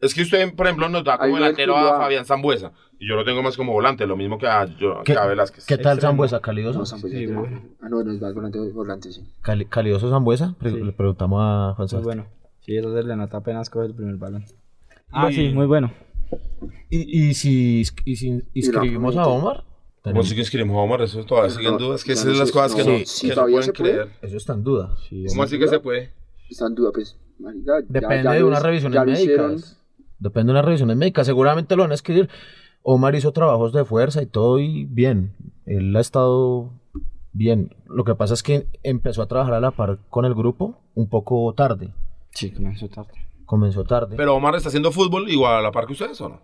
Es 0.01 0.13
que 0.15 0.21
usted, 0.23 0.55
por 0.55 0.67
ejemplo, 0.67 0.91
nos 0.91 1.03
da 1.05 1.15
Ahí 1.15 1.19
como 1.21 1.37
es 1.37 1.41
delantero 1.41 1.75
a 1.77 1.81
Tuluá. 1.81 1.99
Fabián 1.99 2.25
Zambuesa. 2.27 2.73
Y 2.99 3.09
yo 3.09 3.15
lo 3.15 3.25
tengo 3.25 3.43
más 3.43 3.57
como 3.57 3.73
volante, 3.73 4.07
lo 4.07 4.17
mismo 4.17 4.37
que 4.39 4.47
a, 4.47 4.67
yo, 4.67 5.03
¿Qué, 5.05 5.15
que 5.15 5.19
a 5.19 5.25
Velázquez. 5.27 5.65
¿Qué 5.65 5.79
tal. 5.79 5.99
Zambuesa? 6.01 6.41
¿Calidoso? 6.41 6.81
No, 6.81 7.35
bueno. 7.41 7.63
Ah, 7.81 7.89
no, 7.89 8.03
no 8.05 8.13
es 8.13 8.21
más 8.21 8.35
volante, 8.35 8.59
volante, 8.73 9.13
sí. 9.13 9.23
Cali- 9.43 9.67
¿Calidoso 9.67 10.11
Zambuesa? 10.11 10.55
Pre- 10.59 10.71
Sí. 10.73 10.81
Le 10.83 10.93
preguntamos 10.93 11.41
a 11.43 11.73
Juan 11.75 11.77
Muy 11.79 11.89
Sebastián. 11.89 12.03
bueno. 12.03 12.36
Sí, 12.67 12.77
eso 12.77 12.93
se 12.93 13.03
le 13.05 13.17
nota 13.17 13.37
apenas 13.39 13.71
coge 13.71 13.87
el 13.87 13.95
primer 13.95 14.17
balón. 14.17 14.45
Ah, 15.13 15.31
sí, 15.33 15.49
muy 15.51 15.67
bueno. 15.67 15.93
¿Y, 16.91 17.29
y 17.29 17.35
si, 17.35 17.83
y 18.05 18.17
si 18.17 18.43
inscribimos 18.55 19.17
a 19.17 19.27
Omar? 19.29 19.63
¿Cómo 20.03 20.23
sí 20.25 20.35
que 20.35 20.41
escribimos 20.43 20.77
a 20.77 20.81
Omar? 20.81 21.03
Eso 21.03 21.25
todavía 21.25 21.51
sigue 21.51 21.69
en 21.69 21.79
duda. 21.79 21.95
Es 21.97 22.05
que 22.05 22.13
esas 22.13 22.25
son 22.27 22.39
las 22.39 22.51
cosas 22.53 22.75
que 22.75 22.85
no, 22.85 22.99
no, 22.99 23.05
sí, 23.07 23.29
que 23.29 23.29
no 23.29 23.35
todavía 23.35 23.57
pueden 23.59 23.73
creer. 23.73 24.09
Eso 24.23 24.37
está 24.37 24.53
en 24.55 24.65
duda. 24.65 24.97
¿Cómo 25.29 25.43
así 25.45 25.59
que 25.59 25.69
se 25.69 25.79
puede? 25.81 26.11
Está 26.51 26.67
en 26.67 26.75
duda, 26.75 26.91
pues. 26.93 27.17
marica, 27.39 27.81
Depende 27.89 28.25
ya 28.25 28.33
de 28.33 28.41
lo- 28.41 28.49
unas 28.49 28.63
revisiones 28.63 28.95
ya 28.97 29.05
lo 29.05 29.13
hicieron. 29.13 29.47
médicas. 29.53 29.81
Depende 30.19 30.47
de 30.49 30.53
unas 30.53 30.65
revisiones 30.65 30.97
médicas. 30.97 31.27
Seguramente 31.27 31.77
lo 31.77 31.83
van 31.83 31.93
a 31.93 31.95
escribir. 31.95 32.29
Omar 32.83 33.15
hizo 33.17 33.33
trabajos 33.33 33.73
de 33.73 33.85
fuerza 33.85 34.23
y 34.23 34.27
todo 34.27 34.59
y 34.61 34.85
bien. 34.87 35.35
Él 35.67 35.95
ha 35.97 36.01
estado 36.01 36.73
bien. 37.33 37.75
Lo 37.89 38.05
que 38.05 38.15
pasa 38.15 38.35
es 38.35 38.43
que 38.43 38.67
empezó 38.83 39.23
a 39.23 39.27
trabajar 39.29 39.55
a 39.55 39.61
la 39.61 39.71
par 39.73 39.99
con 40.09 40.25
el 40.25 40.35
grupo 40.35 40.81
un 40.95 41.09
poco 41.09 41.53
tarde. 41.55 41.93
Sí, 42.37 42.51
comenzó 42.51 42.89
tarde. 42.89 43.13
Comenzó 43.47 43.85
tarde. 43.85 44.15
Pero 44.17 44.35
Omar 44.35 44.55
está 44.55 44.69
haciendo 44.69 44.93
fútbol 44.93 45.31
igual 45.31 45.55
a 45.55 45.63
la 45.63 45.73
par 45.73 45.87
que 45.87 45.95
ustedes, 45.95 46.21
¿o 46.21 46.29
no? 46.29 46.41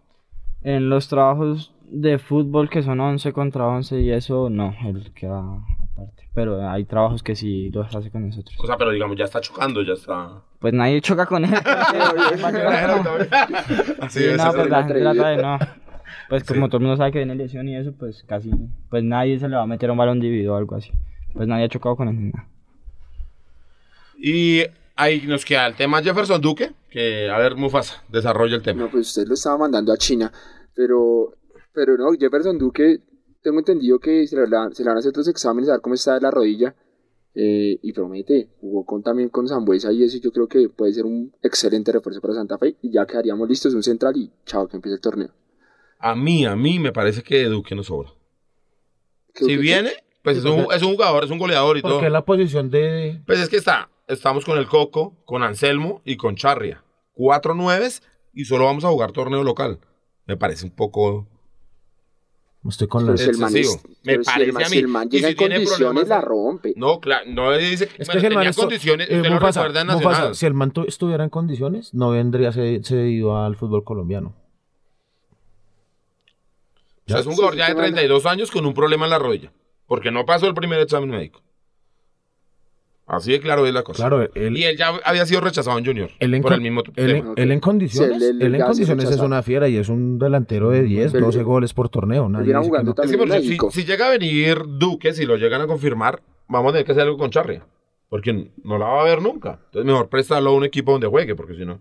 En 0.62 0.88
los 0.88 1.06
trabajos 1.08 1.74
de 1.90 2.18
fútbol 2.18 2.70
que 2.70 2.82
son 2.82 2.98
11 2.98 3.30
contra 3.34 3.66
11 3.66 4.00
y 4.00 4.10
eso, 4.10 4.48
no, 4.48 4.74
él 4.86 5.12
queda 5.14 5.38
aparte. 5.38 6.30
Pero 6.32 6.66
hay 6.66 6.86
trabajos 6.86 7.22
que 7.22 7.36
sí 7.36 7.68
los 7.70 7.94
hace 7.94 8.10
con 8.10 8.26
nosotros. 8.26 8.56
O 8.58 8.66
sea, 8.66 8.78
pero 8.78 8.90
digamos, 8.90 9.18
ya 9.18 9.26
está 9.26 9.42
chocando, 9.42 9.82
ya 9.82 9.92
está. 9.92 10.40
Pues 10.60 10.72
nadie 10.72 11.02
choca 11.02 11.26
con 11.26 11.44
él. 11.44 11.52
Así 14.00 14.18
Sí, 14.18 14.20
debe 14.20 14.36
no, 14.38 14.52
pues 14.52 14.70
la 14.70 14.84
gente 14.84 15.00
trata 15.00 15.28
de 15.28 15.42
no. 15.42 15.58
Pues 16.30 16.44
como 16.44 16.68
todo 16.68 16.78
el 16.78 16.84
mundo 16.84 16.96
sabe 16.96 17.12
que 17.12 17.18
viene 17.18 17.34
lesión 17.34 17.68
y 17.68 17.76
eso, 17.76 17.92
pues 17.92 18.24
casi, 18.26 18.50
pues 18.88 19.04
nadie 19.04 19.38
se 19.38 19.46
le 19.46 19.56
va 19.56 19.62
a 19.62 19.66
meter 19.66 19.90
un 19.90 19.98
balón 19.98 20.20
dividido 20.20 20.54
o 20.54 20.56
algo 20.56 20.76
así. 20.76 20.90
Pues 21.34 21.46
nadie 21.46 21.66
ha 21.66 21.68
chocado 21.68 21.96
con 21.96 22.08
él 22.08 22.16
ni 22.16 22.30
nada. 22.30 22.46
Y 24.18 24.62
ahí 25.02 25.22
nos 25.26 25.44
queda 25.44 25.66
el 25.66 25.74
tema 25.76 26.02
Jefferson 26.02 26.40
Duque, 26.40 26.72
que 26.90 27.28
a 27.30 27.38
ver, 27.38 27.56
Mufasa, 27.56 28.02
desarrolla 28.08 28.56
el 28.56 28.62
tema. 28.62 28.82
No, 28.84 28.90
pues 28.90 29.08
usted 29.08 29.26
lo 29.26 29.34
estaba 29.34 29.58
mandando 29.58 29.92
a 29.92 29.96
China. 29.96 30.32
Pero, 30.74 31.34
pero 31.72 31.96
no, 31.96 32.12
Jefferson 32.18 32.58
Duque, 32.58 33.00
tengo 33.42 33.58
entendido 33.58 33.98
que 33.98 34.26
se 34.26 34.36
le, 34.36 34.46
van- 34.46 34.74
se 34.74 34.82
le 34.82 34.88
van 34.88 34.96
a 34.96 35.00
hacer 35.00 35.10
otros 35.10 35.28
exámenes 35.28 35.68
a 35.68 35.72
ver 35.72 35.80
cómo 35.80 35.94
está 35.94 36.14
de 36.14 36.20
la 36.20 36.30
rodilla. 36.30 36.74
eh, 37.34 37.78
y 37.82 37.92
promete. 37.94 38.50
Jugó 38.60 38.84
con, 38.84 39.02
también 39.02 39.30
con 39.30 39.48
Zambuesa 39.48 39.90
y 39.90 40.04
eso 40.04 40.18
yo 40.18 40.30
creo 40.32 40.46
que 40.48 40.68
puede 40.68 40.92
ser 40.92 41.06
un 41.06 41.32
excelente 41.42 41.90
refuerzo 41.90 42.20
para 42.20 42.34
Santa 42.34 42.58
Fe 42.58 42.76
y 42.82 42.92
ya 42.92 43.06
quedaríamos 43.06 43.48
listos 43.48 43.72
un 43.74 43.82
central 43.82 44.14
y 44.18 44.30
chao, 44.44 44.68
que 44.68 44.76
empiece 44.76 44.96
el 44.96 45.00
torneo. 45.00 45.30
A 45.98 46.14
mí, 46.14 46.44
a 46.44 46.54
mí 46.56 46.78
me 46.78 46.92
parece 46.92 47.22
que 47.22 47.44
Duque 47.44 47.74
no 47.74 47.82
sobra. 47.84 48.10
Si 49.34 49.56
viene, 49.56 49.92
pues 50.22 50.36
es 50.38 50.44
un, 50.44 50.66
es 50.74 50.82
un 50.82 50.92
jugador, 50.94 51.24
es 51.24 51.30
un 51.30 51.38
goleador 51.38 51.78
y 51.78 51.82
todo. 51.82 51.94
Porque 51.94 52.10
la 52.10 52.22
posición 52.24 52.70
de... 52.70 53.22
Pues 53.26 53.38
es 53.40 53.48
que 53.48 53.56
está, 53.56 53.88
estamos 54.08 54.44
con 54.44 54.58
el 54.58 54.66
Coco, 54.66 55.14
con 55.24 55.42
Anselmo 55.42 56.00
y 56.04 56.16
con 56.16 56.36
Charria. 56.36 56.82
Cuatro 57.14 57.54
nueves 57.54 58.02
y 58.34 58.44
solo 58.44 58.64
vamos 58.64 58.84
a 58.84 58.88
jugar 58.88 59.12
torneo 59.12 59.42
local. 59.44 59.78
Me 60.26 60.36
parece 60.36 60.64
un 60.64 60.70
poco 60.72 61.26
Estoy 62.68 62.86
con 62.86 63.18
si 63.18 63.24
el 63.28 63.38
man, 63.38 63.56
es- 63.56 63.66
excesivo. 63.66 63.96
Me 64.04 64.20
parece 64.20 64.52
man- 64.52 64.62
a 64.62 64.66
si 64.66 64.74
mí. 64.76 64.80
el 64.82 64.88
man 64.88 65.08
Y 65.10 65.18
si 65.18 65.24
en 65.24 65.36
tiene 65.36 65.54
condiciones, 65.56 65.78
problemas- 66.04 66.08
la 66.08 66.20
rompe. 66.20 66.72
No, 66.76 67.00
claro, 67.00 67.24
no 67.28 67.52
dice 67.56 67.88
Es 67.98 68.06
bueno, 68.06 68.20
que 68.20 68.26
el 68.28 68.34
man 68.34 68.52
condiciones, 68.54 69.08
eh, 69.10 69.16
Mufasa, 69.30 69.68
Nacional. 69.84 70.34
si 70.36 70.46
el 70.46 70.54
man 70.54 70.70
tu- 70.70 70.84
estuviera 70.84 71.24
en 71.24 71.30
condiciones, 71.30 71.92
no 71.92 72.10
vendría 72.10 72.52
ce- 72.52 72.80
cedido 72.84 73.36
al 73.36 73.56
fútbol 73.56 73.82
colombiano. 73.82 74.34
O 77.04 77.10
sea, 77.10 77.18
es 77.18 77.26
un 77.26 77.34
jugador 77.34 77.56
ya 77.56 77.68
de 77.68 77.74
32 77.74 78.26
años 78.26 78.50
con 78.52 78.64
un 78.64 78.74
problema 78.74 79.06
en 79.06 79.10
la 79.10 79.18
rodilla. 79.18 79.52
Porque 79.86 80.12
no 80.12 80.24
pasó 80.24 80.46
el 80.46 80.54
primer 80.54 80.78
examen 80.80 81.10
médico. 81.10 81.42
Así 83.06 83.32
de 83.32 83.40
claro 83.40 83.66
es 83.66 83.74
la 83.74 83.82
cosa. 83.82 84.02
Claro, 84.04 84.28
él- 84.34 84.56
y 84.56 84.64
él 84.64 84.76
ya 84.76 84.88
había 85.04 85.26
sido 85.26 85.40
rechazado 85.40 85.76
en 85.78 85.84
Junior. 85.84 86.10
Él 86.20 86.34
en, 86.34 86.42
por 86.42 86.52
el 86.54 86.60
mismo 86.60 86.82
él, 86.96 87.12
tema. 87.22 87.34
él 87.36 87.50
en 87.50 87.60
condiciones, 87.60 88.18
Sí, 88.18 88.24
él- 88.24 88.36
él 88.40 88.42
él 88.46 88.54
en 88.54 88.62
condiciones 88.62 89.10
es 89.10 89.18
una 89.20 89.42
fiera 89.42 89.68
y 89.68 89.76
es 89.76 89.88
un 89.88 90.18
delantero 90.18 90.70
de 90.70 90.82
10, 90.84 91.12
Pero- 91.12 91.26
12 91.26 91.42
goles 91.42 91.74
por 91.74 91.88
torneo. 91.88 92.28
Nadie 92.28 92.56
dice 92.56 92.70
que 92.70 92.82
no. 92.84 92.94
Es 93.02 93.10
que 93.10 93.42
si, 93.42 93.58
si 93.80 93.84
llega 93.84 94.06
a 94.06 94.10
venir 94.10 94.62
Duque, 94.66 95.12
si 95.12 95.26
lo 95.26 95.36
llegan 95.36 95.60
a 95.60 95.66
confirmar, 95.66 96.22
vamos 96.48 96.70
a 96.70 96.72
tener 96.74 96.86
que 96.86 96.92
hacer 96.92 97.02
algo 97.04 97.18
con 97.18 97.30
Charria. 97.30 97.66
Porque 98.08 98.50
no 98.62 98.78
la 98.78 98.86
va 98.86 99.00
a 99.00 99.04
ver 99.04 99.20
nunca. 99.20 99.58
Entonces 99.66 99.84
mejor 99.84 100.08
préstalo 100.08 100.50
a 100.50 100.54
un 100.54 100.64
equipo 100.64 100.92
donde 100.92 101.06
juegue, 101.08 101.34
porque 101.34 101.54
si 101.54 101.64
no. 101.64 101.80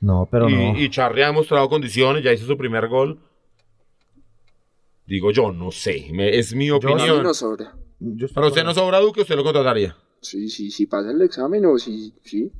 No, 0.00 0.28
pero 0.30 0.48
y, 0.48 0.54
no. 0.54 0.78
y 0.78 0.90
Charria 0.90 1.28
ha 1.28 1.32
mostrado 1.32 1.68
condiciones, 1.68 2.22
ya 2.24 2.32
hizo 2.32 2.46
su 2.46 2.56
primer 2.56 2.88
gol. 2.88 3.18
Digo 5.06 5.30
yo, 5.30 5.52
no 5.52 5.70
sé. 5.70 6.08
me- 6.12 6.36
es 6.38 6.54
mi 6.54 6.70
opinión. 6.70 7.22
no 7.22 7.34
sobra. 7.34 7.74
Yo 8.00 8.26
estoy 8.26 8.34
Pero 8.34 8.46
usted 8.48 8.64
no 8.64 8.74
sobra 8.74 9.00
Duque, 9.00 9.22
usted 9.22 9.36
lo 9.36 9.44
contrataría. 9.44 9.96
Sí, 10.20 10.48
sí, 10.48 10.70
sí 10.70 10.86
pasa 10.86 11.10
el 11.10 11.20
examen 11.22 11.64
o 11.66 11.78
sí, 11.78 12.12
sí. 12.22 12.50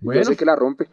Bueno. 0.00 0.20
Yo 0.20 0.24
sé 0.26 0.36
que 0.36 0.44
la 0.44 0.56
rompe. 0.56 0.88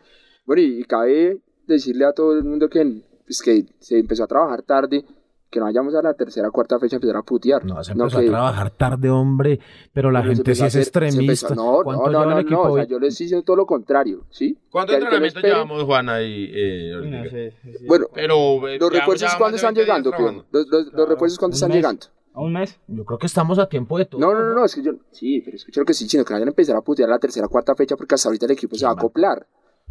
Bueno, 0.45 0.61
y, 0.61 0.81
y 0.81 0.83
cabe 0.83 1.39
decirle 1.67 2.05
a 2.05 2.13
todo 2.13 2.37
el 2.37 2.43
mundo 2.43 2.69
que, 2.69 3.03
pues, 3.25 3.41
que 3.41 3.65
se 3.79 3.99
empezó 3.99 4.23
a 4.23 4.27
trabajar 4.27 4.61
tarde, 4.63 5.05
que 5.49 5.59
no 5.59 5.65
vayamos 5.65 5.95
a 5.95 6.01
la 6.01 6.13
tercera 6.13 6.51
cuarta 6.51 6.77
fecha 6.79 6.95
a 6.95 6.97
empezar 6.97 7.17
a 7.17 7.23
putear. 7.23 7.65
No, 7.65 7.83
se 7.83 7.91
empezó 7.93 8.19
que- 8.19 8.25
a 8.27 8.29
trabajar 8.29 8.69
tarde, 8.71 9.09
hombre. 9.09 9.59
Pero 9.93 10.11
la 10.11 10.21
pero 10.21 10.31
se 10.31 10.35
gente 10.37 10.55
sí 10.55 10.61
es 10.61 10.67
hacer- 10.67 10.81
extremista. 10.81 11.47
empezó- 11.47 11.55
no, 11.55 11.83
¿Cuánto 11.83 12.09
no, 12.11 12.25
no, 12.25 12.29
no, 12.31 12.39
equipo 12.39 12.55
no, 12.67 12.71
o 12.71 12.75
sea, 12.75 12.83
hoy? 12.83 12.89
yo 12.89 12.99
les 12.99 13.17
diciendo 13.17 13.43
todo 13.43 13.55
lo 13.57 13.65
contrario, 13.65 14.25
¿sí? 14.29 14.57
¿Cuántos 14.69 14.95
Que- 14.95 14.99
que 14.99 15.05
no 15.05 15.07
entrenamientos 15.25 15.43
llevamos, 15.43 15.83
Juana? 15.83 16.21
Y, 16.21 16.51
eh, 16.53 16.91
no 17.03 17.23
sé, 17.29 17.53
sí. 17.63 17.85
Bueno, 17.87 18.07
Pero 18.13 18.67
eh, 18.67 18.77
los 18.79 18.91
refuerzos 18.93 19.35
cuándo 19.35 19.55
están 19.55 19.73
20 19.73 19.85
días 19.85 20.03
llegando? 20.05 20.45
Los, 20.51 20.67
los- 20.67 20.93
los 20.93 21.09
refuerzos 21.09 21.39
cuándo 21.39 21.55
están 21.55 21.69
mes. 21.69 21.77
llegando. 21.77 22.05
¿A 22.39 22.43
un 22.43 22.53
mes? 22.53 22.79
Yo 22.87 23.03
creo 23.05 23.19
que 23.19 23.25
estamos 23.27 23.59
a 23.59 23.67
tiempo 23.67 23.97
de 23.97 24.05
todo. 24.05 24.21
No, 24.21 24.33
no, 24.33 24.39
no, 24.43 24.55
no, 24.55 24.65
es 24.65 24.73
que 24.75 24.81
yo, 24.81 24.93
sí, 25.11 25.41
pero 25.43 25.57
escucha 25.57 25.81
lo 25.81 25.85
que 25.85 25.91
estoy 25.91 26.05
diciendo, 26.05 26.25
que 26.25 26.31
no 26.33 26.35
vayan 26.37 26.47
a 26.47 26.51
empezar 26.51 26.75
a 26.77 26.81
putear 26.81 27.09
la 27.09 27.19
tercera 27.19 27.47
cuarta 27.47 27.75
fecha 27.75 27.95
porque 27.97 28.15
hasta 28.15 28.29
ahorita 28.29 28.45
el 28.45 28.51
equipo 28.53 28.75
se 28.75 28.85
va 28.85 28.91
a 28.91 28.93
acoplar. 28.93 29.45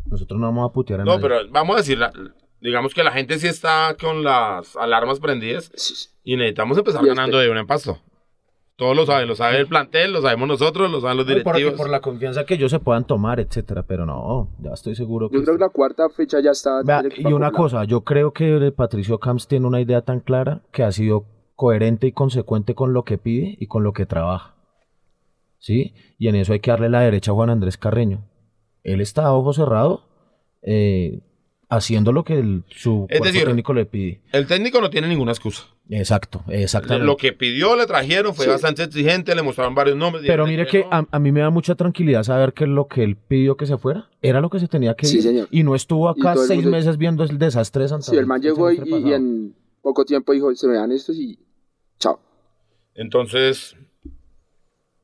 Nosotros 0.07 0.41
no 0.41 0.47
vamos 0.47 0.71
a 0.71 0.73
putear 0.73 1.01
a 1.01 1.05
No, 1.05 1.17
nadie. 1.17 1.23
pero 1.29 1.37
vamos 1.51 1.75
a 1.75 1.79
decir, 1.81 1.99
la- 1.99 2.13
digamos 2.61 2.95
que 2.95 3.05
la 3.05 3.13
gente 3.13 3.39
sí 3.39 3.47
está 3.47 3.95
con 4.01 4.25
las 4.25 4.75
alarmas 4.77 5.21
prendidas 5.21 5.71
Sí, 5.75 5.95
sí. 5.95 6.09
y 6.25 6.37
necesitamos 6.37 6.79
empezar 6.79 7.05
Y 7.05 7.09
ganando 7.09 7.37
este- 7.39 7.47
de 7.47 7.51
un 7.53 7.59
empasto. 7.59 7.99
Todos 8.77 8.97
lo 8.97 9.05
saben, 9.07 9.27
lo 9.27 9.35
sabe 9.35 9.59
el 9.59 9.67
plantel, 9.67 10.13
lo 10.13 10.23
sabemos 10.23 10.47
nosotros, 10.49 10.89
lo 10.91 11.01
saben 11.01 11.17
los 11.17 11.27
No, 11.27 11.43
por, 11.43 11.55
directivos. 11.57 11.75
por 11.75 11.91
la 11.91 12.01
confianza 12.01 12.45
que 12.47 12.55
ellos 12.55 12.71
se 12.71 12.79
puedan 12.79 13.05
tomar, 13.05 13.41
etcétera. 13.41 13.83
Pero 13.83 14.07
no, 14.07 14.51
ya 14.63 14.73
estoy 14.73 14.95
seguro 14.95 15.29
que. 15.29 15.37
Yo 15.37 15.43
creo 15.43 15.57
que 15.57 15.61
la 15.65 15.69
cuarta 15.69 16.09
fecha 16.09 16.39
ya 16.41 16.53
está. 16.53 16.83
Vea, 16.85 17.01
el 17.01 17.07
equipo 17.07 17.29
y 17.29 17.33
una 17.33 17.49
acoplado. 17.49 17.65
cosa, 17.81 17.85
yo 17.85 18.03
creo 18.03 18.33
que 18.33 18.73
Patricio 18.75 19.19
Camps 19.19 19.49
tiene 19.49 19.67
una 19.67 19.81
idea 19.81 20.03
tan 20.03 20.21
clara 20.21 20.63
que 20.71 20.85
ha 20.85 20.93
sido 20.93 21.25
coherente 21.59 22.07
y 22.07 22.13
consecuente 22.13 22.77
con 22.77 22.93
lo 22.93 23.03
que 23.03 23.19
pide 23.19 23.57
y 23.59 23.67
con 23.67 23.83
lo 23.83 23.93
que 23.93 24.07
trabaja. 24.07 24.55
¿Sí? 25.59 25.93
Y 26.17 26.29
en 26.29 26.37
eso 26.37 26.53
hay 26.53 26.61
que 26.61 26.71
darle 26.71 26.89
la 26.89 27.01
derecha 27.01 27.33
a 27.33 27.35
Juan 27.35 27.51
Andrés 27.51 27.77
Carreño. 27.77 28.25
Él 28.85 29.01
está 29.01 29.25
a 29.25 29.35
ojo 29.35 29.53
cerrado 29.53 30.05
eh, 30.63 31.21
haciendo 31.69 32.13
lo 32.13 32.23
que 32.23 32.35
el- 32.39 32.63
su 32.69 33.07
Es 33.09 33.19
cuerpo 33.19 33.25
decir, 33.25 33.45
técnico 33.47 33.75
le 33.75 33.87
pide. 33.87 34.21
El 34.33 34.47
técnico 34.47 34.81
no 34.81 34.89
tiene 34.89 35.09
ninguna 35.09 35.33
excusa. 35.33 35.65
Exacto, 35.91 36.45
exactamente. 36.47 37.05
Lo 37.07 37.17
que 37.17 37.33
pidió, 37.33 37.75
le 37.75 37.87
trajeron, 37.87 38.35
fue 38.37 38.45
Sí. 38.45 38.51
bastante 38.53 38.85
exigente, 38.85 39.35
le 39.35 39.43
mostraron 39.43 39.75
varios 39.75 39.97
nombres. 39.97 40.23
Pero 40.29 40.47
mire 40.47 40.65
que 40.69 40.81
no. 40.85 40.89
a, 40.93 41.07
a 41.11 41.19
mí 41.19 41.33
me 41.33 41.41
da 41.41 41.51
mucha 41.51 41.75
tranquilidad 41.75 42.23
saber 42.23 42.53
que 42.53 42.67
lo 42.69 42.87
que 42.87 43.03
él 43.03 43.17
pidió 43.17 43.57
que 43.57 43.67
se 43.67 43.79
fuera 43.79 44.09
era 44.23 44.41
lo 44.41 44.49
que 44.49 44.61
se 44.61 44.69
tenía 44.69 44.95
que 44.95 45.07
Sí, 45.07 45.17
ir. 45.17 45.23
señor. 45.25 45.49
Y 45.51 45.65
no 45.65 45.75
estuvo 45.75 46.09
acá 46.09 46.37
seis 46.37 46.63
mundo- 46.63 46.77
meses 46.77 46.99
viendo 46.99 47.25
el 47.25 47.37
desastre 47.37 47.83
de 47.83 47.89
Santa 47.89 48.07
Sí, 48.13 48.17
el 48.17 48.27
man 48.27 48.41
llegó 48.41 48.71
y, 48.71 48.81
y 48.85 49.13
en 49.13 49.55
poco 49.83 50.05
tiempo 50.05 50.33
dijo, 50.33 50.55
se 50.55 50.69
me 50.69 50.75
dan 50.75 50.93
estos 50.93 51.17
y 51.17 51.39
chao. 51.99 52.21
Entonces, 52.95 53.77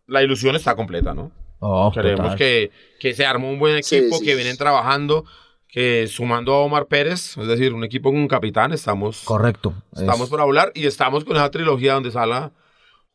la 0.07 0.22
ilusión 0.22 0.57
está 0.57 0.74
completa, 0.76 1.14
¿no? 1.14 1.30
Oh, 1.61 1.90
Creemos 1.94 2.35
que, 2.37 2.70
que 3.00 3.14
se 3.14 3.24
armó 3.24 3.50
un 3.50 3.59
buen 3.59 3.76
equipo, 3.76 4.16
sí, 4.16 4.24
que 4.24 4.30
sí. 4.33 4.37
vienen 4.37 4.57
trabajando, 4.57 5.24
que 5.68 6.07
sumando 6.09 6.52
a 6.54 6.59
Omar 6.61 6.87
Pérez, 6.87 7.37
es 7.38 7.46
decir, 7.46 7.72
un 7.72 7.85
equipo 7.85 8.11
con 8.11 8.18
un 8.18 8.28
capitán, 8.28 8.72
estamos, 8.72 9.22
Correcto. 9.24 9.72
estamos 9.92 10.22
Es- 10.24 10.28
por 10.30 10.40
hablar 10.40 10.72
y 10.74 10.87
estamos 10.87 11.24
con 11.24 11.37
esa 11.37 11.50
trilogía 11.50 11.94
donde 11.94 12.11
sala 12.11 12.52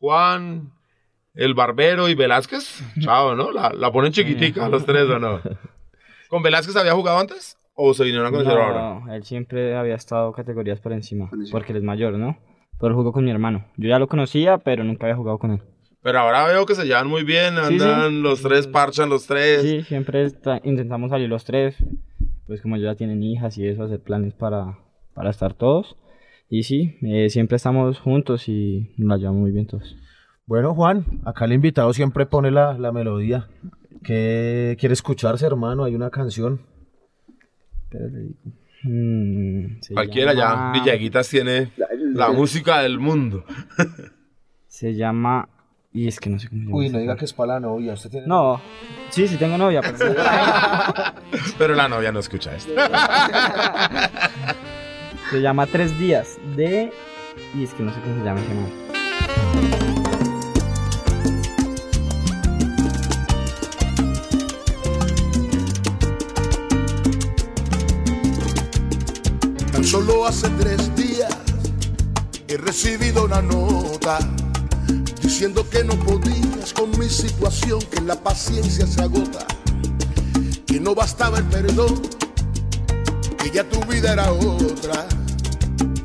Juan, 0.00 0.72
el 1.34 1.54
Barbero 1.54 2.08
y 2.08 2.14
Velázquez. 2.14 2.82
Chao, 3.00 3.36
¿no? 3.36 3.52
La, 3.52 3.70
la 3.70 3.92
ponen 3.92 4.12
chiquitica 4.12 4.68
los 4.68 4.84
tres, 4.84 5.04
¿o 5.04 5.18
no? 5.18 5.40
¿Con 6.28 6.42
Velázquez 6.42 6.74
había 6.76 6.92
jugado 6.94 7.18
antes? 7.18 7.56
¿O 7.74 7.94
se 7.94 8.04
vinieron 8.04 8.26
a 8.26 8.30
conocer 8.30 8.52
ahora? 8.58 9.00
No, 9.04 9.14
él 9.14 9.24
siempre 9.24 9.76
había 9.76 9.94
estado 9.94 10.32
categorías 10.32 10.80
por 10.80 10.92
encima, 10.92 11.28
Por 11.30 11.38
encima. 11.38 11.52
porque 11.58 11.72
él 11.72 11.78
es 11.78 11.84
mayor, 11.84 12.14
¿no? 12.14 12.36
Pero 12.80 12.94
jugó 12.94 13.12
con 13.12 13.24
mi 13.24 13.30
hermano. 13.30 13.66
Yo 13.76 13.88
ya 13.88 13.98
lo 13.98 14.08
conocía, 14.08 14.58
pero 14.58 14.82
nunca 14.84 15.06
había 15.06 15.16
jugado 15.16 15.38
con 15.38 15.52
él. 15.52 15.62
Pero 16.02 16.18
ahora 16.20 16.46
veo 16.46 16.64
que 16.64 16.74
se 16.74 16.86
llevan 16.86 17.08
muy 17.08 17.24
bien, 17.24 17.54
Sí, 17.68 17.78
sí. 17.78 17.84
andan 17.84 18.22
los 18.22 18.40
tres, 18.40 18.66
parchan 18.66 19.10
los 19.10 19.26
tres. 19.26 19.60
Sí, 19.62 19.82
siempre 19.82 20.24
está- 20.24 20.60
intentamos 20.64 21.10
salir 21.10 21.28
los 21.28 21.44
tres. 21.44 21.76
Pues 22.46 22.62
como 22.62 22.76
ya 22.78 22.94
tienen 22.94 23.22
hijas 23.22 23.56
y 23.58 23.66
eso, 23.68 23.84
hacer 23.84 24.00
planes 24.00 24.32
para, 24.34 24.78
para 25.14 25.30
estar 25.30 25.52
todos. 25.54 25.96
Y 26.48 26.62
sí, 26.64 26.96
eh, 27.02 27.28
siempre 27.28 27.56
estamos 27.56 28.00
juntos 28.00 28.48
y 28.48 28.92
nos 28.96 29.08
la 29.08 29.16
llevamos 29.18 29.42
muy 29.42 29.52
bien 29.52 29.66
todos. 29.66 29.94
Bueno, 30.46 30.74
Juan, 30.74 31.04
acá 31.24 31.44
el 31.44 31.52
invitado 31.52 31.92
siempre 31.92 32.26
pone 32.26 32.50
la, 32.50 32.76
la 32.78 32.90
melodía. 32.92 33.46
¿Qué 34.02 34.76
quiere 34.80 34.94
escucharse, 34.94 35.46
hermano? 35.46 35.84
Hay 35.84 35.94
una 35.94 36.10
canción. 36.10 36.62
Pero 37.90 38.06
mm, 38.84 39.64
Cualquiera 39.92 40.32
llama- 40.32 40.72
ya, 40.74 40.80
Villaguitas 40.82 41.28
tiene 41.28 41.68
la 41.76 41.86
música 42.32 42.80
del 42.80 42.98
mundo. 42.98 43.44
Se 44.66 44.94
llama. 44.94 45.48
Y 45.92 46.06
es 46.06 46.20
que 46.20 46.30
no 46.30 46.38
sé 46.38 46.48
cómo 46.48 46.60
se 46.60 46.66
llama. 46.66 46.76
Uy, 46.78 46.88
no 46.88 46.98
diga 46.98 47.16
que 47.16 47.24
es 47.24 47.32
para 47.32 47.54
la 47.54 47.60
novia. 47.60 47.94
Usted 47.94 48.10
tiene... 48.10 48.26
No, 48.26 48.60
sí, 49.10 49.26
sí 49.26 49.36
tengo 49.36 49.58
novia, 49.58 49.80
pero 49.80 50.14
Pero 51.58 51.74
la 51.74 51.88
novia 51.88 52.12
no 52.12 52.20
escucha 52.20 52.54
esto. 52.54 52.72
se 55.30 55.40
llama 55.40 55.66
Tres 55.66 55.98
Días 55.98 56.38
de. 56.56 56.92
Y 57.56 57.64
es 57.64 57.74
que 57.74 57.82
no 57.82 57.92
sé 57.92 58.00
cómo 58.00 58.18
se 58.18 58.24
llama 58.24 58.40
ese 58.40 58.54
man. 58.54 59.70
Tan 69.72 69.84
solo 69.84 70.26
hace 70.26 70.48
tres 70.58 70.94
días 70.96 70.99
he 72.50 72.56
recibido 72.56 73.26
una 73.26 73.40
nota 73.40 74.18
diciendo 75.22 75.64
que 75.70 75.84
no 75.84 75.94
podías 76.00 76.72
con 76.72 76.90
mi 76.98 77.08
situación, 77.08 77.78
que 77.82 78.00
la 78.00 78.16
paciencia 78.16 78.88
se 78.88 79.02
agota, 79.02 79.46
que 80.66 80.80
no 80.80 80.92
bastaba 80.92 81.38
el 81.38 81.44
perdón, 81.44 82.02
que 83.38 83.50
ya 83.52 83.62
tu 83.62 83.78
vida 83.84 84.14
era 84.14 84.32
otra, 84.32 85.06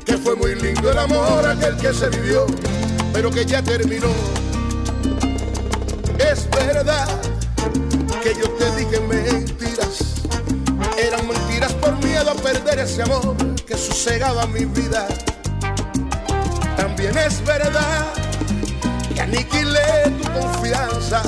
que 0.04 0.16
fue 0.18 0.36
muy 0.36 0.54
lindo 0.54 0.88
el 0.88 0.98
amor 0.98 1.44
aquel 1.48 1.76
que 1.78 1.92
se 1.92 2.08
vivió, 2.10 2.46
pero 3.12 3.28
que 3.32 3.44
ya 3.44 3.60
terminó. 3.60 4.06
Es 6.30 6.48
verdad 6.50 7.08
que 8.22 8.34
yo 8.34 8.48
te 8.50 8.76
dije 8.76 9.00
mentiras, 9.00 10.22
eran 10.96 11.26
mentiras 11.26 11.72
por 11.72 11.96
miedo 12.04 12.30
a 12.30 12.34
perder 12.34 12.78
ese 12.78 13.02
amor 13.02 13.36
que 13.66 13.76
sosegaba 13.76 14.46
mi 14.46 14.64
vida. 14.64 15.08
También 16.96 17.18
es 17.18 17.44
verdad 17.44 18.06
que 19.14 19.20
aniquilé 19.20 20.10
tu 20.18 20.32
confianza, 20.32 21.22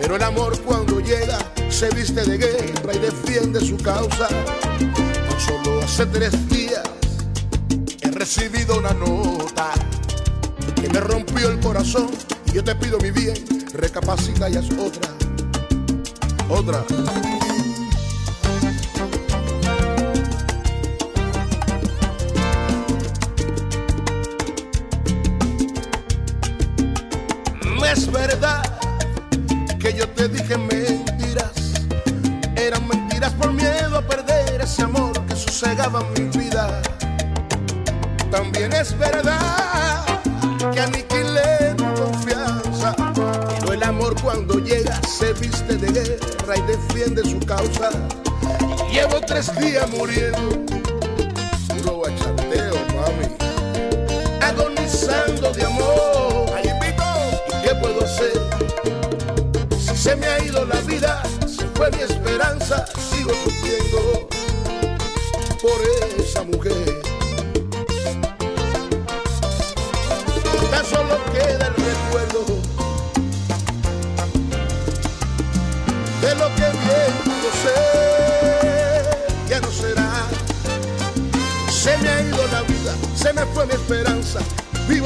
pero 0.00 0.16
el 0.16 0.22
amor 0.24 0.60
cuando 0.62 0.98
llega 0.98 1.38
se 1.68 1.90
viste 1.90 2.24
de 2.24 2.36
guerra 2.36 2.92
y 2.92 2.98
defiende 2.98 3.60
su 3.60 3.76
causa. 3.76 4.26
Solo 5.38 5.84
hace 5.84 6.06
tres 6.06 6.48
días 6.48 6.82
he 8.02 8.10
recibido 8.10 8.78
una 8.78 8.92
nota 8.94 9.70
que 10.74 10.88
me 10.88 10.98
rompió 10.98 11.50
el 11.50 11.60
corazón 11.60 12.10
Y 12.46 12.54
yo 12.54 12.64
te 12.64 12.74
pido 12.74 12.98
mi 12.98 13.12
bien, 13.12 13.36
recapacita 13.72 14.50
y 14.50 14.56
haz 14.56 14.70
otra. 14.72 15.08
Otra. 16.48 17.39
Es 27.92 28.10
verdad 28.10 28.62
que 29.80 29.92
yo 29.92 30.08
te 30.10 30.28
dije 30.28 30.56
mentiras. 30.56 31.72
Eran 32.56 32.86
mentiras 32.86 33.32
por 33.32 33.52
miedo 33.52 33.98
a 33.98 34.02
perder 34.02 34.60
ese 34.60 34.82
amor 34.82 35.12
que 35.26 35.34
sosegaba 35.34 36.04
mi 36.16 36.24
vida. 36.38 36.82
También 38.30 38.72
es 38.72 38.96
verdad 38.96 40.04
que 40.72 40.80
aniquilé 40.80 41.74
tu 41.76 41.84
confianza. 41.94 42.94
Pero 43.58 43.72
el 43.72 43.82
amor 43.82 44.14
cuando 44.22 44.58
llega 44.60 45.00
se 45.02 45.32
viste 45.34 45.76
de 45.76 45.90
guerra 45.90 46.54
y 46.56 46.62
defiende 46.62 47.22
su 47.28 47.40
causa. 47.40 47.90
Llevo 48.92 49.20
tres 49.26 49.52
días 49.58 49.88
muriendo. 49.90 50.69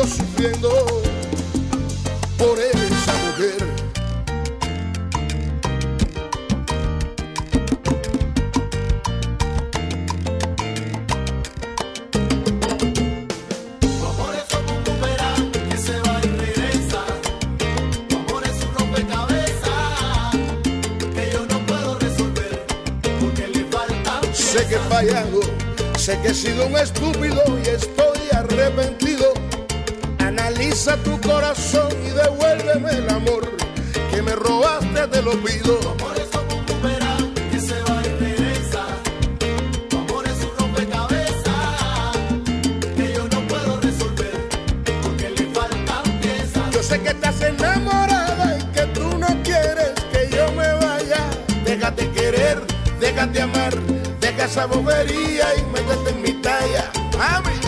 Sufriendo 0.07 1.04
Analiza 30.75 30.97
tu 31.05 31.21
corazón 31.21 31.89
y 32.05 32.11
devuélveme 32.11 32.91
el 32.91 33.09
amor 33.09 33.49
que 34.11 34.21
me 34.23 34.33
robaste, 34.35 35.07
te 35.07 35.23
lo 35.23 35.31
pido. 35.45 35.79
Yo 46.73 46.83
sé 46.83 47.01
que 47.03 47.09
estás 47.11 47.41
enamorada 47.41 48.59
y 48.59 48.65
que 48.73 48.83
tú 48.87 49.17
no 49.17 49.29
quieres 49.45 49.93
que 50.13 50.29
yo 50.29 50.51
me 50.55 50.73
vaya. 50.85 51.25
Déjate 51.65 52.11
querer, 52.11 52.61
déjate 52.99 53.43
amar, 53.43 53.81
deja 54.19 54.45
esa 54.47 54.67
bobería 54.67 55.47
y 55.57 55.63
métete 55.73 56.11
en 56.11 56.23
mi 56.23 56.33
talla. 56.43 56.91
Mami. 57.17 57.64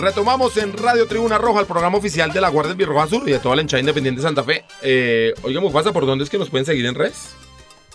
Retomamos 0.00 0.56
en 0.56 0.72
Radio 0.76 1.06
Tribuna 1.06 1.36
Roja, 1.38 1.60
el 1.60 1.66
programa 1.66 1.98
oficial 1.98 2.32
de 2.32 2.40
la 2.40 2.48
Guardia 2.48 2.70
del 2.70 2.78
Birroja 2.78 3.06
Sur 3.06 3.28
y 3.28 3.32
de 3.32 3.38
toda 3.38 3.56
la 3.56 3.62
hinchada 3.62 3.80
independiente 3.80 4.20
de 4.20 4.26
Santa 4.26 4.42
Fe. 4.42 4.64
Eh, 4.82 5.34
oiga, 5.42 5.60
Mufasa, 5.60 5.92
¿por 5.92 6.06
dónde 6.06 6.24
es 6.24 6.30
que 6.30 6.38
nos 6.38 6.48
pueden 6.48 6.64
seguir 6.64 6.86
en 6.86 6.94
redes? 6.94 7.34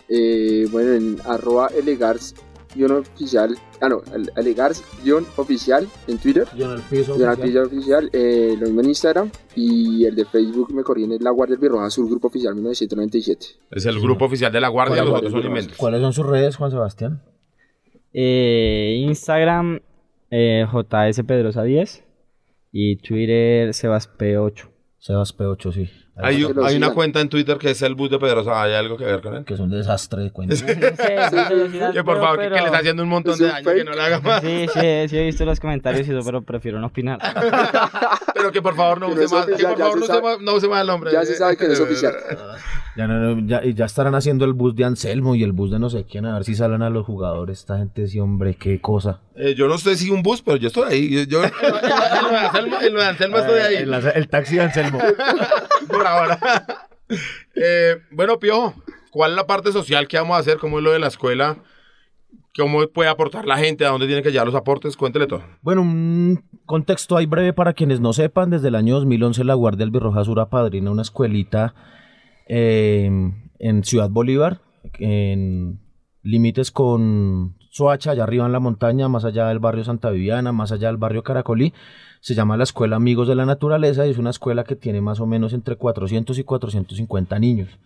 Eh, 0.07 0.67
bueno, 0.71 0.93
en 0.93 1.17
arroba 1.25 1.67
elegars 1.75 2.35
guion 2.75 2.91
oficial, 2.91 3.57
ah 3.81 3.89
no, 3.89 4.03
el- 4.13 4.29
elegars 4.35 4.83
guion 5.03 5.25
oficial 5.37 5.87
en 6.07 6.17
Twitter, 6.19 6.45
en 6.55 6.71
el 6.71 6.81
piso. 6.81 7.15
guion 7.15 7.65
oficial. 7.65 8.09
eh, 8.13 8.55
lo 8.59 8.65
mismo 8.67 8.81
en 8.81 8.89
Instagram 8.89 9.31
y 9.55 10.05
el 10.05 10.13
de 10.15 10.25
Facebook 10.25 10.71
me 10.73 10.83
corrí 10.83 11.05
en 11.05 11.17
La 11.23 11.31
Guardia 11.31 11.55
del 11.55 11.61
Birroja 11.61 11.89
Sur, 11.89 12.07
Grupo 12.07 12.27
Oficial 12.27 12.53
1997. 12.53 13.45
Es 13.71 13.85
el 13.85 13.99
grupo 13.99 14.25
oficial 14.25 14.51
de 14.51 14.61
la 14.61 14.67
Guardia, 14.67 14.97
¿Cuál 14.97 15.07
los 15.07 15.17
otros 15.17 15.31
son 15.31 15.45
inventos. 15.45 15.77
¿Cuáles 15.77 16.01
son 16.01 16.13
sus 16.13 16.25
redes, 16.25 16.55
Juan 16.57 16.69
Sebastián? 16.69 17.23
Eh, 18.13 18.97
Instagram 19.07 19.79
eh, 20.37 20.65
JS 20.65 21.23
Pedrosa 21.23 21.63
10 21.63 22.03
y 22.73 22.97
Twitter 22.97 23.69
Sebasp8. 23.69 24.67
Sebas 24.97 25.37
P8, 25.37 25.71
sí. 25.71 25.89
Hay, 26.17 26.37
que 26.45 26.77
una 26.77 26.91
cuenta 26.91 27.19
en 27.19 27.27
Twitter 27.27 27.57
que 27.57 27.71
es 27.71 27.81
el 27.81 27.93
bus 27.93 28.09
de 28.09 28.17
Pedrosa. 28.17 28.61
¿Hay 28.61 28.73
algo 28.73 28.95
que 28.95 29.03
ver 29.03 29.21
con 29.21 29.35
él? 29.35 29.43
Que 29.43 29.55
es 29.55 29.59
un 29.59 29.69
desastre 29.69 30.23
de 30.23 30.31
cuenta. 30.31 30.55
Que 30.55 32.03
por 32.05 32.19
favor, 32.21 32.39
que, 32.39 32.45
que 32.49 32.55
le 32.55 32.65
está 32.65 32.77
haciendo 32.77 33.03
un 33.03 33.09
montón 33.09 33.37
de 33.37 33.47
daño, 33.47 33.65
que 33.65 33.71
fake. 33.77 33.85
no 33.85 33.91
le 33.93 34.01
haga 34.01 34.21
más. 34.21 34.41
Sí, 34.41 34.65
sí, 34.73 34.79
sí 35.09 35.17
he 35.17 35.25
visto 35.25 35.43
los 35.43 35.59
comentarios 35.59 36.07
y 36.07 36.11
eso, 36.11 36.21
pero 36.23 36.41
prefiero 36.41 36.79
no 36.79 36.87
opinar. 36.87 37.19
Pero 38.35 38.51
que 38.51 38.61
por 38.61 38.75
favor 38.75 38.99
no 38.99 39.07
Que 39.15 39.21
use 39.21 39.33
más, 39.33 39.45
que 39.45 39.63
por 39.63 39.77
favor 39.77 39.97
no 39.97 40.03
use, 40.05 40.21
más, 40.21 40.39
no 40.41 40.53
use 40.55 40.67
más 40.67 40.81
el 40.81 40.87
nombre. 40.87 41.11
Ya 41.11 41.25
se 41.25 41.35
sabe 41.35 41.55
que 41.57 41.67
no 41.67 41.73
es 41.73 41.79
oficial. 41.79 42.13
Ya, 42.97 43.07
no, 43.07 43.15
no, 43.35 43.45
ya, 43.45 43.61
y 43.61 43.73
ya 43.73 43.83
estarán 43.83 44.15
haciendo 44.15 44.45
el 44.45 44.53
bus 44.53 44.73
de 44.73 44.85
Anselmo 44.85 45.35
y 45.35 45.43
el 45.43 45.51
bus 45.51 45.69
de 45.69 45.79
no 45.79 45.89
sé 45.89 46.05
quién, 46.09 46.25
a 46.25 46.35
ver 46.35 46.45
si 46.45 46.55
salen 46.55 46.81
a 46.81 46.89
los 46.89 47.05
jugadores. 47.05 47.59
Esta 47.59 47.77
gente, 47.77 48.07
sí, 48.07 48.21
hombre, 48.21 48.55
qué 48.55 48.79
cosa. 48.79 49.19
Eh, 49.35 49.53
yo 49.53 49.67
no 49.67 49.77
sé 49.77 49.97
si 49.97 50.09
un 50.11 50.23
bus, 50.23 50.41
pero 50.41 50.55
yo 50.55 50.69
estoy 50.69 50.93
ahí. 50.93 51.09
Yo, 51.27 51.41
yo- 51.41 51.43
en, 51.43 51.51
lo 52.23 52.29
de 52.29 52.37
Anselmo, 52.37 52.77
de 52.79 53.05
Anselmo 53.05 53.37
estoy 53.39 53.59
ahí. 53.59 53.75
El, 53.83 53.93
el 53.93 54.29
taxi 54.29 54.55
de 54.55 54.61
Anselmo. 54.61 54.99
Ahora. 56.05 56.39
Eh, 57.55 57.97
bueno, 58.09 58.39
Piojo, 58.39 58.73
¿cuál 59.11 59.29
es 59.29 59.37
la 59.37 59.45
parte 59.45 59.71
social 59.71 60.07
que 60.07 60.17
vamos 60.17 60.35
a 60.35 60.39
hacer? 60.39 60.57
¿Cómo 60.57 60.79
es 60.79 60.83
lo 60.83 60.91
de 60.91 60.97
la 60.97 61.05
escuela? 61.05 61.57
¿Cómo 62.57 62.87
puede 62.87 63.11
aportar 63.11 63.45
la 63.45 63.57
gente? 63.57 63.85
¿A 63.85 63.89
dónde 63.89 64.07
tienen 64.07 64.23
que 64.23 64.31
llegar 64.31 64.47
los 64.47 64.55
aportes? 64.55 64.97
Cuéntele 64.97 65.27
todo. 65.27 65.43
Bueno, 65.61 65.83
un 65.83 66.43
contexto 66.65 67.15
ahí 67.15 67.27
breve 67.27 67.53
para 67.53 67.73
quienes 67.73 67.99
no 67.99 68.11
sepan. 68.11 68.49
Desde 68.49 68.69
el 68.69 68.75
año 68.75 68.95
2011 68.95 69.43
la 69.43 69.53
Guardia 69.53 69.85
del 69.85 69.91
Birroja 69.91 70.23
Sur 70.23 70.39
apadrina 70.39 70.89
una 70.89 71.03
escuelita 71.03 71.75
eh, 72.47 73.09
en 73.59 73.83
Ciudad 73.83 74.09
Bolívar, 74.09 74.61
en 74.99 75.79
límites 76.23 76.71
con 76.71 77.55
Soacha, 77.75 78.11
allá 78.11 78.23
arriba 78.23 78.45
en 78.45 78.53
la 78.53 78.61
montaña, 78.61 79.09
más 79.09 79.25
allá 79.25 79.49
del 79.49 79.59
barrio 79.59 79.83
Santa 79.83 80.09
Viviana, 80.09 80.53
más 80.53 80.71
allá 80.71 80.87
del 80.87 80.95
barrio 80.95 81.23
Caracolí. 81.23 81.73
Se 82.21 82.33
llama 82.33 82.55
la 82.55 82.63
Escuela 82.63 82.95
Amigos 82.95 83.27
de 83.27 83.35
la 83.35 83.45
Naturaleza 83.45 84.07
y 84.07 84.11
es 84.11 84.17
una 84.17 84.29
escuela 84.29 84.63
que 84.63 84.77
tiene 84.77 85.01
más 85.01 85.19
o 85.19 85.25
menos 85.25 85.51
entre 85.51 85.75
400 85.75 86.39
y 86.39 86.45
450 86.45 87.37
niños. 87.37 87.77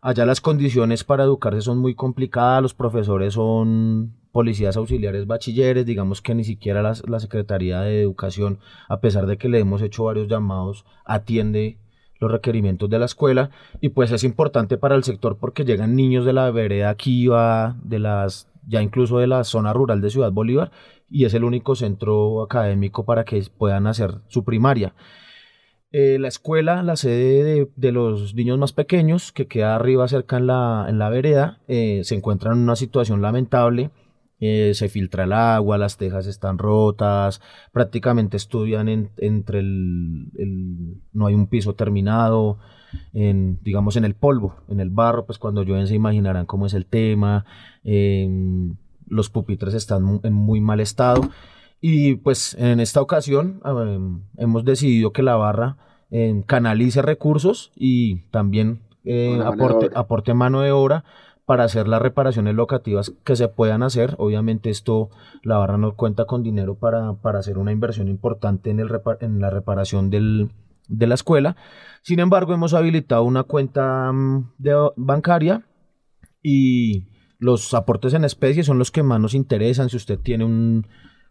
Allá 0.00 0.24
las 0.24 0.40
condiciones 0.40 1.04
para 1.04 1.24
educarse 1.24 1.60
son 1.60 1.76
muy 1.76 1.94
complicadas, 1.94 2.62
los 2.62 2.72
profesores 2.72 3.34
son 3.34 4.14
policías 4.32 4.78
auxiliares 4.78 5.26
bachilleres, 5.26 5.84
digamos 5.84 6.22
que 6.22 6.34
ni 6.34 6.44
siquiera 6.44 6.80
la 6.80 7.20
Secretaría 7.20 7.82
de 7.82 8.00
Educación, 8.00 8.60
a 8.88 9.00
pesar 9.00 9.26
de 9.26 9.36
que 9.36 9.50
le 9.50 9.58
hemos 9.58 9.82
hecho 9.82 10.04
varios 10.04 10.28
llamados, 10.28 10.86
atiende 11.04 11.76
los 12.20 12.32
requerimientos 12.32 12.88
de 12.88 12.98
la 12.98 13.04
escuela 13.04 13.50
y 13.82 13.90
pues 13.90 14.10
es 14.12 14.24
importante 14.24 14.78
para 14.78 14.94
el 14.94 15.04
sector 15.04 15.36
porque 15.36 15.66
llegan 15.66 15.94
niños 15.94 16.24
de 16.24 16.32
la 16.32 16.50
vereda 16.50 16.94
Kiva, 16.94 17.76
de 17.82 17.98
las 17.98 18.48
ya 18.66 18.82
incluso 18.82 19.18
de 19.18 19.26
la 19.26 19.44
zona 19.44 19.72
rural 19.72 20.00
de 20.00 20.10
Ciudad 20.10 20.32
Bolívar 20.32 20.70
y 21.08 21.24
es 21.24 21.34
el 21.34 21.44
único 21.44 21.74
centro 21.74 22.42
académico 22.42 23.04
para 23.04 23.24
que 23.24 23.42
puedan 23.56 23.86
hacer 23.86 24.22
su 24.28 24.44
primaria. 24.44 24.94
Eh, 25.92 26.18
la 26.18 26.28
escuela, 26.28 26.82
la 26.82 26.96
sede 26.96 27.44
de, 27.44 27.70
de 27.76 27.92
los 27.92 28.34
niños 28.34 28.58
más 28.58 28.72
pequeños, 28.72 29.32
que 29.32 29.46
queda 29.46 29.76
arriba 29.76 30.08
cerca 30.08 30.36
en 30.36 30.48
la, 30.48 30.86
en 30.88 30.98
la 30.98 31.08
vereda, 31.08 31.60
eh, 31.68 32.00
se 32.04 32.16
encuentra 32.16 32.52
en 32.52 32.58
una 32.58 32.76
situación 32.76 33.22
lamentable. 33.22 33.90
Eh, 34.38 34.72
se 34.74 34.90
filtra 34.90 35.24
el 35.24 35.32
agua, 35.32 35.78
las 35.78 35.96
tejas 35.96 36.26
están 36.26 36.58
rotas, 36.58 37.40
prácticamente 37.72 38.36
estudian 38.36 38.86
en- 38.90 39.10
entre 39.16 39.60
el- 39.60 41.00
no 41.14 41.26
hay 41.26 41.34
un 41.34 41.46
piso 41.46 41.74
terminado, 41.74 42.58
en, 43.12 43.58
digamos 43.62 43.96
en 43.96 44.04
el 44.04 44.14
polvo, 44.14 44.56
en 44.68 44.80
el 44.80 44.90
barro, 44.90 45.26
pues 45.26 45.38
cuando 45.38 45.62
llueven 45.62 45.86
se 45.86 45.94
imaginarán 45.94 46.46
cómo 46.46 46.66
es 46.66 46.74
el 46.74 46.86
tema, 46.86 47.44
em, 47.84 48.76
los 49.06 49.30
pupitres 49.30 49.74
están 49.74 50.20
en 50.22 50.32
muy 50.32 50.60
mal 50.60 50.80
estado 50.80 51.30
y 51.80 52.16
pues 52.16 52.54
en 52.58 52.80
esta 52.80 53.00
ocasión 53.00 53.60
em, 53.64 54.22
hemos 54.36 54.64
decidido 54.64 55.12
que 55.12 55.22
la 55.22 55.36
barra 55.36 55.76
em, 56.10 56.42
canalice 56.42 57.02
recursos 57.02 57.72
y 57.76 58.22
también 58.30 58.80
eh, 59.04 59.40
aporte, 59.44 59.90
aporte 59.94 60.34
mano 60.34 60.62
de 60.62 60.72
obra 60.72 61.04
para 61.46 61.62
hacer 61.62 61.86
las 61.86 62.02
reparaciones 62.02 62.54
locativas 62.54 63.12
que 63.24 63.36
se 63.36 63.48
puedan 63.48 63.84
hacer. 63.84 64.16
Obviamente 64.18 64.68
esto, 64.68 65.10
la 65.42 65.58
barra 65.58 65.78
no 65.78 65.94
cuenta 65.94 66.24
con 66.24 66.42
dinero 66.42 66.74
para, 66.74 67.14
para 67.14 67.38
hacer 67.38 67.56
una 67.56 67.70
inversión 67.70 68.08
importante 68.08 68.70
en, 68.70 68.80
el 68.80 68.90
en 69.20 69.40
la 69.40 69.48
reparación 69.48 70.10
del, 70.10 70.50
de 70.88 71.06
la 71.06 71.14
escuela. 71.14 71.56
Sin 72.06 72.20
embargo, 72.20 72.54
hemos 72.54 72.72
habilitado 72.72 73.24
una 73.24 73.42
cuenta 73.42 74.12
mm, 74.12 74.52
bancaria 74.94 75.66
y 76.40 77.08
los 77.40 77.74
aportes 77.74 78.14
en 78.14 78.24
especie 78.24 78.62
son 78.62 78.78
los 78.78 78.92
que 78.92 79.02
más 79.02 79.18
nos 79.18 79.34
interesan. 79.34 79.88
Si 79.90 79.96
usted 79.96 80.20
tiene 80.20 80.44
un 80.44 80.86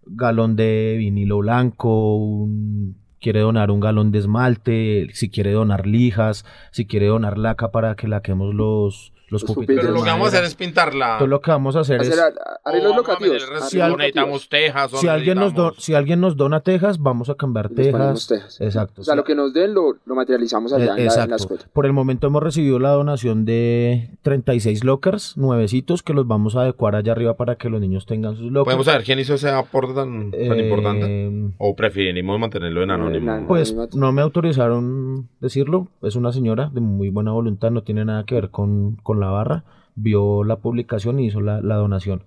galón 0.06 0.58
de 0.58 0.96
vinilo 0.98 1.38
blanco, 1.38 2.18
un- 2.18 2.98
quiere 3.22 3.40
donar 3.40 3.72
un 3.72 3.80
galón 3.80 4.12
de 4.12 4.20
esmalte, 4.20 5.08
si 5.14 5.30
quiere 5.30 5.54
donar 5.54 5.88
lijas, 5.88 6.44
si 6.74 6.86
quiere 6.86 7.06
donar 7.08 7.38
laca 7.38 7.72
para 7.72 7.96
que 7.96 8.10
laquemos 8.10 8.54
los, 8.54 9.14
los, 9.30 9.42
Los 9.42 9.44
pupitres. 9.44 9.56
pupitres. 9.56 9.86
Pero 9.86 9.94
lo 9.98 10.04
que 10.04 10.10
vamos 10.10 10.26
a 10.26 10.30
hacer 10.30 10.44
es 10.44 10.56
pintarla. 10.56 11.06
Entonces 11.14 11.30
lo 11.30 11.42
que 11.42 11.52
vamos 11.52 11.76
a 11.76 11.80
hacer 11.80 12.00
Hacer 12.02 12.14
es... 12.14 12.20
arreglos 12.64 12.96
locativos. 12.96 13.42
locativos. 13.50 13.98
necesitamos 13.98 14.50
tejas. 14.50 14.94
o 14.94 14.98
Si 14.98 15.08
alguien, 15.08 15.38
nos 15.40 15.54
do- 15.54 15.64
necesitamos- 15.72 15.84
si 15.84 15.94
alguien 15.96 16.22
nos 16.22 16.38
dona 16.38 16.60
tejas, 16.62 17.00
vamos 17.00 17.30
a 17.30 17.36
cambiar 17.36 17.70
tejas. 17.70 18.28
tejas. 18.28 18.62
Exacto. 18.62 19.02
O 19.02 19.04
sea, 19.04 19.14
sí. 19.14 19.18
lo 19.18 19.24
que 19.24 19.36
nos 19.36 19.54
den 19.54 19.74
lo, 19.74 19.98
lo 20.06 20.16
materializamos 20.16 20.74
allá 20.74 20.84
Eh, 20.86 20.88
en, 20.88 20.96
la, 20.96 21.02
en 21.02 21.06
la 21.06 21.14
Exacto. 21.14 21.36
escuela. 21.36 21.64
Por 21.74 21.86
el 21.86 21.94
momento 21.94 22.28
hemos 22.28 22.44
recibido 22.44 22.80
la 22.80 22.92
donación 22.92 23.46
de 23.46 24.10
36 24.22 24.84
lockers, 24.84 25.38
nuevecitos, 25.38 26.04
que 26.04 26.14
los 26.14 26.28
vamos 26.28 26.56
a 26.56 26.62
adecuar 26.62 26.96
allá 26.96 27.12
arriba 27.12 27.36
para 27.36 27.56
que 27.56 27.70
los 27.70 27.82
niños 27.82 28.06
tengan 28.06 28.36
sus 28.36 28.52
lockers. 28.52 28.66
¿Podemos 28.66 28.86
saber 28.86 29.04
quién 29.04 29.20
hizo 29.20 29.34
ese 29.36 29.50
aporte 29.50 29.94
tan, 29.94 30.32
tan 30.32 30.40
Eh, 30.40 30.64
importante? 30.66 31.54
¿O 31.58 31.76
preferimos 31.76 32.40
mantenerlo 32.40 32.84
en 32.84 32.92
anónimo? 32.92 33.36
en- 33.36 33.48
Pues 33.48 33.76
no 33.96 34.12
me 34.12 34.22
autorizaron 34.22 35.28
decirlo. 35.40 35.88
Es 36.02 36.16
una 36.16 36.32
señora 36.32 36.70
de 36.74 36.82
muy 36.82 37.10
buena 37.10 37.32
voluntad, 37.32 37.72
no 37.72 37.84
tiene 37.84 38.06
nada 38.06 38.24
que 38.26 38.36
ver 38.36 38.50
con, 38.50 38.96
con 39.04 39.20
la 39.20 39.25
barra. 39.30 39.64
Vio 39.96 40.44
la 40.44 40.58
publicación 40.58 41.20
y 41.20 41.28
hizo 41.28 41.42
la, 41.42 41.62
la 41.62 41.76
donación. 41.76 42.24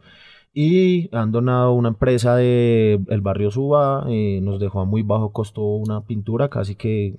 Y 0.55 1.15
han 1.15 1.31
donado 1.31 1.73
una 1.73 1.89
empresa 1.91 2.35
de 2.35 3.01
el 3.09 3.21
barrio 3.21 3.51
Suba, 3.51 4.07
eh, 4.09 4.41
nos 4.43 4.59
dejó 4.61 4.81
a 4.81 4.85
muy 4.85 5.03
bajo 5.03 5.33
costo 5.33 5.63
una 5.63 6.01
pintura, 6.03 6.49
casi 6.49 6.75
que 6.75 7.17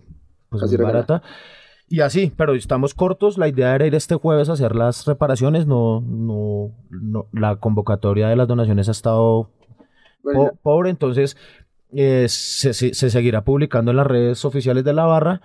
pues 0.50 0.62
Casi 0.64 0.76
muy 0.78 0.86
barata. 0.86 1.22
Y 1.88 2.02
así, 2.02 2.32
pero 2.36 2.54
estamos 2.54 2.94
cortos. 2.94 3.38
La 3.38 3.48
idea 3.48 3.74
era 3.76 3.86
ir 3.88 3.96
este 3.96 4.16
jueves 4.16 4.50
a 4.50 4.54
hacer 4.54 4.76
las 4.76 5.06
reparaciones. 5.06 5.68
No, 5.68 6.02
no, 6.02 6.72
no, 6.90 7.28
la 7.32 7.56
convocatoria 7.58 8.28
de 8.28 8.36
las 8.36 8.48
donaciones 8.48 8.90
ha 8.90 8.92
estado 8.92 9.50
Bueno, 10.24 10.50
po- 10.52 10.56
pobre, 10.62 10.90
entonces 10.90 11.38
eh, 11.94 12.26
se, 12.28 12.74
se- 12.74 12.94
se 12.94 13.10
seguirá 13.10 13.44
publicando 13.44 13.92
en 13.92 13.98
las 13.98 14.08
redes 14.08 14.44
oficiales 14.46 14.84
de 14.84 14.94
la 14.94 15.06
barra 15.06 15.42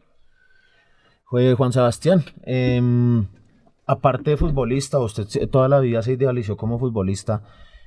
Fue 1.24 1.54
Juan 1.54 1.72
Sebastián. 1.72 2.24
em, 2.44 3.26
aparte 3.86 4.30
de 4.30 4.36
futbolista, 4.36 4.98
usted 5.00 5.26
toda 5.50 5.68
la 5.68 5.80
vida 5.80 6.02
se 6.02 6.12
idealizó 6.12 6.56
como 6.56 6.78
futbolista. 6.78 7.42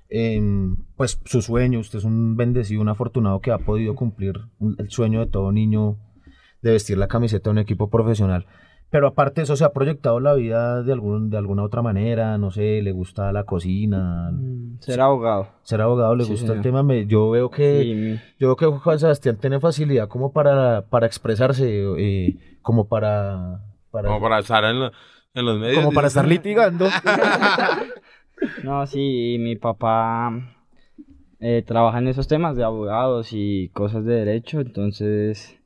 Em, 0.10 0.76
pues 0.97 1.20
su 1.26 1.41
sueño, 1.41 1.80
usted 1.80 1.99
es 1.99 2.05
un 2.05 2.36
bendecido, 2.36 2.82
un 2.82 2.89
afortunado 2.89 3.39
que 3.41 3.51
ha 3.51 3.57
podido 3.60 3.95
cumplir 3.95 4.39
el 4.78 4.89
sueño 4.89 5.20
de 5.20 5.28
todo 5.28 5.51
niño 5.51 5.97
de 6.62 6.72
vestir 6.72 6.97
la 6.97 7.07
camiseta 7.07 7.45
de 7.49 7.51
un 7.51 7.57
equipo 7.60 7.89
profesional. 7.89 8.45
Pero 8.91 9.05
aparte 9.05 9.41
de 9.41 9.43
eso, 9.43 9.55
se 9.55 9.64
ha 9.64 9.72
proyectado 9.72 10.20
la 10.20 10.34
vida 10.34 10.82
de, 10.82 10.91
algún, 10.91 11.30
de 11.30 11.38
alguna 11.38 11.62
otra 11.64 11.84
manera, 11.84 12.39
no 12.39 12.49
sé, 12.49 12.82
le 12.82 12.91
gusta 12.91 13.32
la 13.32 13.43
cocina, 13.43 14.32
Ser 14.80 14.99
abogado. 14.99 15.49
ser 15.62 15.80
abogado, 15.82 16.16
le 16.16 16.24
Sí, 16.24 16.32
gusta 16.32 16.53
el 16.53 16.62
tema. 16.62 16.82
me- 16.82 17.05
yo 17.05 17.30
veo 17.30 17.51
que 17.51 17.84
Sí, 17.84 18.20
yo 18.39 18.55
creo 18.55 18.74
que 18.74 18.80
Juan 18.80 18.97
Sebastián 18.97 19.38
tiene 19.39 19.60
facilidad 19.60 20.07
como 20.07 20.34
para, 20.34 20.86
para 20.89 21.05
expresarse, 21.05 21.84
eh, 21.99 22.57
como 22.64 22.88
para, 22.88 23.60
para, 23.91 24.07
Como 24.07 24.22
para 24.22 24.39
estar 24.39 24.64
en 24.66 24.80
los 25.45 25.60
medios. 25.60 25.84
como 25.84 25.91
para 25.93 26.07
estar 26.07 26.28
litigando. 26.28 26.86
No, 28.63 28.85
sí, 28.87 29.37
mi 29.39 29.55
papá 29.55 30.55
eh, 31.39 31.63
trabaja 31.65 31.99
en 31.99 32.07
esos 32.07 32.27
temas 32.27 32.55
de 32.55 32.63
abogados 32.63 33.29
y 33.31 33.69
cosas 33.69 34.05
de 34.05 34.15
derecho, 34.15 34.59
entonces 34.59 35.57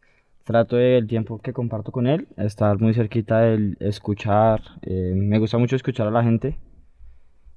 trato 0.44 0.76
de, 0.76 0.98
el 0.98 1.08
tiempo 1.08 1.40
que 1.42 1.54
comparto 1.54 1.92
con 1.92 2.06
él, 2.08 2.28
estar 2.38 2.80
muy 2.80 2.94
cerquita 2.94 3.40
del 3.40 3.78
escuchar, 3.80 4.62
eh, 4.82 5.14
me 5.16 5.40
gusta 5.40 5.58
mucho 5.58 5.76
escuchar 5.76 6.08
a 6.08 6.12
la 6.12 6.24
gente, 6.24 6.58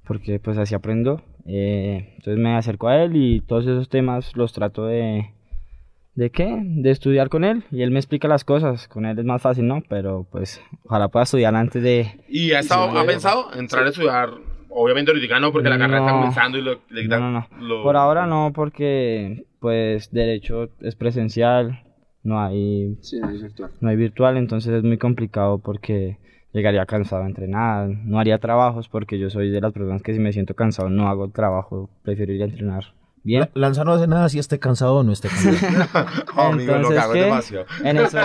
porque 0.05 0.39
pues 0.39 0.57
así 0.57 0.73
aprendo, 0.73 1.21
eh, 1.45 2.13
entonces 2.17 2.37
me 2.37 2.55
acerco 2.55 2.87
a 2.87 3.03
él 3.03 3.15
y 3.15 3.41
todos 3.41 3.65
esos 3.65 3.89
temas 3.89 4.35
los 4.35 4.53
trato 4.53 4.85
de... 4.85 5.33
¿De 6.15 6.31
qué? 6.31 6.59
De 6.63 6.89
estudiar 6.89 7.29
con 7.29 7.43
él 7.43 7.63
y 7.69 7.83
él 7.83 7.91
me 7.91 7.99
explica 7.99 8.27
las 8.27 8.43
cosas. 8.43 8.87
Con 8.87 9.05
él 9.05 9.19
es 9.19 9.23
más 9.23 9.39
fácil, 9.39 9.67
¿no? 9.67 9.83
Pero 9.87 10.25
pues 10.31 10.59
ojalá 10.85 11.09
pueda 11.09 11.25
estudiar 11.25 11.53
antes 11.53 11.83
de, 11.83 12.09
¿Y 12.27 12.53
ha, 12.53 12.59
estado, 12.61 12.97
ha 12.97 13.05
pensado 13.05 13.53
entrar 13.53 13.85
a 13.85 13.89
estudiar? 13.89 14.31
Obviamente 14.79 15.11
ahorita 15.11 15.39
no, 15.39 15.51
porque 15.51 15.69
la 15.69 15.77
carrera 15.77 15.99
está 15.99 16.11
comenzando 16.11 16.57
y 16.57 16.61
lo, 16.61 16.73
le 16.89 17.01
No, 17.01 17.01
quitan 17.01 17.19
no, 17.21 17.31
no. 17.31 17.67
lo- 17.67 17.83
Por 17.83 17.95
ahora 17.97 18.25
no, 18.27 18.51
porque 18.53 19.45
pues 19.59 20.11
derecho 20.11 20.69
es 20.81 20.95
presencial, 20.95 21.83
no 22.23 22.39
hay, 22.39 22.95
sí, 23.01 23.19
no 23.19 23.29
es 23.31 23.41
virtual. 23.41 23.71
no 23.81 23.89
hay 23.89 23.95
virtual, 23.95 24.37
entonces 24.37 24.73
es 24.73 24.83
muy 24.83 24.97
complicado 24.97 25.57
porque 25.59 26.17
llegaría 26.53 26.85
cansado 26.85 27.23
a 27.23 27.27
entrenar, 27.27 27.89
no 27.89 28.19
haría 28.19 28.37
trabajos 28.39 28.87
porque 28.87 29.17
yo 29.19 29.29
soy 29.29 29.49
de 29.49 29.61
las 29.61 29.73
personas 29.73 30.01
que 30.03 30.13
si 30.13 30.19
me 30.19 30.31
siento 30.33 30.53
cansado 30.53 30.89
no 30.89 31.07
hago 31.07 31.29
trabajo, 31.29 31.89
prefiero 32.03 32.33
ir 32.33 32.41
a 32.43 32.45
entrenar 32.45 32.83
bien. 33.23 33.41
La- 33.41 33.49
Lanza 33.53 33.83
no 33.83 33.93
hace 33.93 34.07
nada 34.07 34.29
si 34.29 34.37
esté 34.39 34.59
cansado 34.59 34.97
o 34.97 35.03
no 35.03 35.11
esté 35.11 35.27
cansado. 35.29 36.07
Oh, 36.37 36.53
lo 36.53 36.59
Entonces, 36.61 36.97
es 36.97 37.07
¿qué? 37.13 37.19
demasiado. 37.19 37.65
En 37.83 37.97
eso, 37.97 38.17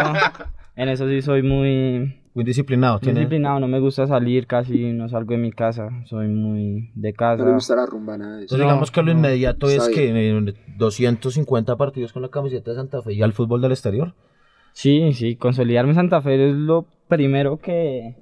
en 0.77 0.89
eso 0.91 1.09
sí 1.09 1.23
soy 1.23 1.43
muy 1.43 2.21
Muy 2.35 2.45
disciplinado. 2.45 2.99
Tiene, 2.99 3.21
disciplinado, 3.21 3.61
no 3.61 3.69
me 3.69 3.79
gusta 3.79 4.07
salir, 4.07 4.47
casi 4.47 4.93
no 4.93 5.09
salgo 5.09 5.33
de 5.33 5.39
mi 5.39 5.53
casa, 5.53 5.91
soy 6.07 6.29
muy 6.29 6.91
de 6.95 7.13
casa. 7.13 7.43
No 7.43 7.49
le 7.51 7.55
gusta 7.55 7.77
la 7.77 7.85
rumba, 7.87 8.17
nada 8.17 8.37
de 8.39 8.45
eso. 8.45 8.55
Entonces 8.55 8.59
No, 8.59 8.65
digamos 8.71 8.91
que 8.91 9.03
lo 9.03 9.13
no. 9.13 9.19
inmediato 9.19 9.69
es 9.69 9.89
que 9.89 10.31
eh, 10.39 10.55
250 10.79 11.77
partidos 11.77 12.13
con 12.13 12.23
la 12.23 12.29
camiseta 12.29 12.71
de 12.71 12.77
Santa 12.79 13.03
Fe 13.03 13.13
y 13.13 13.23
al 13.23 13.33
fútbol 13.35 13.61
del 13.61 13.73
exterior. 13.73 14.15
Sí, 14.73 15.13
sí, 15.13 15.37
consolidarme 15.37 15.91
en 15.91 15.97
Santa 15.97 16.23
Fe 16.23 16.49
es 16.49 16.55
lo 16.55 16.87
primero 17.09 17.59
que 17.59 18.17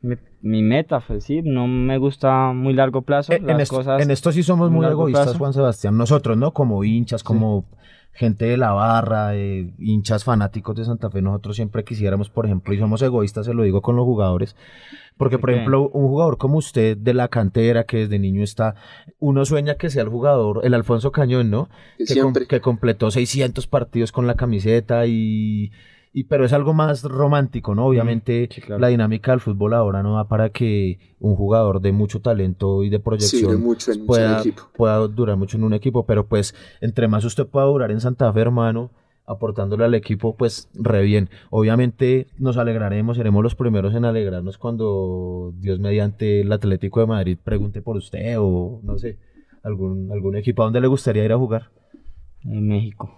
mi, 0.00 0.16
mi 0.42 0.62
meta, 0.62 1.00
pues 1.06 1.24
sí, 1.24 1.40
no 1.42 1.66
me 1.66 1.98
gusta 1.98 2.52
muy 2.52 2.74
largo 2.74 3.02
plazo, 3.02 3.32
Eh, 3.32 3.36
en, 3.36 3.46
las 3.46 3.60
esto, 3.62 3.76
cosas 3.76 4.02
en 4.02 4.10
esto 4.10 4.32
sí 4.32 4.42
somos 4.42 4.70
muy 4.70 4.84
egoístas, 4.86 5.24
plazo. 5.26 5.38
Juan 5.38 5.52
Sebastián. 5.52 5.96
Nosotros, 5.96 6.36
¿no? 6.36 6.52
Como 6.52 6.84
hinchas, 6.84 7.22
como 7.22 7.64
gente 8.14 8.44
de 8.44 8.56
la 8.58 8.72
barra, 8.72 9.34
eh, 9.34 9.72
hinchas 9.78 10.24
fanáticos 10.24 10.76
de 10.76 10.84
Santa 10.84 11.08
Fe, 11.10 11.22
nosotros 11.22 11.56
siempre 11.56 11.82
quisiéramos, 11.82 12.28
por 12.28 12.44
ejemplo, 12.44 12.74
y 12.74 12.78
somos 12.78 13.00
egoístas, 13.00 13.46
se 13.46 13.54
lo 13.54 13.62
digo 13.62 13.80
con 13.80 13.96
los 13.96 14.04
jugadores, 14.04 14.54
porque, 15.16 15.38
por 15.38 15.50
ejemplo, 15.50 15.88
un 15.88 16.08
jugador 16.08 16.36
como 16.36 16.58
usted 16.58 16.96
de 16.98 17.14
la 17.14 17.28
cantera, 17.28 17.84
que 17.84 17.98
desde 17.98 18.18
niño 18.18 18.42
está, 18.42 18.74
uno 19.18 19.44
sueña 19.46 19.76
que 19.76 19.88
sea 19.88 20.02
el 20.02 20.08
jugador, 20.10 20.60
el 20.64 20.74
Alfonso 20.74 21.10
Cañón, 21.10 21.50
¿no? 21.50 21.68
Que 21.96 22.04
com- 22.04 22.12
siempre. 22.14 22.46
que 22.46 22.60
completó 22.60 23.10
600 23.10 23.66
partidos 23.66 24.12
con 24.12 24.26
la 24.26 24.34
camiseta 24.34 25.06
y, 25.06 25.70
Y, 26.14 26.24
pero 26.24 26.44
es 26.44 26.52
algo 26.52 26.74
más 26.74 27.04
romántico, 27.04 27.74
¿no? 27.74 27.86
Obviamente 27.86 28.48
sí, 28.50 28.60
claro. 28.60 28.80
la 28.80 28.88
dinámica 28.88 29.30
del 29.30 29.40
fútbol 29.40 29.72
ahora 29.72 30.02
no 30.02 30.16
da 30.16 30.28
para 30.28 30.50
que 30.50 30.98
un 31.18 31.36
jugador 31.36 31.80
de 31.80 31.92
mucho 31.92 32.20
talento 32.20 32.82
y 32.84 32.90
de 32.90 32.98
Sí, 32.98 33.02
proyección 33.02 33.50
de 33.50 33.56
mucho 33.56 33.92
en 33.92 34.00
un 34.02 34.06
pueda, 34.06 34.28
solo 34.28 34.40
equipo. 34.40 34.62
pueda 34.76 34.98
durar 35.08 35.36
mucho 35.38 35.56
en 35.56 35.64
un 35.64 35.72
equipo, 35.72 36.04
pero 36.04 36.26
pues 36.26 36.54
entre 36.82 37.08
más 37.08 37.24
usted 37.24 37.46
pueda 37.46 37.64
durar 37.66 37.90
en 37.90 38.00
Santa 38.00 38.30
Fe, 38.32 38.40
hermano, 38.40 38.90
aportándole 39.24 39.84
al 39.86 39.94
equipo, 39.94 40.36
pues 40.36 40.68
re 40.74 41.02
bien. 41.02 41.30
Obviamente 41.48 42.26
nos 42.36 42.58
alegraremos, 42.58 43.16
seremos 43.16 43.42
los 43.42 43.54
primeros 43.54 43.94
en 43.94 44.04
alegrarnos 44.04 44.58
cuando 44.58 45.54
Dios 45.60 45.78
mediante 45.80 46.42
el 46.42 46.52
Atlético 46.52 47.00
de 47.00 47.06
Madrid 47.06 47.38
pregunte 47.42 47.80
por 47.80 47.96
usted 47.96 48.36
o 48.38 48.80
no 48.82 48.98
sé, 48.98 49.18
algún, 49.62 50.10
algún 50.12 50.36
equipo 50.36 50.60
a 50.62 50.66
donde 50.66 50.80
le 50.82 50.88
gustaría 50.88 51.24
ir 51.24 51.32
a 51.32 51.38
jugar. 51.38 51.70
En 52.44 52.68
México. 52.68 53.10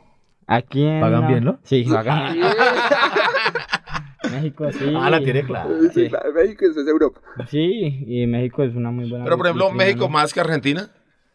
Aquí 0.46 0.84
en 0.84 1.00
¿Pagan 1.00 1.20
la- 1.22 1.28
bien, 1.28 1.44
no? 1.44 1.58
Sí, 1.62 1.84
pagan. 1.84 2.36
México 4.30 4.70
sí. 4.72 4.92
Ah, 4.96 5.10
la 5.10 5.20
tiene 5.20 5.44
clara. 5.44 5.68
Sí, 5.92 6.10
México, 6.34 6.64
es 6.66 6.76
Europa. 6.88 7.20
Sí, 7.48 8.04
y 8.06 8.26
México 8.26 8.62
es 8.62 8.74
una 8.74 8.90
muy 8.90 9.08
buena. 9.08 9.24
Pero 9.24 9.36
por 9.36 9.46
ejemplo, 9.46 9.70
México 9.70 10.04
¿no? 10.04 10.08
más 10.10 10.32
que 10.32 10.40
Argentina, 10.40 10.88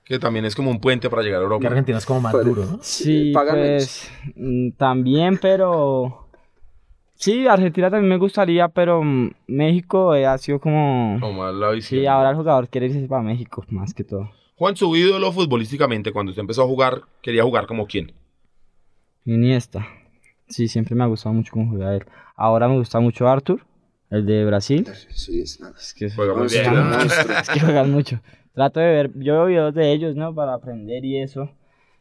que 0.03 0.19
también 0.19 0.45
es 0.45 0.55
como 0.55 0.71
un 0.71 0.79
puente 0.79 1.09
para 1.09 1.21
llegar 1.21 1.37
a 1.37 1.41
Que 1.41 1.43
Europa. 1.45 1.67
Argentina 1.67 1.97
es 1.97 2.05
como 2.05 2.21
más 2.21 2.33
Pero- 2.33 2.45
duro, 2.45 2.65
¿no? 2.65 2.79
Sí, 2.81 3.31
pagan 3.33 3.55
pues 3.55 4.11
mm, 4.35 4.71
también, 4.71 5.37
pero 5.37 6.27
sí, 7.15 7.47
Argentina 7.47 7.89
también 7.89 8.09
me 8.09 8.17
gustaría, 8.17 8.67
pero 8.69 9.03
mm, 9.03 9.31
México 9.47 10.15
eh, 10.15 10.25
ha 10.25 10.37
sido 10.37 10.59
como 10.59 11.17
Como 11.19 11.43
más 11.43 11.53
la 11.53 11.69
visión. 11.71 12.01
sí, 12.01 12.07
ahora 12.07 12.31
el 12.31 12.35
jugador 12.35 12.67
quiere 12.69 12.87
irse 12.87 13.07
para 13.07 13.21
México 13.21 13.63
más 13.69 13.93
que 13.93 14.03
todo. 14.03 14.31
Juan, 14.55 14.75
su 14.75 14.93
ídolo 14.95 15.31
futbolísticamente, 15.31 16.11
cuando 16.11 16.31
usted 16.31 16.41
empezó 16.41 16.63
a 16.63 16.67
jugar, 16.67 17.01
quería 17.21 17.43
jugar 17.43 17.65
como 17.65 17.87
quién. 17.87 18.11
Iniesta. 19.33 19.85
Sí, 20.47 20.67
siempre 20.67 20.95
me 20.95 21.03
ha 21.03 21.07
gustado 21.07 21.33
mucho 21.33 21.51
cómo 21.53 21.69
juega 21.69 21.95
él. 21.95 22.03
Ahora 22.35 22.67
me 22.67 22.77
gusta 22.77 22.99
mucho 22.99 23.27
Arthur, 23.27 23.61
el 24.09 24.25
de 24.25 24.45
Brasil. 24.45 24.87
Sí, 25.11 25.41
es 25.41 25.59
Es 25.77 25.93
que 25.93 26.09
Juega 26.09 26.33
muy 26.33 26.47
bien. 26.47 26.73
¿no? 26.73 26.99
es 27.01 27.49
que 27.53 27.59
juegan 27.59 27.91
mucho. 27.91 28.19
Trato 28.53 28.79
de 28.79 28.87
ver, 28.87 29.11
yo 29.15 29.33
veo 29.35 29.45
videos 29.45 29.73
de 29.75 29.91
ellos, 29.91 30.15
¿no? 30.15 30.33
Para 30.33 30.53
aprender 30.55 31.05
y 31.05 31.17
eso. 31.21 31.51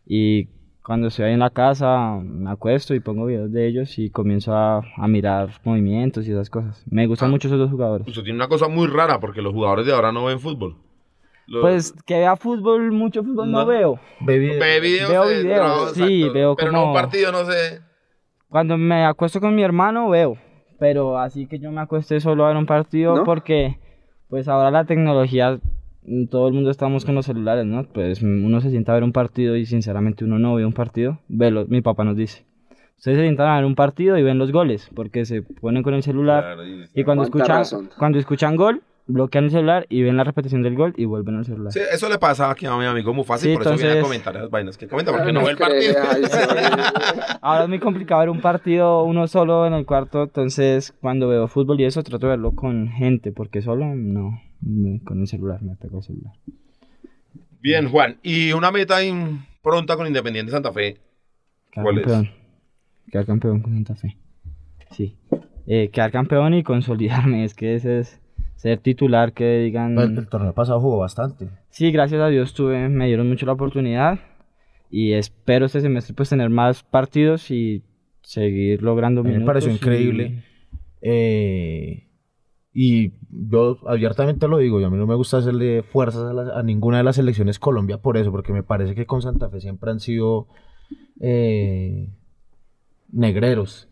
Y 0.06 0.46
cuando 0.82 1.08
estoy 1.08 1.26
ahí 1.26 1.34
en 1.34 1.40
la 1.40 1.50
casa, 1.50 2.18
me 2.22 2.50
acuesto 2.50 2.94
y 2.94 3.00
pongo 3.00 3.26
videos 3.26 3.52
de 3.52 3.68
ellos 3.68 3.98
y 3.98 4.08
comienzo 4.08 4.54
a, 4.54 4.82
a 4.96 5.06
mirar 5.06 5.50
movimientos 5.64 6.26
y 6.26 6.30
esas 6.32 6.48
cosas. 6.48 6.82
Me 6.90 7.06
gustan 7.06 7.28
Ah. 7.28 7.32
mucho 7.32 7.48
esos 7.48 7.58
dos 7.58 7.70
jugadores. 7.70 8.08
Usted 8.08 8.22
tiene 8.22 8.38
una 8.38 8.48
cosa 8.48 8.68
muy 8.68 8.86
rara 8.86 9.20
porque 9.20 9.42
los 9.42 9.52
jugadores 9.52 9.84
de 9.84 9.92
ahora 9.92 10.10
no 10.12 10.24
ven 10.24 10.40
fútbol. 10.40 10.76
Los- 11.48 11.62
Pues 11.62 11.94
que 12.04 12.18
vea 12.18 12.36
fútbol, 12.36 12.92
mucho 12.92 13.22
fútbol 13.24 13.50
no, 13.50 13.60
No. 13.60 13.66
veo. 13.66 14.00
Baby, 14.20 14.58
ve 14.58 14.80
videos, 14.80 15.08
veo 15.10 15.26
de- 15.26 15.42
videos, 15.42 15.96
no, 15.98 16.06
sí, 16.06 16.28
veo 16.28 16.54
Pero 16.56 16.72
no 16.72 16.78
como- 16.80 16.92
un 16.92 16.96
partido, 16.98 17.32
no 17.32 17.44
sé. 17.44 17.80
Cuando 18.48 18.76
me 18.76 19.04
acuesto 19.04 19.40
con 19.40 19.54
mi 19.54 19.62
hermano, 19.62 20.08
veo. 20.10 20.36
Pero 20.78 21.18
así 21.18 21.46
que 21.46 21.58
yo 21.58 21.72
me 21.72 21.80
acuesté 21.80 22.20
solo 22.20 22.44
a 22.44 22.48
ver 22.48 22.56
un 22.56 22.66
partido 22.66 23.16
¿No? 23.16 23.24
porque, 23.24 23.78
pues 24.28 24.46
ahora 24.46 24.70
la 24.70 24.84
tecnología, 24.84 25.58
mm, 26.02 26.26
todo 26.26 26.48
el 26.48 26.54
mundo 26.54 26.70
estamos 26.70 27.04
con 27.04 27.14
los 27.14 27.26
celulares, 27.26 27.64
¿no? 27.66 27.84
Pues 27.84 28.22
mm, 28.22 28.44
uno 28.44 28.60
se 28.60 28.70
sienta 28.70 28.92
a 28.92 28.96
ver 28.96 29.04
un 29.04 29.12
partido 29.12 29.56
y 29.56 29.64
sinceramente 29.66 30.24
uno 30.24 30.38
no 30.38 30.54
ve 30.54 30.64
un 30.66 30.72
partido. 30.74 31.18
Velo, 31.28 31.64
mi 31.68 31.80
papá 31.80 32.04
nos 32.04 32.16
dice. 32.16 32.44
Ustedes 32.98 33.16
se 33.16 33.22
sientan 33.22 33.48
a 33.48 33.56
ver 33.56 33.64
un 33.64 33.74
partido 33.74 34.18
y 34.18 34.22
ven 34.22 34.38
los 34.38 34.50
goles 34.52 34.90
porque 34.94 35.24
se 35.24 35.42
ponen 35.42 35.82
con 35.82 35.94
el 35.94 36.02
celular 36.02 36.42
Claro, 36.42 36.66
y- 36.66 36.84
y 36.94 37.04
cuando 37.04 37.24
escuchan, 37.24 37.58
razón. 37.58 37.90
cuando 37.98 38.18
escuchan 38.18 38.56
gol, 38.56 38.82
bloquean 39.08 39.44
el 39.46 39.50
celular 39.50 39.86
y 39.88 40.02
ven 40.02 40.16
la 40.16 40.22
repetición 40.24 40.62
del 40.62 40.76
gol 40.76 40.94
y 40.96 41.04
vuelven 41.06 41.36
al 41.36 41.44
celular. 41.44 41.72
Sí, 41.72 41.80
eso 41.92 42.08
le 42.08 42.18
pasa 42.18 42.50
aquí 42.50 42.66
a 42.66 42.76
mi 42.76 42.84
amigo 42.84 43.12
Mufasa 43.14 43.46
y 43.46 43.50
Sí, 43.50 43.56
por 43.56 43.62
eso 43.66 43.76
viene 43.76 43.98
a 43.98 44.02
comentar 44.02 44.34
las 44.34 44.50
vainas 44.50 44.76
que 44.78 44.86
comenta, 44.86 45.10
porque 45.12 45.30
Ah, 45.30 45.32
no 45.32 45.44
ve 45.44 45.50
el 45.50 45.56
partido. 45.56 45.94
Ahora 47.40 47.62
es 47.64 47.68
muy 47.68 47.78
complicado 47.78 48.20
ver 48.20 48.30
un 48.30 48.40
partido 48.40 49.02
uno 49.04 49.26
solo 49.26 49.66
en 49.66 49.72
el 49.74 49.86
cuarto, 49.86 50.24
entonces 50.24 50.92
cuando 51.00 51.28
veo 51.28 51.48
fútbol 51.48 51.80
y 51.80 51.84
eso 51.84 52.02
trato 52.02 52.26
de 52.26 52.30
verlo 52.32 52.52
con 52.52 52.88
gente, 52.88 53.32
porque 53.32 53.62
solo 53.62 53.86
no, 53.94 54.40
me- 54.60 55.00
con 55.04 55.20
el 55.20 55.26
celular, 55.26 55.62
me 55.62 55.74
pego 55.76 55.98
el 55.98 56.04
celular. 56.04 56.34
Bien, 57.60 57.88
Juan. 57.88 58.18
Y 58.22 58.52
una 58.52 58.70
meta 58.70 59.02
in- 59.02 59.44
pronta 59.62 59.96
con 59.96 60.06
Independiente 60.06 60.52
Santa 60.52 60.72
Fe. 60.72 60.98
Quedar 61.72 61.84
¿Cuál 61.84 61.98
es? 61.98 62.04
campeón. 62.06 62.30
Quedar 63.10 63.26
campeón 63.26 63.60
con 63.60 63.72
Santa 63.74 63.94
Fe. 63.96 64.16
Sí. 64.90 65.16
Eh, 65.66 65.90
quedar 65.90 66.10
campeón 66.12 66.54
y 66.54 66.62
consolidarme, 66.62 67.44
es 67.44 67.54
que 67.54 67.74
ese 67.74 67.98
es 68.00 68.20
ser 68.58 68.78
titular, 68.80 69.32
que 69.32 69.58
digan... 69.60 69.94
Pues, 69.94 70.10
el 70.10 70.28
torneo 70.28 70.52
pasado 70.52 70.80
jugó 70.80 70.98
bastante. 70.98 71.48
Sí, 71.70 71.90
gracias 71.92 72.20
a 72.20 72.26
Dios 72.28 72.52
tuve, 72.54 72.88
me 72.88 73.06
dieron 73.06 73.28
mucho 73.28 73.46
la 73.46 73.52
oportunidad 73.52 74.18
y 74.90 75.12
espero 75.12 75.66
este 75.66 75.80
semestre 75.80 76.14
pues 76.14 76.28
tener 76.28 76.50
más 76.50 76.82
partidos 76.82 77.50
y 77.50 77.82
seguir 78.22 78.82
logrando 78.82 79.20
A 79.20 79.24
mí 79.24 79.30
me 79.30 79.34
minutos. 79.38 79.46
pareció 79.52 79.70
y- 79.70 79.74
increíble. 79.74 80.42
Eh, 81.02 82.04
y 82.74 83.12
yo 83.30 83.78
abiertamente 83.86 84.48
lo 84.48 84.58
digo, 84.58 84.80
y 84.80 84.84
a 84.84 84.90
mí 84.90 84.96
no 84.96 85.06
me 85.06 85.14
gusta 85.14 85.38
hacerle 85.38 85.82
fuerzas 85.82 86.22
a, 86.24 86.32
la- 86.32 86.58
a 86.58 86.62
ninguna 86.62 86.98
de 86.98 87.04
las 87.04 87.16
selecciones 87.16 87.58
Colombia 87.58 87.98
por 87.98 88.16
eso, 88.16 88.30
porque 88.32 88.52
me 88.52 88.62
parece 88.62 88.94
que 88.94 89.06
con 89.06 89.22
Santa 89.22 89.48
Fe 89.50 89.60
siempre 89.60 89.90
han 89.90 90.00
sido 90.00 90.48
eh, 91.20 92.08
negreros. 93.12 93.87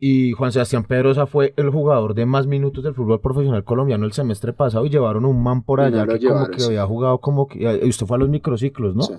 Y 0.00 0.30
Juan 0.32 0.52
Sebastián 0.52 0.84
Pedrosa 0.84 1.26
fue 1.26 1.54
el 1.56 1.70
jugador 1.70 2.14
de 2.14 2.24
más 2.24 2.46
minutos 2.46 2.84
del 2.84 2.94
fútbol 2.94 3.20
profesional 3.20 3.64
colombiano 3.64 4.06
el 4.06 4.12
semestre 4.12 4.52
pasado 4.52 4.86
y 4.86 4.90
llevaron 4.90 5.24
un 5.24 5.42
man 5.42 5.62
por 5.64 5.80
allá 5.80 6.06
no 6.06 6.12
que 6.12 6.18
como 6.20 6.34
llevaron, 6.34 6.50
que 6.54 6.60
sí. 6.60 6.66
había 6.66 6.86
jugado 6.86 7.18
como 7.18 7.48
que... 7.48 7.58
y 7.82 7.88
Usted 7.88 8.06
fue 8.06 8.16
a 8.16 8.20
los 8.20 8.28
microciclos, 8.28 8.94
¿no? 8.94 9.02
Sí. 9.02 9.14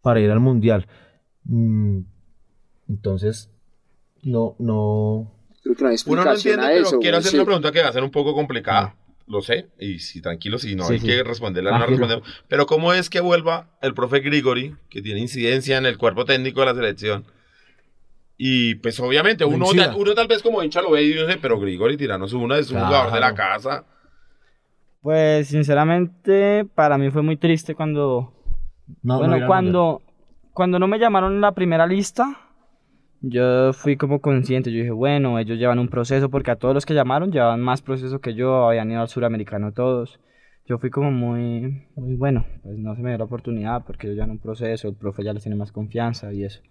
Para 0.00 0.20
ir 0.20 0.30
al 0.30 0.40
mundial. 0.40 0.86
Mm, 1.44 2.00
entonces, 2.88 3.50
no, 4.22 4.56
no... 4.58 5.32
Creo 5.62 5.74
que 5.76 5.84
no 5.84 5.90
hay 5.90 5.96
Uno 6.06 6.24
no 6.24 6.32
entiende, 6.32 6.64
a 6.64 6.68
pero 6.68 6.82
eso. 6.86 6.98
quiero 6.98 7.16
güey, 7.16 7.18
hacer 7.20 7.30
sí. 7.32 7.36
una 7.36 7.44
pregunta 7.44 7.70
que 7.72 7.82
va 7.82 7.88
a 7.88 7.92
ser 7.92 8.02
un 8.02 8.10
poco 8.10 8.34
complicada. 8.34 8.96
Lo 9.26 9.42
sé, 9.42 9.68
y 9.78 9.98
si 10.00 10.20
tranquilo, 10.22 10.58
si 10.58 10.74
no 10.74 10.84
Sí, 10.84 10.94
hay 10.94 10.98
sí. 11.00 11.06
que 11.06 11.22
responderla, 11.22 11.70
no 11.72 11.78
la 11.78 11.84
Tranquilo. 11.86 12.06
respondemos. 12.08 12.44
Pero 12.48 12.66
¿cómo 12.66 12.92
es 12.94 13.10
que 13.10 13.20
vuelva 13.20 13.68
el 13.82 13.92
profe 13.94 14.20
Grigori, 14.20 14.74
que 14.88 15.02
tiene 15.02 15.20
incidencia 15.20 15.76
en 15.78 15.84
el 15.86 15.98
cuerpo 15.98 16.24
técnico 16.24 16.60
de 16.60 16.66
la 16.66 16.74
selección? 16.74 17.24
Y 18.42 18.76
pues 18.76 18.98
obviamente 19.00 19.44
uno, 19.44 19.66
tal- 19.66 19.94
uno 19.98 20.14
tal 20.14 20.26
vez 20.26 20.42
como 20.42 20.62
hincha 20.62 20.80
lo 20.80 20.92
ve 20.92 21.02
y 21.02 21.08
dice, 21.12 21.36
pero 21.42 21.60
Grigori 21.60 21.98
Tirano 21.98 22.24
es 22.24 22.32
uno, 22.32 22.54
es 22.54 22.70
un 22.70 22.78
Claro. 22.78 22.86
jugador 22.86 23.12
de 23.12 23.20
la 23.20 23.34
casa. 23.34 23.84
Pues 25.02 25.48
sinceramente 25.48 26.64
para 26.74 26.96
mí 26.96 27.10
fue 27.10 27.20
muy 27.20 27.36
triste 27.36 27.74
cuando 27.74 28.32
no 29.02 29.18
bueno, 29.18 29.36
no 29.36 29.46
cuando, 29.46 30.02
cuando 30.54 30.78
no 30.78 30.88
me 30.88 30.98
llamaron 30.98 31.34
en 31.34 31.42
la 31.42 31.52
primera 31.52 31.86
lista, 31.86 32.34
yo 33.20 33.74
fui 33.74 33.96
como 33.98 34.22
consciente, 34.22 34.72
yo 34.72 34.78
dije, 34.78 34.90
bueno, 34.90 35.38
ellos 35.38 35.58
llevan 35.58 35.78
un 35.78 35.88
proceso, 35.88 36.30
porque 36.30 36.50
a 36.50 36.56
todos 36.56 36.72
los 36.72 36.86
que 36.86 36.94
llamaron 36.94 37.30
llevaban 37.32 37.60
más 37.60 37.82
proceso 37.82 38.22
que 38.22 38.32
yo, 38.32 38.66
habían 38.70 38.90
ido 38.90 39.02
al 39.02 39.08
suramericano 39.08 39.72
todos. 39.72 40.18
Yo 40.66 40.78
fui 40.78 40.88
como 40.88 41.10
muy, 41.10 41.86
muy 41.94 42.14
bueno, 42.16 42.46
pues 42.62 42.78
no 42.78 42.94
se 42.96 43.02
me 43.02 43.10
dio 43.10 43.18
la 43.18 43.24
oportunidad 43.24 43.84
porque 43.84 44.06
ellos 44.06 44.16
llevan 44.16 44.30
un 44.30 44.38
proceso, 44.38 44.88
el 44.88 44.94
profe 44.94 45.24
ya 45.24 45.34
les 45.34 45.42
tiene 45.42 45.56
más 45.56 45.72
confianza 45.72 46.32
y 46.32 46.44
eso. 46.44 46.62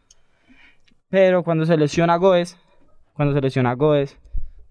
Pero 1.09 1.43
cuando 1.43 1.65
se 1.65 1.75
lesiona 1.75 2.17
Goes, 2.17 2.57
cuando 3.13 3.33
se 3.33 3.41
lesiona 3.41 3.73
Goes, 3.73 4.19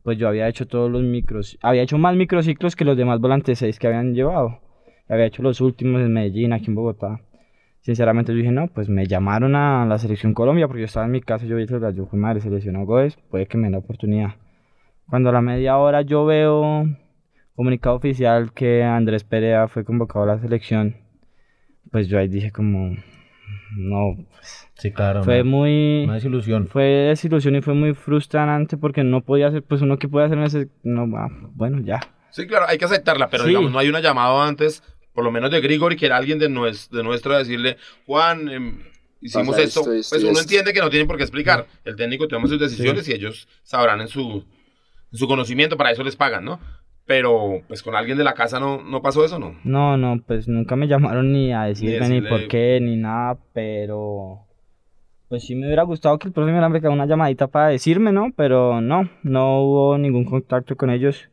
pues 0.05 0.18
yo 0.18 0.28
había 0.28 0.49
hecho 0.49 0.66
todos 0.66 0.91
los 0.91 1.03
micros, 1.03 1.59
había 1.62 1.82
hecho 1.82 1.99
más 1.99 2.14
microciclos 2.14 2.76
que 2.76 2.84
los 2.84 2.97
demás 2.97 3.20
volantes 3.20 3.59
6 3.59 3.78
que 3.78 3.89
habían 3.89 4.14
llevado. 4.14 4.61
Había 5.09 5.26
hecho 5.26 5.43
los 5.43 5.61
últimos 5.61 6.01
en 6.01 6.12
Medellín, 6.12 6.53
aquí 6.53 6.66
en 6.66 6.76
Bogotá. 6.76 7.20
Sinceramente 7.80 8.32
yo 8.32 8.39
dije, 8.39 8.53
no, 8.53 8.68
pues 8.68 8.89
me 8.89 9.07
llamaron 9.07 9.57
a 9.57 9.84
la 9.86 9.99
selección 9.99 10.32
Colombia 10.32 10.68
porque 10.68 10.82
yo 10.82 10.86
estaba 10.86 11.07
en 11.07 11.12
mi 11.12 11.20
casa 11.20 11.45
yo 11.47 11.57
dije, 11.57 11.74
yo 11.95 12.07
fui 12.07 12.18
madre, 12.18 12.41
seleccionó 12.41 12.84
Goes, 12.84 13.16
puede 13.30 13.47
que 13.47 13.57
me 13.57 13.64
den 13.64 13.72
la 13.72 13.78
oportunidad. 13.78 14.34
Cuando 15.09 15.30
a 15.30 15.32
la 15.32 15.41
media 15.41 15.76
hora 15.78 16.03
yo 16.03 16.24
veo 16.24 16.84
comunicado 17.57 17.97
oficial 17.97 18.53
que 18.53 18.84
Andrés 18.84 19.24
Perea 19.24 19.66
fue 19.66 19.84
convocado 19.84 20.24
a 20.24 20.28
la 20.28 20.39
selección, 20.39 20.97
pues 21.91 22.07
yo 22.07 22.18
ahí 22.18 22.28
dije 22.28 22.53
como, 22.53 22.95
no, 23.76 24.16
pues, 24.30 24.68
Sí, 24.74 24.92
claro. 24.92 25.24
fue 25.24 25.38
no, 25.38 25.51
muy... 25.51 26.05
Una 26.05 26.14
desilusión. 26.14 26.68
Fue 26.68 26.84
desilusión 26.84 27.57
y 27.57 27.61
fue 27.62 27.74
muy 27.74 27.94
frustrante 27.94 28.76
porque 28.76 29.03
no 29.05 29.22
podía 29.22 29.49
hacer, 29.49 29.62
pues 29.62 29.82
uno 29.82 29.99
que 29.99 30.09
puede 30.09 30.26
hacer 30.26 30.38
en 30.38 30.44
ese, 30.44 30.68
no, 30.82 31.03
ah, 31.16 31.28
bueno, 31.55 31.80
ya. 31.80 32.01
Sí, 32.30 32.46
claro, 32.46 32.66
hay 32.68 32.78
que 32.78 32.84
aceptarla, 32.84 33.28
pero 33.28 33.42
Sí. 33.44 33.49
digamos, 33.51 33.72
no 33.72 33.78
hay 33.78 33.88
una 33.88 34.01
llamada 34.01 34.46
antes, 34.46 34.82
por 35.12 35.24
lo 35.24 35.30
menos 35.32 35.51
de 35.51 35.61
Grigori, 35.61 35.96
que 35.96 36.07
era 36.07 36.16
alguien 36.16 36.38
de, 36.38 36.49
nues- 36.49 36.88
de 36.90 37.03
nuestro, 37.03 37.34
a 37.34 37.38
decirle, 37.38 37.76
Juan, 38.07 38.49
em, 38.49 38.82
hicimos 39.20 39.49
Pasa 39.57 39.62
esto. 39.62 39.80
esto, 39.80 39.92
esto 39.92 40.16
pues 40.16 40.24
uno 40.24 40.38
entiende 40.38 40.72
que 40.72 40.80
no 40.80 40.90
tienen 40.90 41.09
por 41.09 41.16
qué 41.16 41.24
explicar. 41.24 41.66
El 41.84 41.96
técnico 41.96 42.28
toma 42.28 42.46
sus 42.46 42.61
decisiones 42.61 43.09
y 43.09 43.12
ellos 43.12 43.49
sabrán 43.64 44.01
en 44.01 44.09
su, 44.09 44.44
en 45.11 45.18
su 45.18 45.26
conocimiento, 45.26 45.76
para 45.76 45.90
eso 45.90 46.05
les 46.05 46.14
pagan, 46.16 46.44
¿no? 46.44 46.61
Pero, 47.09 47.63
pues 47.67 47.83
con 47.83 47.97
alguien 47.97 48.19
de 48.19 48.23
la 48.23 48.35
casa 48.35 48.61
no, 48.61 48.83
no 48.85 49.01
pasó 49.01 49.25
eso, 49.25 49.39
¿no? 49.39 49.55
No, 49.65 49.97
no, 49.97 50.21
pues 50.27 50.47
nunca 50.47 50.77
me 50.77 50.87
llamaron 50.87 51.33
ni 51.33 51.55
a 51.55 51.63
decirme 51.63 52.07
ni, 52.09 52.17
decirle- 52.21 52.29
por 52.29 52.47
qué, 52.49 52.79
ni 52.83 52.97
nada, 52.97 53.39
pero 53.55 54.41
pues 55.29 55.45
sí 55.47 55.55
me 55.55 55.67
hubiera 55.67 55.85
gustado 55.85 56.19
que 56.19 56.29
el 56.29 56.35
profe 56.35 56.53
me 56.53 56.59
hubiera 56.59 56.71
pegado 56.71 56.93
una 56.95 57.07
llamadita 57.07 57.47
para 57.47 57.69
decirme, 57.69 58.13
¿no? 58.13 58.29
Pero 58.37 58.83
no, 58.83 59.09
no 59.23 59.63
hubo 59.63 59.97
ningún 59.99 60.27
contacto 60.27 60.77
con 60.77 60.91
ellos. 60.91 61.31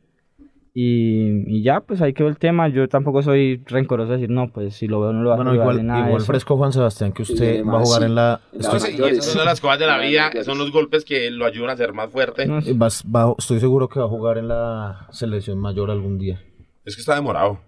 Y, 0.77 1.57
y 1.57 1.63
ya, 1.63 1.79
pues 1.79 2.01
ahí 2.01 2.11
quedó 2.11 2.27
el 2.27 2.37
tema. 2.37 2.67
Yo 2.67 2.89
tampoco 2.89 3.21
soy 3.23 3.63
rencoroso 3.65 4.11
de 4.11 4.17
decir, 4.17 4.29
no, 4.29 4.51
pues 4.51 4.75
si 4.75 4.87
lo 4.87 4.99
veo 4.99 5.13
no 5.13 5.23
lo 5.23 5.29
va 5.29 5.35
a 5.35 5.37
Bueno, 5.37 5.51
saludar 5.51 5.63
igual, 5.67 5.77
ni 5.77 5.83
nada 5.87 6.01
de 6.01 6.07
igual 6.09 6.23
fresco 6.23 6.57
Juan 6.57 6.73
Sebastián 6.73 7.13
que 7.13 7.21
usted 7.21 7.53
además, 7.53 7.75
va 7.75 7.79
a 7.79 7.83
jugar 7.85 7.99
sí. 8.01 8.05
en 8.07 8.15
la... 8.15 8.41
La 8.51 8.59
Eso 8.59 8.79
sí, 8.81 8.95
y 8.99 9.01
esas 9.03 9.25
son 9.25 9.45
las 9.45 9.61
cosas 9.61 9.79
de 9.79 9.87
la 9.87 9.97
vida, 9.99 10.31
son 10.43 10.57
los 10.57 10.71
golpes 10.73 11.05
que 11.05 11.31
lo 11.31 11.45
ayudan 11.45 11.69
a 11.69 11.77
ser 11.77 11.93
más 11.93 12.09
fuerte. 12.11 12.45
No, 12.45 12.57
estoy, 12.59 12.73
vas- 12.73 13.05
va- 13.05 13.33
estoy 13.37 13.61
seguro 13.61 13.87
que 13.87 13.99
va 14.01 14.05
a 14.05 14.09
jugar 14.09 14.37
en 14.37 14.49
la 14.49 15.07
selección 15.11 15.59
mayor 15.59 15.89
algún 15.89 16.17
día. 16.17 16.41
Es 16.83 16.95
que 16.95 16.99
está 16.99 17.15
demorado. 17.15 17.61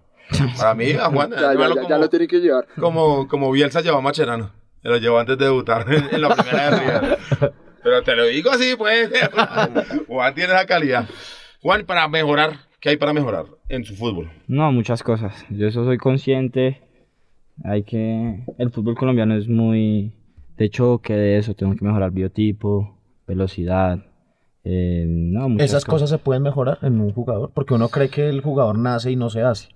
Para 0.58 0.74
mí, 0.74 0.92
a 0.92 1.06
Juan, 1.06 1.30
Ya, 1.34 1.40
ya, 1.40 1.52
llévalo 1.52 1.74
ya, 1.76 1.80
ya 1.82 1.88
como, 1.88 2.00
lo 2.02 2.08
tiene 2.10 2.28
que 2.28 2.40
llevar. 2.40 2.66
como, 2.78 3.26
como 3.26 3.50
Bielsa 3.50 3.80
llevó 3.80 3.96
a 3.96 4.02
Macherano. 4.02 4.50
Me 4.82 4.90
lo 4.90 4.98
llevó 4.98 5.18
antes 5.18 5.38
de 5.38 5.46
debutar 5.46 5.86
en, 5.90 6.04
en 6.14 6.20
la 6.20 6.34
primera 6.36 6.70
de 6.70 6.78
River. 6.78 7.18
Pero 7.82 8.02
te 8.02 8.14
lo 8.14 8.24
digo 8.26 8.50
así, 8.50 8.74
pues. 8.76 9.08
Juan 10.08 10.34
tiene 10.34 10.52
esa 10.52 10.66
calidad. 10.66 11.08
Juan, 11.62 11.86
para 11.86 12.06
mejorar, 12.06 12.67
¿qué 12.80 12.90
hay 12.90 12.96
para 12.96 13.12
mejorar 13.12 13.46
en 13.68 13.84
su 13.84 13.94
fútbol? 13.94 14.30
No, 14.46 14.72
muchas 14.72 15.02
cosas. 15.02 15.46
Yo 15.50 15.66
eso 15.66 15.84
soy 15.84 15.98
consciente. 15.98 16.80
Hay 17.64 17.82
que... 17.82 18.44
El 18.58 18.70
fútbol 18.70 18.94
colombiano 18.94 19.34
es 19.36 19.48
muy 19.48 20.12
de 20.56 20.70
choque 20.70 21.14
de 21.14 21.38
eso. 21.38 21.54
Tengo 21.54 21.74
que 21.74 21.84
mejorar 21.84 22.10
biotipo, 22.10 22.98
velocidad. 23.26 24.04
eh, 24.64 25.04
no, 25.08 25.48
muchas 25.48 25.70
¿Esas 25.70 25.84
cosas 25.84 26.10
se 26.10 26.18
pueden 26.18 26.42
mejorar 26.42 26.78
en 26.82 27.00
un 27.00 27.12
jugador? 27.12 27.50
Porque 27.54 27.74
uno 27.74 27.88
cree 27.88 28.08
que 28.08 28.28
el 28.28 28.42
jugador 28.42 28.78
nace 28.78 29.10
y 29.10 29.16
no 29.16 29.30
se 29.30 29.42
hace. 29.42 29.68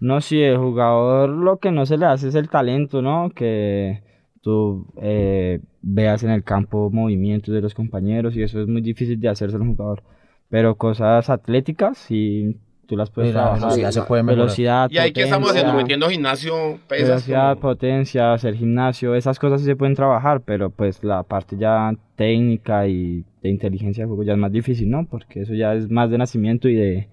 No, 0.00 0.20
sí, 0.20 0.40
el 0.40 0.58
jugador 0.58 1.30
lo 1.30 1.58
que 1.58 1.72
no 1.72 1.84
se 1.84 1.98
le 1.98 2.06
hace 2.06 2.28
es 2.28 2.34
el 2.36 2.48
talento, 2.48 3.02
¿no? 3.02 3.30
Que 3.30 4.02
tú 4.42 4.86
eh, 5.02 5.60
veas 5.82 6.22
en 6.22 6.30
el 6.30 6.44
campo 6.44 6.88
movimientos 6.90 7.52
de 7.52 7.60
los 7.60 7.74
compañeros 7.74 8.36
y 8.36 8.42
eso 8.42 8.60
es 8.60 8.68
muy 8.68 8.80
difícil 8.80 9.18
de 9.18 9.28
hacerse 9.28 9.56
un 9.56 9.74
jugador. 9.74 10.04
Pero 10.50 10.76
cosas 10.76 11.28
atléticas, 11.28 11.98
sí, 11.98 12.56
tú 12.86 12.96
las 12.96 13.10
puedes 13.10 13.30
Mira, 13.32 13.42
trabajar. 13.42 13.60
velocidad 13.60 13.90
se 13.90 14.02
puede 14.02 14.22
mejorar. 14.22 14.44
Velocidad, 14.46 14.90
¿Y 14.90 14.98
ahí 14.98 15.12
qué 15.12 15.24
estamos 15.24 15.50
haciendo? 15.50 15.74
Metiendo 15.74 16.08
gimnasio, 16.08 16.78
pesas. 16.88 17.08
Velocidad, 17.08 17.50
como- 17.50 17.60
potencia, 17.60 18.32
hacer 18.32 18.54
gimnasio, 18.54 19.14
esas 19.14 19.38
cosas 19.38 19.60
sí 19.60 19.66
se 19.66 19.76
pueden 19.76 19.94
trabajar, 19.94 20.40
pero 20.40 20.70
pues 20.70 21.04
la 21.04 21.22
parte 21.22 21.56
ya 21.58 21.92
técnica 22.16 22.86
y 22.86 23.24
de 23.42 23.50
inteligencia 23.50 24.04
de 24.04 24.08
juego 24.08 24.22
ya 24.22 24.32
es 24.32 24.38
más 24.38 24.50
difícil, 24.52 24.88
¿no? 24.90 25.06
Porque 25.06 25.42
eso 25.42 25.52
ya 25.54 25.74
es 25.74 25.90
más 25.90 26.10
de 26.10 26.16
nacimiento 26.18 26.68
y 26.68 26.74
de, 26.76 27.08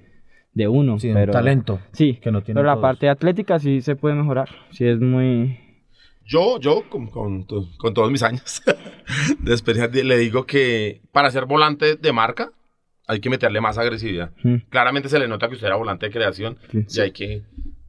de 0.54 0.68
uno. 0.70 0.98
Sí, 0.98 1.10
un 1.10 1.16
pero, 1.16 1.34
talento. 1.34 1.80
Sí, 1.92 2.16
que 2.22 2.32
no 2.32 2.42
pero 2.42 2.64
la 2.64 2.80
parte 2.80 3.10
atlética 3.10 3.60
sí 3.60 3.82
se 3.82 3.98
puede 3.98 4.16
mejorar, 4.16 4.48
sí 4.72 4.86
es 4.88 5.00
muy... 5.02 5.60
Yo, 6.28 6.60
yo, 6.60 6.90
con, 6.90 7.06
con 7.08 7.44
con 7.78 7.94
todos 7.94 8.10
mis 8.12 8.24
años 8.24 8.64
de 9.40 9.52
experiencia, 9.52 10.04
le 10.04 10.18
digo 10.18 10.46
que 10.46 11.02
para 11.12 11.30
ser 11.30 11.46
volante 11.46 11.98
de 11.98 12.14
marca 12.14 12.52
hay 13.08 13.20
que 13.20 13.30
meterle 13.30 13.62
más 13.62 13.78
agresividad. 13.78 14.32
Claramente 14.70 15.10
se 15.10 15.20
le 15.20 15.28
nota 15.28 15.48
que 15.48 15.56
usted 15.56 15.68
era 15.68 15.76
volante 15.76 16.06
de 16.08 16.12
creación 16.12 16.58
Sí. 16.72 16.86
y 16.90 17.00
hay 17.02 17.12
que... 17.12 17.44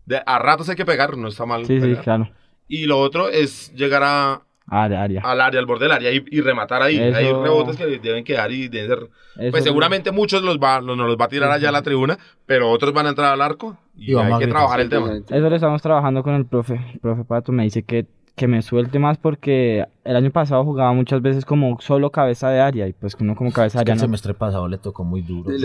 de- 0.05 0.23
a 0.25 0.39
ratos 0.39 0.69
hay 0.69 0.77
que 0.77 0.85
pegar, 0.85 1.17
no 1.17 1.29
está 1.29 1.47
mal. 1.47 1.65
Sí, 1.67 1.81
sí, 1.81 1.89
pegar. 1.89 2.03
claro. 2.05 2.31
Y 2.69 2.87
lo 2.87 2.99
otro 2.99 3.29
es 3.29 3.73
llegar 3.75 4.03
a, 4.05 4.43
Área, 4.69 5.03
área. 5.05 5.21
al 5.23 5.41
área, 5.41 5.61
al 5.61 5.67
borde 5.67 5.85
del 5.85 5.93
área 5.93 6.11
y, 6.13 6.25
y 6.31 6.41
rematar 6.41 6.83
ahí. 6.83 6.99
Eso- 6.99 7.17
Hay 7.17 7.25
rebotes 7.33 7.77
que 7.77 7.87
deben 7.99 8.25
quedar 8.25 8.51
y 8.51 8.69
deben 8.69 8.89
ser... 8.89 8.99
Eso 8.99 9.51
Pues 9.53 9.57
es- 9.59 9.65
seguramente 9.65 10.11
muchos 10.13 10.43
los 10.43 10.59
va, 10.59 10.81
los, 10.81 10.97
nos 10.97 11.07
los 11.07 11.17
va 11.17 11.27
a 11.27 11.29
tirar 11.29 11.51
allá 11.51 11.69
a 11.69 11.73
la 11.73 11.83
tribuna, 11.83 12.19
pero 12.47 12.69
otros 12.71 12.93
van 12.93 13.07
a 13.07 13.11
entrar 13.11 13.33
al 13.33 13.41
arco 13.43 13.79
y, 13.95 14.13
Y 14.13 14.17
hay 14.17 14.39
que 14.39 14.47
trabajar 14.49 14.81
el 14.81 14.89
tema. 14.89 15.13
Eso 15.17 15.49
le 15.49 15.55
estamos 15.55 15.81
trabajando 15.83 16.23
con 16.23 16.35
el 16.35 16.45
profe. 16.47 16.81
El 16.95 17.01
profe 17.01 17.25
Pato 17.25 17.53
me 17.53 17.63
dice 17.63 17.83
que, 17.85 18.07
que 18.37 18.47
me 18.47 18.61
suelte 18.61 18.99
más 18.99 19.17
porque 19.17 19.87
el 20.05 20.15
año 20.15 20.31
pasado 20.31 20.63
jugaba 20.63 20.93
muchas 20.93 21.23
veces 21.23 21.47
como 21.47 21.81
solo 21.81 22.11
cabeza 22.11 22.51
de 22.51 22.61
área 22.61 22.87
y 22.87 22.93
pues 22.93 23.17
uno 23.19 23.35
como 23.35 23.51
cabeza 23.51 23.79
de 23.79 23.83
Es 23.83 23.85
que 23.87 23.93
área 23.93 23.95
el 23.95 23.99
no, 23.99 24.05
semestre 24.05 24.35
pasado 24.35 24.69
le 24.69 24.77
tocó 24.77 25.05
muy 25.05 25.23
duro. 25.23 25.51
Y. 25.51 25.63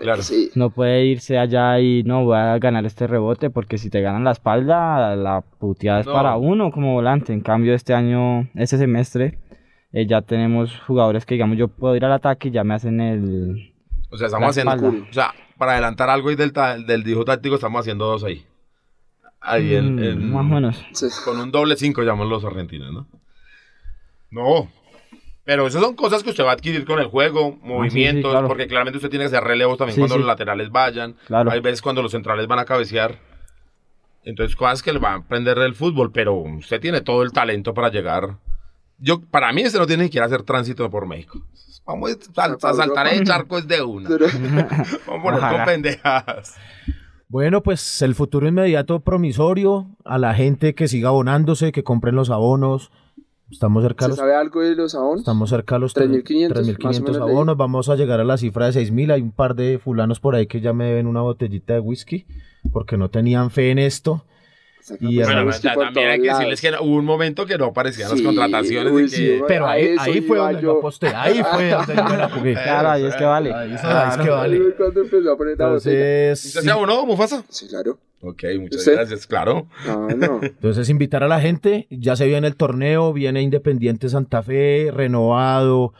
Claro. 0.00 0.22
Sí. 0.22 0.50
no 0.54 0.68
puede 0.68 1.06
irse 1.06 1.38
allá 1.38 1.80
y 1.80 2.02
no 2.04 2.24
voy 2.24 2.36
a 2.36 2.58
ganar 2.58 2.84
este 2.84 3.06
rebote 3.06 3.48
porque 3.48 3.78
si 3.78 3.88
te 3.88 4.02
ganan 4.02 4.22
la 4.22 4.32
espalda 4.32 5.16
la 5.16 5.40
puteada 5.58 6.00
es 6.00 6.06
No. 6.06 6.12
para 6.12 6.36
uno 6.36 6.70
como 6.70 6.92
volante. 6.92 7.32
En 7.32 7.40
cambio 7.40 7.72
este 7.74 7.94
año, 7.94 8.46
este 8.54 8.76
semestre 8.76 9.38
eh, 9.92 10.06
ya 10.06 10.20
tenemos 10.20 10.78
jugadores 10.86 11.24
que 11.24 11.34
digamos 11.36 11.56
yo 11.56 11.68
puedo 11.68 11.96
ir 11.96 12.04
al 12.04 12.12
ataque 12.12 12.48
y 12.48 12.50
ya 12.50 12.64
me 12.64 12.74
hacen 12.74 13.00
el... 13.00 13.72
O 14.10 14.18
sea, 14.18 14.26
estamos 14.26 14.50
haciendo. 14.50 14.88
O 15.10 15.12
sea, 15.12 15.32
para 15.56 15.72
adelantar 15.72 16.10
algo 16.10 16.28
ahí 16.28 16.36
del, 16.36 16.52
del 16.86 17.02
dibujo 17.02 17.24
táctico, 17.24 17.54
estamos 17.54 17.80
haciendo 17.80 18.04
dos 18.06 18.24
ahí. 18.24 18.44
Ahí 19.50 19.74
en, 19.74 19.96
Mm, 19.96 20.02
en- 20.04 20.32
Más 20.32 20.40
o 20.40 20.44
menos. 20.44 20.84
Sí. 20.92 21.06
Con 21.24 21.40
un 21.40 21.50
doble 21.50 21.76
cinco 21.76 22.02
llaman 22.02 22.28
los 22.28 22.44
argentinos, 22.44 22.92
¿no? 22.92 23.06
No. 24.30 24.70
Pero 25.44 25.66
esas 25.66 25.80
son 25.82 25.94
cosas 25.96 26.22
que 26.22 26.30
usted 26.30 26.44
va 26.44 26.50
a 26.50 26.54
adquirir 26.54 26.84
con 26.84 26.98
el 26.98 27.06
juego, 27.06 27.56
movimientos, 27.62 28.30
claro. 28.32 28.48
porque 28.48 28.66
claramente 28.66 28.98
usted 28.98 29.08
tiene 29.08 29.24
que 29.24 29.28
hacer 29.34 29.42
relevos 29.44 29.78
también 29.78 29.94
Sí, 29.94 30.00
cuando 30.00 30.14
sí. 30.16 30.18
los 30.20 30.26
laterales 30.26 30.70
vayan. 30.70 31.14
Claro. 31.26 31.50
Hay 31.50 31.60
veces 31.60 31.80
cuando 31.80 32.02
los 32.02 32.12
centrales 32.12 32.46
van 32.46 32.58
a 32.58 32.66
cabecear. 32.66 33.18
Entonces, 34.24 34.54
cosas 34.56 34.82
que 34.82 34.92
le 34.92 34.98
van 34.98 35.12
a 35.12 35.16
aprender 35.24 35.58
del 35.58 35.74
fútbol, 35.74 36.12
pero 36.12 36.34
usted 36.34 36.80
tiene 36.80 37.00
todo 37.00 37.22
el 37.22 37.32
talento 37.32 37.72
para 37.72 37.88
llegar. 37.88 38.36
Yo, 38.98 39.20
para 39.22 39.50
mí, 39.54 39.62
este 39.62 39.78
no 39.78 39.86
tiene 39.86 40.02
ni 40.02 40.08
siquiera 40.08 40.26
hacer 40.26 40.42
tránsito 40.42 40.90
por 40.90 41.06
México. 41.06 41.40
Vamos 41.86 42.10
a, 42.10 42.34
sal- 42.34 42.58
a 42.62 42.74
saltar 42.74 43.06
el 43.08 43.24
charco 43.24 43.56
es 43.56 43.66
de 43.66 43.80
una. 43.80 44.10
Vamos 45.06 45.06
a 45.06 45.06
poner 45.06 45.40
con 45.40 45.44
Ojalá. 45.44 46.42
Bueno, 47.28 47.62
pues 47.62 48.00
el 48.02 48.14
futuro 48.14 48.48
inmediato 48.48 49.00
promisorio 49.00 49.86
a 50.04 50.16
la 50.18 50.34
gente 50.34 50.74
que 50.74 50.88
siga 50.88 51.10
abonándose, 51.10 51.72
que 51.72 51.84
compren 51.84 52.14
los 52.14 52.30
abonos. 52.30 52.90
Estamos 53.50 53.82
cerca 53.82 54.04
¿Se 54.06 54.08
los, 54.10 54.18
sabe 54.18 54.34
algo 54.34 54.60
de 54.60 54.74
los 54.74 54.94
abonos? 54.94 55.20
estamos 55.20 55.50
cerca 55.50 55.74
de 55.76 55.80
los 55.80 55.94
3.500, 55.94 56.48
3.500 56.52 56.84
más 56.84 56.98
o 56.98 57.02
menos 57.02 57.16
leí. 57.16 57.30
abonos. 57.30 57.56
Vamos 57.56 57.88
a 57.90 57.96
llegar 57.96 58.20
a 58.20 58.24
la 58.24 58.38
cifra 58.38 58.70
de 58.70 58.80
6.000. 58.80 59.12
Hay 59.12 59.22
un 59.22 59.32
par 59.32 59.54
de 59.54 59.78
fulanos 59.78 60.20
por 60.20 60.34
ahí 60.34 60.46
que 60.46 60.60
ya 60.60 60.72
me 60.72 60.86
deben 60.86 61.06
una 61.06 61.20
botellita 61.20 61.74
de 61.74 61.80
whisky 61.80 62.26
porque 62.72 62.96
no 62.96 63.10
tenían 63.10 63.50
fe 63.50 63.70
en 63.70 63.78
esto. 63.78 64.24
Y 65.00 65.16
pues, 65.16 65.26
Bueno, 65.26 65.50
por 65.74 65.84
también 65.84 66.08
hay 66.08 66.20
que 66.20 66.28
decirles 66.28 66.60
que 66.60 66.70
hubo 66.80 66.96
un 66.96 67.04
momento 67.04 67.46
que 67.46 67.58
no 67.58 67.66
aparecían 67.66 68.08
Sí, 68.10 68.16
las 68.16 68.24
contrataciones. 68.24 68.92
uy, 68.92 69.08
sí, 69.08 69.16
que-. 69.26 69.44
Pero 69.46 69.66
ahí, 69.66 69.94
ahí 69.98 70.20
fue 70.20 70.38
donde 70.38 70.62
yo. 70.62 70.78
aposté. 70.78 71.08
Ahí 71.08 71.42
fue 71.42 71.70
donde 71.70 71.94
yo 71.96 72.04
me 72.04 72.16
la 72.16 72.28
jugué. 72.28 72.54
Claro, 72.62 72.90
ahí 72.90 73.04
es 73.04 73.14
que 73.16 73.24
vale. 73.24 73.52
Ahí 73.52 73.74
es 73.74 73.84
ahí 73.84 74.08
es 74.10 74.16
que 74.18 74.30
vale. 74.30 74.74
Cuando 74.76 75.00
empezó 75.02 75.32
a 75.32 75.36
poner. 75.36 75.52
Entonces, 75.52 76.44
¿Usted 76.44 76.60
se 76.60 76.70
abonó, 76.70 77.06
Mufasa? 77.06 77.44
Sí, 77.48 77.68
claro. 77.68 77.98
Ok, 78.20 78.42
muchas 78.58 78.80
¿Usted? 78.80 78.94
gracias, 78.94 79.26
claro. 79.26 79.68
No, 79.86 80.08
no. 80.08 80.38
Entonces, 80.42 80.88
invitar 80.88 81.22
a 81.22 81.28
la 81.28 81.40
gente, 81.40 81.86
ya 81.90 82.16
se 82.16 82.26
viene 82.26 82.48
el 82.48 82.56
torneo, 82.56 83.12
viene 83.12 83.42
Independiente 83.42 84.08
Santa 84.08 84.42
Fe, 84.42 84.90
renovado, 84.92 85.92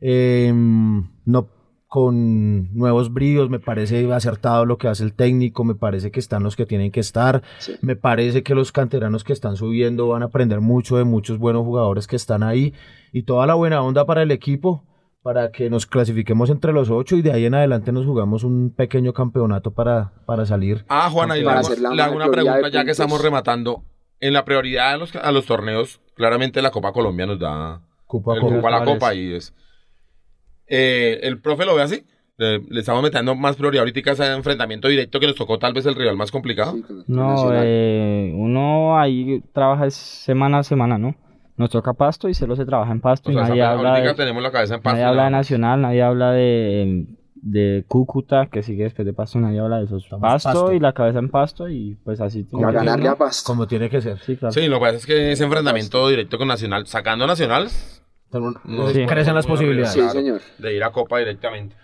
eh, 0.00 0.50
no 0.54 1.48
con 1.88 2.72
nuevos 2.76 3.12
bríos, 3.12 3.48
me 3.50 3.58
parece 3.58 4.12
acertado 4.12 4.66
lo 4.66 4.76
que 4.78 4.88
hace 4.88 5.02
el 5.04 5.14
técnico, 5.14 5.64
me 5.64 5.74
parece 5.74 6.10
que 6.10 6.20
están 6.20 6.42
los 6.42 6.54
que 6.54 6.66
tienen 6.66 6.92
que 6.92 7.00
estar, 7.00 7.42
Sí. 7.58 7.74
me 7.80 7.96
parece 7.96 8.42
que 8.42 8.54
los 8.54 8.72
canteranos 8.72 9.24
que 9.24 9.32
están 9.32 9.56
subiendo 9.56 10.06
van 10.08 10.22
a 10.22 10.26
aprender 10.26 10.60
mucho 10.60 10.98
de 10.98 11.04
muchos 11.04 11.38
buenos 11.38 11.64
jugadores 11.64 12.06
que 12.06 12.16
están 12.16 12.42
ahí 12.42 12.74
y 13.12 13.22
toda 13.22 13.46
la 13.46 13.54
buena 13.54 13.82
onda 13.82 14.04
para 14.04 14.22
el 14.22 14.30
equipo 14.30 14.84
para 15.22 15.50
que 15.50 15.68
nos 15.70 15.86
clasifiquemos 15.86 16.50
entre 16.50 16.72
los 16.72 16.90
ocho 16.90 17.16
y 17.16 17.22
de 17.22 17.32
ahí 17.32 17.46
en 17.46 17.54
adelante 17.54 17.90
nos 17.90 18.06
jugamos 18.06 18.44
un 18.44 18.70
pequeño 18.74 19.12
campeonato 19.12 19.72
para, 19.72 20.12
para 20.26 20.46
salir. 20.46 20.84
Ah, 20.88 21.10
Juana, 21.10 21.36
y 21.36 21.42
le 21.42 21.50
hago, 21.50 21.68
le 21.94 22.02
hago 22.02 22.16
una 22.16 22.30
pregunta 22.30 22.68
ya 22.70 22.84
que 22.84 22.92
estamos 22.92 23.20
rematando. 23.22 23.82
En 24.20 24.32
la 24.32 24.44
prioridad 24.44 24.92
a 24.92 24.96
los, 24.96 25.14
a 25.16 25.30
los 25.32 25.46
torneos, 25.46 26.00
claramente 26.14 26.60
la 26.60 26.70
Copa 26.70 26.92
Colombia 26.92 27.24
nos 27.26 27.38
da 27.38 27.80
Cupo 28.06 28.32
a 28.32 28.34
el 28.36 28.40
cupo. 28.40 28.54
cupo 28.56 28.66
a 28.68 28.70
la. 28.70 28.84
Copa 28.84 29.14
y 29.14 29.32
es. 29.34 29.54
Eh, 30.68 31.20
¿El 31.22 31.40
profe 31.40 31.64
lo 31.64 31.74
ve 31.74 31.82
así? 31.82 32.04
Le, 32.36 32.60
le 32.60 32.80
estamos 32.80 33.02
metiendo 33.02 33.34
más 33.34 33.56
prioridad 33.56 33.82
ahorita 33.82 34.10
a 34.10 34.12
ese 34.12 34.32
enfrentamiento 34.32 34.86
directo 34.88 35.18
que 35.18 35.26
nos 35.26 35.34
tocó 35.34 35.58
tal 35.58 35.72
vez 35.72 35.86
el 35.86 35.94
rival 35.96 36.16
más 36.16 36.30
complicado. 36.30 36.72
Sí, 36.76 36.84
No, 37.08 37.50
eh, 37.52 38.30
uno 38.34 38.98
ahí 38.98 39.42
trabaja 39.52 39.90
semana 39.90 40.58
a 40.58 40.62
semana, 40.62 40.98
¿no? 40.98 41.16
Nos 41.56 41.70
toca 41.70 41.92
Pasto 41.94 42.28
y 42.28 42.34
solo 42.34 42.54
se 42.54 42.64
trabaja 42.64 42.92
en 42.92 43.00
Pasto 43.00 43.30
O 43.30 43.32
y 43.32 43.34
sea, 43.34 43.48
nadie 43.48 43.62
habla 43.62 44.00
de, 44.00 44.14
tenemos 44.14 44.40
la 44.40 44.52
cabeza 44.52 44.76
en 44.76 44.82
paz. 44.82 44.92
nadie 44.92 45.04
habla 45.06 45.24
de 45.24 45.30
Nacional, 45.30 45.80
nadie 45.82 46.02
habla 46.02 46.30
de, 46.30 47.06
de 47.34 47.84
Cúcuta, 47.88 48.46
que 48.46 48.62
sigue 48.62 48.84
después 48.84 49.04
de 49.04 49.12
Pasto, 49.12 49.40
nadie 49.40 49.58
habla 49.58 49.78
de 49.78 49.86
esos. 49.86 50.06
Pasto, 50.06 50.20
Pasto. 50.20 50.72
y 50.72 50.78
la 50.78 50.92
cabeza 50.92 51.18
en 51.18 51.30
Pasto 51.30 51.68
y 51.68 51.96
pues 52.04 52.20
así. 52.20 52.46
Y 52.52 52.62
a 52.62 52.70
ganarle 52.70 53.08
a 53.08 53.16
Pasto. 53.16 53.44
Como 53.44 53.66
tiene 53.66 53.90
que 53.90 54.00
ser. 54.00 54.18
Sí, 54.20 54.36
claro. 54.36 54.52
Sí, 54.52 54.68
lo 54.68 54.76
que 54.78 54.80
pasa 54.84 54.96
es 54.98 55.06
que 55.06 55.32
ese 55.32 55.42
enfrentamiento 55.42 56.08
directo 56.08 56.38
con 56.38 56.46
Nacional, 56.46 56.86
sacando 56.86 57.26
Nacional, 57.26 57.66
no 58.32 58.88
Sí. 58.90 59.06
Crecen 59.06 59.34
las 59.34 59.46
posibilidades. 59.46 59.92
Sí, 59.94 60.08
señor. 60.10 60.40
De 60.58 60.74
ir 60.74 60.84
a 60.84 60.90
Copa 60.90 61.18
directamente. 61.18 61.76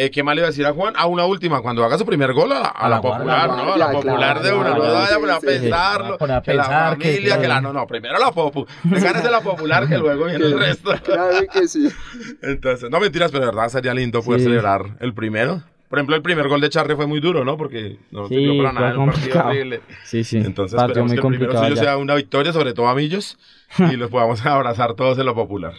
Eh, 0.00 0.12
¿Qué 0.12 0.22
más 0.22 0.36
le 0.36 0.42
iba 0.42 0.46
a 0.46 0.50
decir 0.50 0.64
a 0.64 0.72
Juan? 0.72 0.94
A 0.96 1.06
una 1.06 1.24
última, 1.24 1.60
cuando 1.60 1.84
haga 1.84 1.98
su 1.98 2.06
primer 2.06 2.32
gol, 2.32 2.52
a 2.52 2.60
la, 2.60 2.66
a 2.68 2.70
A 2.70 2.88
la 2.88 2.96
la 2.96 3.00
guardia, 3.00 3.18
popular, 3.18 3.48
¿no? 3.48 3.72
A 3.72 3.76
la 3.76 3.90
popular 3.90 4.42
de 4.42 4.52
una, 4.52 4.70
no 4.70 4.78
vaya 4.80 5.36
a 5.36 5.40
pensarlo. 5.40 6.08
Va 6.10 6.14
a 6.14 6.18
poner 6.18 6.36
a 6.36 6.42
que 6.42 6.54
la 6.54 6.62
pensar 6.62 6.98
que- 6.98 7.08
familia, 7.14 7.40
que 7.40 7.48
la... 7.48 7.60
No, 7.60 7.72
no, 7.72 7.84
primero 7.88 8.16
la 8.20 8.30
popu. 8.30 8.64
Gánese 8.84 9.28
la 9.28 9.40
popular, 9.40 9.88
que 9.88 9.98
luego 9.98 10.26
viene 10.26 10.44
el 10.44 10.56
resto. 10.56 10.92
Claro 11.02 11.38
que 11.52 11.66
sí. 11.66 11.88
Entonces, 12.42 12.88
no 12.90 13.00
mentiras, 13.00 13.32
pero 13.32 13.46
de 13.46 13.50
verdad 13.50 13.68
sería 13.70 13.92
lindo 13.92 14.22
poder 14.22 14.40
Sí. 14.40 14.46
celebrar 14.46 14.82
el 15.00 15.14
primero. 15.14 15.64
Por 15.88 15.98
ejemplo, 15.98 16.16
el 16.16 16.22
primer 16.22 16.48
gol 16.48 16.60
de 16.60 16.68
Charre 16.68 16.94
fue 16.96 17.06
muy 17.06 17.18
duro, 17.20 17.44
¿no? 17.44 17.56
Porque 17.56 17.98
no 18.10 18.28
Sí, 18.28 18.34
sirvió 18.36 18.62
para 18.62 18.72
nada 18.72 18.90
en 18.92 18.98
un 18.98 19.10
partido 19.10 19.40
horrible. 19.44 19.80
Sí, 20.04 20.22
sí. 20.22 20.36
Entonces, 20.36 20.76
Partido 20.76 21.04
esperemos 21.06 21.10
muy 21.12 21.16
que 21.38 21.44
el 21.44 21.48
primero 21.50 21.64
suyo 21.68 21.76
sea 21.76 21.96
una 21.96 22.14
victoria, 22.14 22.52
sobre 22.52 22.74
todo 22.74 22.88
a 22.88 22.94
Millos, 22.94 23.38
y 23.92 23.96
los 23.96 24.10
podamos 24.10 24.44
abrazar 24.44 24.94
todos 24.94 25.18
en 25.18 25.24
lo 25.26 25.34
popular. 25.34 25.72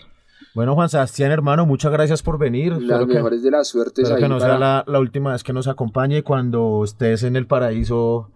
Bueno, 0.55 0.73
Juan 0.73 0.89
Sebastián, 0.89 1.31
hermano, 1.31 1.67
muchas 1.67 1.91
gracias 1.91 2.23
por 2.23 2.39
venir. 2.39 2.71
Las 2.73 2.81
Espero 2.81 3.07
que- 3.07 3.13
mejores 3.13 3.43
de 3.43 3.51
las 3.51 3.67
suertes 3.67 3.99
Espero 3.99 4.15
ahí 4.15 4.23
que 4.23 4.29
no 4.29 4.39
para- 4.39 4.49
sea 4.53 4.59
la, 4.59 4.83
la 4.87 4.99
última 4.99 5.31
vez 5.33 5.43
que 5.43 5.53
nos 5.53 5.67
acompañe 5.67 6.23
cuando 6.23 6.81
estés 6.83 7.21
en 7.23 7.35
el 7.35 7.45
paraíso. 7.45 8.31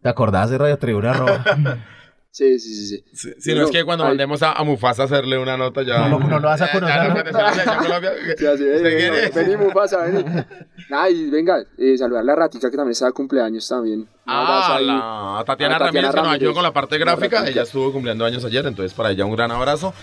¿Te 0.00 0.08
acordás 0.08 0.48
de 0.48 0.56
Radio 0.58 0.78
Tribuna 0.78 1.12
Roja? 1.12 1.44
Sí, 2.30 2.58
sí, 2.60 2.74
sí, 2.74 2.86
sí. 2.86 3.04
Si, 3.14 3.32
si 3.40 3.54
no 3.54 3.64
es 3.64 3.70
que 3.70 3.84
cuando 3.84 4.04
Ahí- 4.04 4.10
mandemos 4.10 4.42
a, 4.42 4.52
a 4.52 4.62
Mufasa 4.62 5.02
a 5.02 5.04
hacerle 5.06 5.38
una 5.38 5.56
nota 5.56 5.82
ya. 5.82 6.08
No, 6.08 6.20
no, 6.20 6.38
lo 6.38 6.46
vas 6.48 6.60
a 6.60 6.70
conocer, 6.70 7.24
vení, 9.34 9.56
Mufasa, 9.56 10.04
vení. 10.04 10.24
Nada, 10.90 11.10
y 11.10 11.30
venga, 11.30 11.62
eh, 11.78 11.96
saludar 11.98 12.22
a 12.22 12.24
la 12.24 12.34
ratica 12.36 12.70
que 12.70 12.76
también 12.76 12.92
está 12.92 13.06
de 13.06 13.12
cumpleaños 13.12 13.66
también. 13.68 14.06
Ah, 14.26 14.78
la 14.80 14.86
Tatiana, 14.86 15.38
A 15.38 15.44
Tatiana 15.44 15.78
Ramírez, 15.78 16.10
que 16.10 16.16
nos 16.16 16.28
ayudó 16.28 16.54
con 16.54 16.62
la 16.62 16.72
parte 16.72 16.98
La 16.98 17.04
gráfica. 17.04 17.28
gráfica. 17.28 17.50
Ella 17.50 17.62
estuvo 17.62 17.92
cumpliendo 17.92 18.24
años 18.24 18.44
ayer, 18.44 18.66
entonces 18.66 18.92
para 18.94 19.10
ella 19.10 19.24
un 19.24 19.34
gran 19.34 19.50
abrazo. 19.50 19.94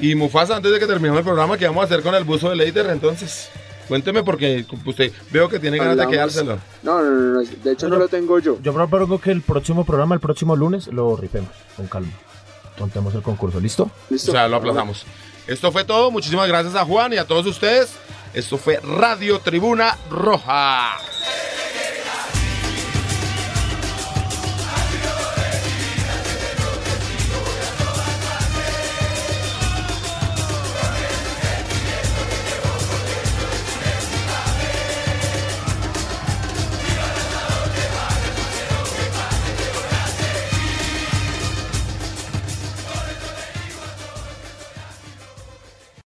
Y 0.00 0.14
Mufasa, 0.14 0.56
antes 0.56 0.72
de 0.72 0.78
que 0.78 0.86
terminemos 0.86 1.18
el 1.18 1.24
programa, 1.24 1.56
¿qué 1.56 1.66
vamos 1.66 1.82
a 1.82 1.84
hacer 1.84 2.02
con 2.02 2.14
el 2.14 2.24
buzo 2.24 2.50
de 2.50 2.56
Leiter? 2.56 2.86
Entonces, 2.86 3.50
cuénteme 3.88 4.22
porque 4.22 4.64
usted 4.84 5.12
veo 5.30 5.48
que 5.48 5.58
tiene 5.58 5.78
ganas 5.78 5.96
de 5.96 6.06
quedárselo. 6.08 6.58
No, 6.82 7.02
no, 7.02 7.10
no, 7.10 7.32
no, 7.34 7.40
de 7.40 7.72
hecho 7.72 7.88
no 7.88 7.96
lo 7.96 8.08
tengo 8.08 8.38
yo. 8.38 8.58
Yo 8.62 8.72
propongo 8.72 9.20
que 9.20 9.30
el 9.30 9.42
próximo 9.42 9.84
programa, 9.84 10.14
el 10.14 10.20
próximo 10.20 10.56
lunes, 10.56 10.86
lo 10.88 11.16
rifemos 11.16 11.50
con 11.76 11.86
calma. 11.86 12.12
Contemos 12.78 13.14
el 13.14 13.22
concurso, 13.22 13.58
¿listo? 13.60 13.84
O 13.84 13.90
¿Listo? 14.10 14.32
sea, 14.32 14.48
lo 14.48 14.56
aplazamos. 14.56 15.04
Esto 15.46 15.72
fue 15.72 15.84
todo. 15.84 16.10
Muchísimas 16.10 16.48
gracias 16.48 16.74
a 16.74 16.84
Juan 16.84 17.12
y 17.12 17.16
a 17.16 17.24
todos 17.26 17.46
ustedes. 17.46 17.94
Esto 18.34 18.58
fue 18.58 18.80
Radio 18.82 19.38
Tribuna 19.38 19.96
Roja. 20.10 20.98